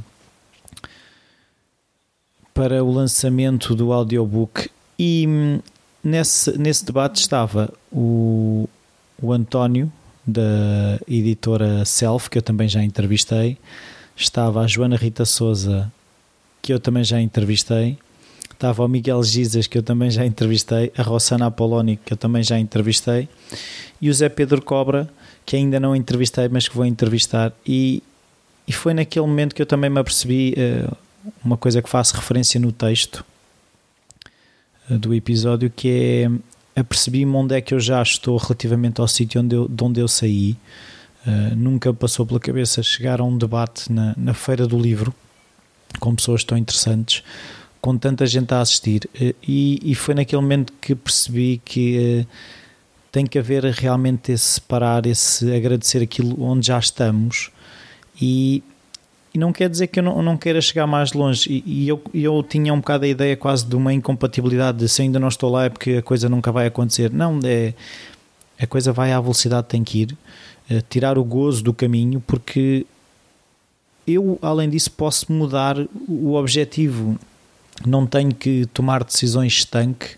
para 2.51 2.81
o 2.81 2.89
lançamento 2.89 3.75
do 3.75 3.91
audiobook 3.91 4.69
e 4.97 5.59
nesse, 6.05 6.55
nesse 6.57 6.85
debate 6.85 7.19
estava 7.19 7.73
o, 7.91 8.69
o 9.19 9.33
António 9.33 9.91
da 10.25 10.99
editora 11.07 11.83
Self, 11.83 12.29
que 12.29 12.37
eu 12.37 12.41
também 12.43 12.69
já 12.69 12.83
entrevistei, 12.83 13.57
estava 14.15 14.61
a 14.61 14.67
Joana 14.67 14.95
Rita 14.95 15.25
Souza, 15.25 15.91
que 16.61 16.71
eu 16.71 16.79
também 16.79 17.03
já 17.03 17.19
entrevistei, 17.19 17.97
estava 18.51 18.85
o 18.85 18.87
Miguel 18.87 19.21
Gizas, 19.23 19.67
que 19.67 19.77
eu 19.77 19.83
também 19.83 20.09
já 20.11 20.25
entrevistei, 20.25 20.91
a 20.95 21.01
Rossana 21.01 21.47
Apoloni, 21.47 21.97
que 21.97 22.13
eu 22.13 22.17
também 22.17 22.43
já 22.43 22.57
entrevistei, 22.57 23.27
e 23.99 24.09
o 24.09 24.13
Zé 24.13 24.29
Pedro 24.29 24.61
Cobra, 24.61 25.09
que 25.45 25.55
ainda 25.55 25.79
não 25.79 25.95
entrevistei, 25.95 26.47
mas 26.47 26.67
que 26.67 26.75
vou 26.75 26.85
entrevistar. 26.85 27.51
E, 27.65 28.01
e 28.67 28.73
foi 28.73 28.93
naquele 28.93 29.25
momento 29.25 29.53
que 29.53 29.61
eu 29.61 29.65
também 29.65 29.89
me 29.89 29.99
apercebi 29.99 30.55
uh, 30.57 30.95
uma 31.43 31.57
coisa 31.57 31.81
que 31.81 31.89
faço 31.89 32.15
referência 32.15 32.59
no 32.59 32.71
texto 32.71 33.23
do 34.89 35.13
episódio, 35.13 35.69
que 35.69 35.89
é 35.89 36.29
apercebi-me 36.75 37.33
onde 37.33 37.55
é 37.55 37.61
que 37.61 37.73
eu 37.73 37.79
já 37.79 38.01
estou 38.01 38.37
relativamente 38.37 38.99
ao 38.99 39.07
sítio 39.07 39.41
onde 39.41 39.55
eu, 39.55 39.67
de 39.67 39.83
onde 39.83 39.99
eu 39.99 40.07
saí. 40.07 40.57
Uh, 41.25 41.55
nunca 41.55 41.91
passou 41.93 42.25
pela 42.25 42.39
cabeça 42.39 42.83
chegar 42.83 43.19
a 43.19 43.23
um 43.23 43.35
debate 43.35 43.91
na, 43.91 44.13
na 44.15 44.33
feira 44.33 44.67
do 44.67 44.77
livro 44.77 45.13
com 45.99 46.13
pessoas 46.13 46.43
tão 46.43 46.55
interessantes, 46.55 47.23
com 47.81 47.97
tanta 47.97 48.27
gente 48.27 48.53
a 48.53 48.61
assistir. 48.61 49.09
Uh, 49.15 49.33
e, 49.41 49.79
e, 49.83 49.95
foi 49.95 50.13
naquele 50.13 50.41
momento 50.41 50.73
que 50.79 50.93
percebi 50.93 51.61
que 51.63 52.21
uh, 52.21 52.27
tem 53.11 53.25
que 53.25 53.39
haver 53.39 53.63
realmente 53.63 54.33
esse 54.33 54.43
separar, 54.43 55.05
esse 55.05 55.51
agradecer 55.55 56.03
aquilo 56.03 56.43
onde 56.43 56.67
já 56.67 56.77
estamos 56.77 57.49
e 58.21 58.61
e 59.35 59.37
não 59.37 59.51
quer 59.51 59.69
dizer 59.69 59.87
que 59.87 59.99
eu 59.99 60.03
não, 60.03 60.21
não 60.21 60.37
queira 60.37 60.61
chegar 60.61 60.87
mais 60.87 61.11
longe. 61.11 61.51
E, 61.51 61.83
e, 61.83 61.89
eu, 61.89 62.01
eu 62.13 62.41
tinha 62.41 62.73
um 62.73 62.77
bocado 62.77 63.03
a 63.03 63.07
ideia 63.09 63.35
quase 63.35 63.65
de 63.65 63.75
uma 63.75 63.93
incompatibilidade 63.93 64.77
de 64.77 64.87
se 64.87 65.01
ainda 65.01 65.19
não 65.19 65.27
estou 65.27 65.51
lá 65.51 65.65
é 65.65 65.69
porque 65.69 65.95
a 65.95 66.01
coisa 66.01 66.29
nunca 66.29 66.53
vai 66.53 66.67
acontecer. 66.67 67.11
Não, 67.11 67.37
é, 67.43 67.73
a 68.57 68.65
coisa 68.65 68.93
vai 68.93 69.11
à 69.11 69.19
velocidade 69.19 69.63
que 69.63 69.71
tem 69.71 69.83
que 69.83 70.03
ir, 70.03 70.17
é, 70.69 70.79
tirar 70.79 71.17
o 71.17 71.23
gozo 71.25 71.61
do 71.61 71.73
caminho, 71.73 72.23
porque 72.25 72.85
eu, 74.07 74.39
além 74.41 74.69
disso, 74.69 74.89
posso 74.91 75.29
mudar 75.29 75.75
o 76.07 76.35
objetivo. 76.35 77.19
Não 77.85 78.07
tenho 78.07 78.33
que 78.33 78.65
tomar 78.67 79.03
decisões 79.03 79.51
estanque. 79.51 80.15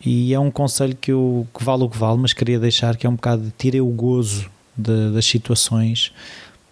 E 0.00 0.32
é 0.32 0.38
um 0.38 0.48
conselho 0.52 0.94
que, 0.94 1.10
eu, 1.10 1.44
que 1.52 1.64
vale 1.64 1.82
o 1.82 1.88
que 1.88 1.98
vale, 1.98 2.18
mas 2.18 2.32
queria 2.32 2.60
deixar 2.60 2.96
que 2.96 3.04
é 3.04 3.10
um 3.10 3.16
bocado 3.16 3.42
de 3.42 3.50
tirei 3.58 3.80
o 3.80 3.88
gozo 3.88 4.48
de, 4.76 5.10
das 5.10 5.26
situações 5.26 6.12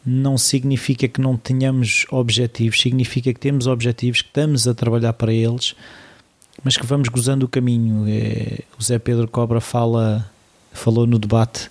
não 0.06 0.38
significa 0.38 1.08
que 1.08 1.20
não 1.20 1.36
tenhamos 1.36 2.06
objetivos, 2.10 2.80
significa 2.80 3.34
que 3.34 3.40
temos 3.40 3.66
objetivos, 3.66 4.22
que 4.22 4.28
estamos 4.28 4.68
a 4.68 4.74
trabalhar 4.74 5.12
para 5.14 5.32
eles, 5.32 5.74
mas 6.62 6.76
que 6.76 6.86
vamos 6.86 7.08
gozando 7.08 7.44
o 7.44 7.48
caminho. 7.48 8.04
É, 8.08 8.60
o 8.78 8.82
Zé 8.82 8.98
Pedro 8.98 9.26
Cobra 9.26 9.60
fala, 9.60 10.30
falou 10.72 11.06
no 11.06 11.18
debate 11.18 11.68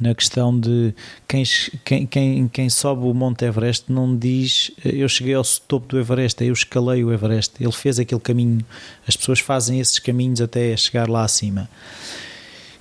na 0.00 0.14
questão 0.14 0.58
de 0.58 0.94
quem, 1.26 1.42
quem, 1.84 2.06
quem, 2.06 2.48
quem 2.48 2.70
sobe 2.70 3.04
o 3.04 3.14
Monte 3.14 3.44
Everest 3.44 3.90
não 3.90 4.16
diz 4.16 4.70
eu 4.84 5.08
cheguei 5.08 5.34
ao 5.34 5.42
topo 5.66 5.88
do 5.88 5.98
Everest, 5.98 6.44
eu 6.44 6.52
escalei 6.52 7.02
o 7.02 7.12
Everest, 7.12 7.54
ele 7.60 7.72
fez 7.72 7.98
aquele 7.98 8.20
caminho, 8.20 8.64
as 9.06 9.16
pessoas 9.16 9.40
fazem 9.40 9.80
esses 9.80 9.98
caminhos 9.98 10.40
até 10.40 10.76
chegar 10.76 11.08
lá 11.08 11.24
acima. 11.24 11.68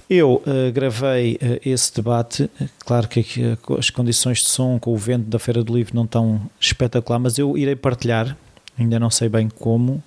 Eu 0.10 0.41
uh, 0.47 0.72
gravei 0.74 1.36
uh, 1.36 1.60
esse 1.64 1.93
debate, 1.93 2.49
claro 2.80 3.07
que 3.07 3.20
uh, 3.20 3.78
as 3.78 3.91
condições 3.91 4.39
de 4.39 4.49
som 4.49 4.80
com 4.80 4.91
o 4.91 4.97
vento 4.97 5.26
da 5.26 5.38
Feira 5.38 5.64
do 5.64 5.72
Livro 5.72 5.95
não 5.95 6.05
estão 6.05 6.41
espetacular, 6.60 7.20
mas 7.20 7.38
eu 7.38 7.55
irei 7.55 7.76
partilhar, 7.76 8.36
ainda 8.76 8.99
não 8.99 9.12
sei 9.12 9.30
bem 9.30 9.47
como, 9.47 10.03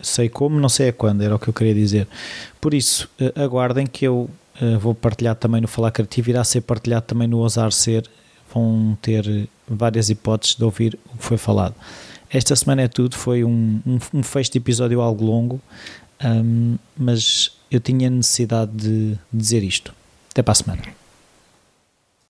sei 0.00 0.28
como, 0.28 0.60
não 0.60 0.68
sei 0.68 0.90
a 0.90 0.92
quando, 0.92 1.22
era 1.22 1.34
o 1.34 1.40
que 1.40 1.48
eu 1.48 1.52
queria 1.52 1.74
dizer. 1.74 2.06
Por 2.60 2.72
isso, 2.72 3.10
aguardem 3.34 3.84
que 3.84 4.06
eu 4.06 4.30
vou 4.80 4.94
partilhar 4.94 5.34
também 5.34 5.60
no 5.60 5.66
Falar 5.66 5.90
Criativo, 5.90 6.30
irá 6.30 6.44
ser 6.44 6.60
partilhado 6.60 7.06
também 7.06 7.26
no 7.26 7.38
Ousar 7.38 7.72
Ser, 7.72 8.08
vão 8.52 8.96
ter 9.02 9.48
várias 9.66 10.08
hipóteses 10.08 10.54
de 10.54 10.62
ouvir 10.62 10.96
o 11.12 11.18
que 11.18 11.24
foi 11.24 11.36
falado. 11.36 11.74
Esta 12.30 12.54
semana 12.54 12.82
é 12.82 12.88
tudo, 12.88 13.16
foi 13.16 13.42
um, 13.42 13.80
um, 13.84 13.98
um 14.14 14.22
fecho 14.22 14.52
de 14.52 14.58
episódio 14.58 15.00
algo 15.00 15.24
longo, 15.24 15.60
um, 16.24 16.76
mas 16.96 17.52
eu 17.74 17.80
tinha 17.80 18.10
necessidade 18.10 18.72
de 18.72 19.18
dizer 19.32 19.62
isto. 19.62 19.94
Até 20.30 20.42
para 20.42 20.52
a 20.52 20.54
semana. 20.54 20.82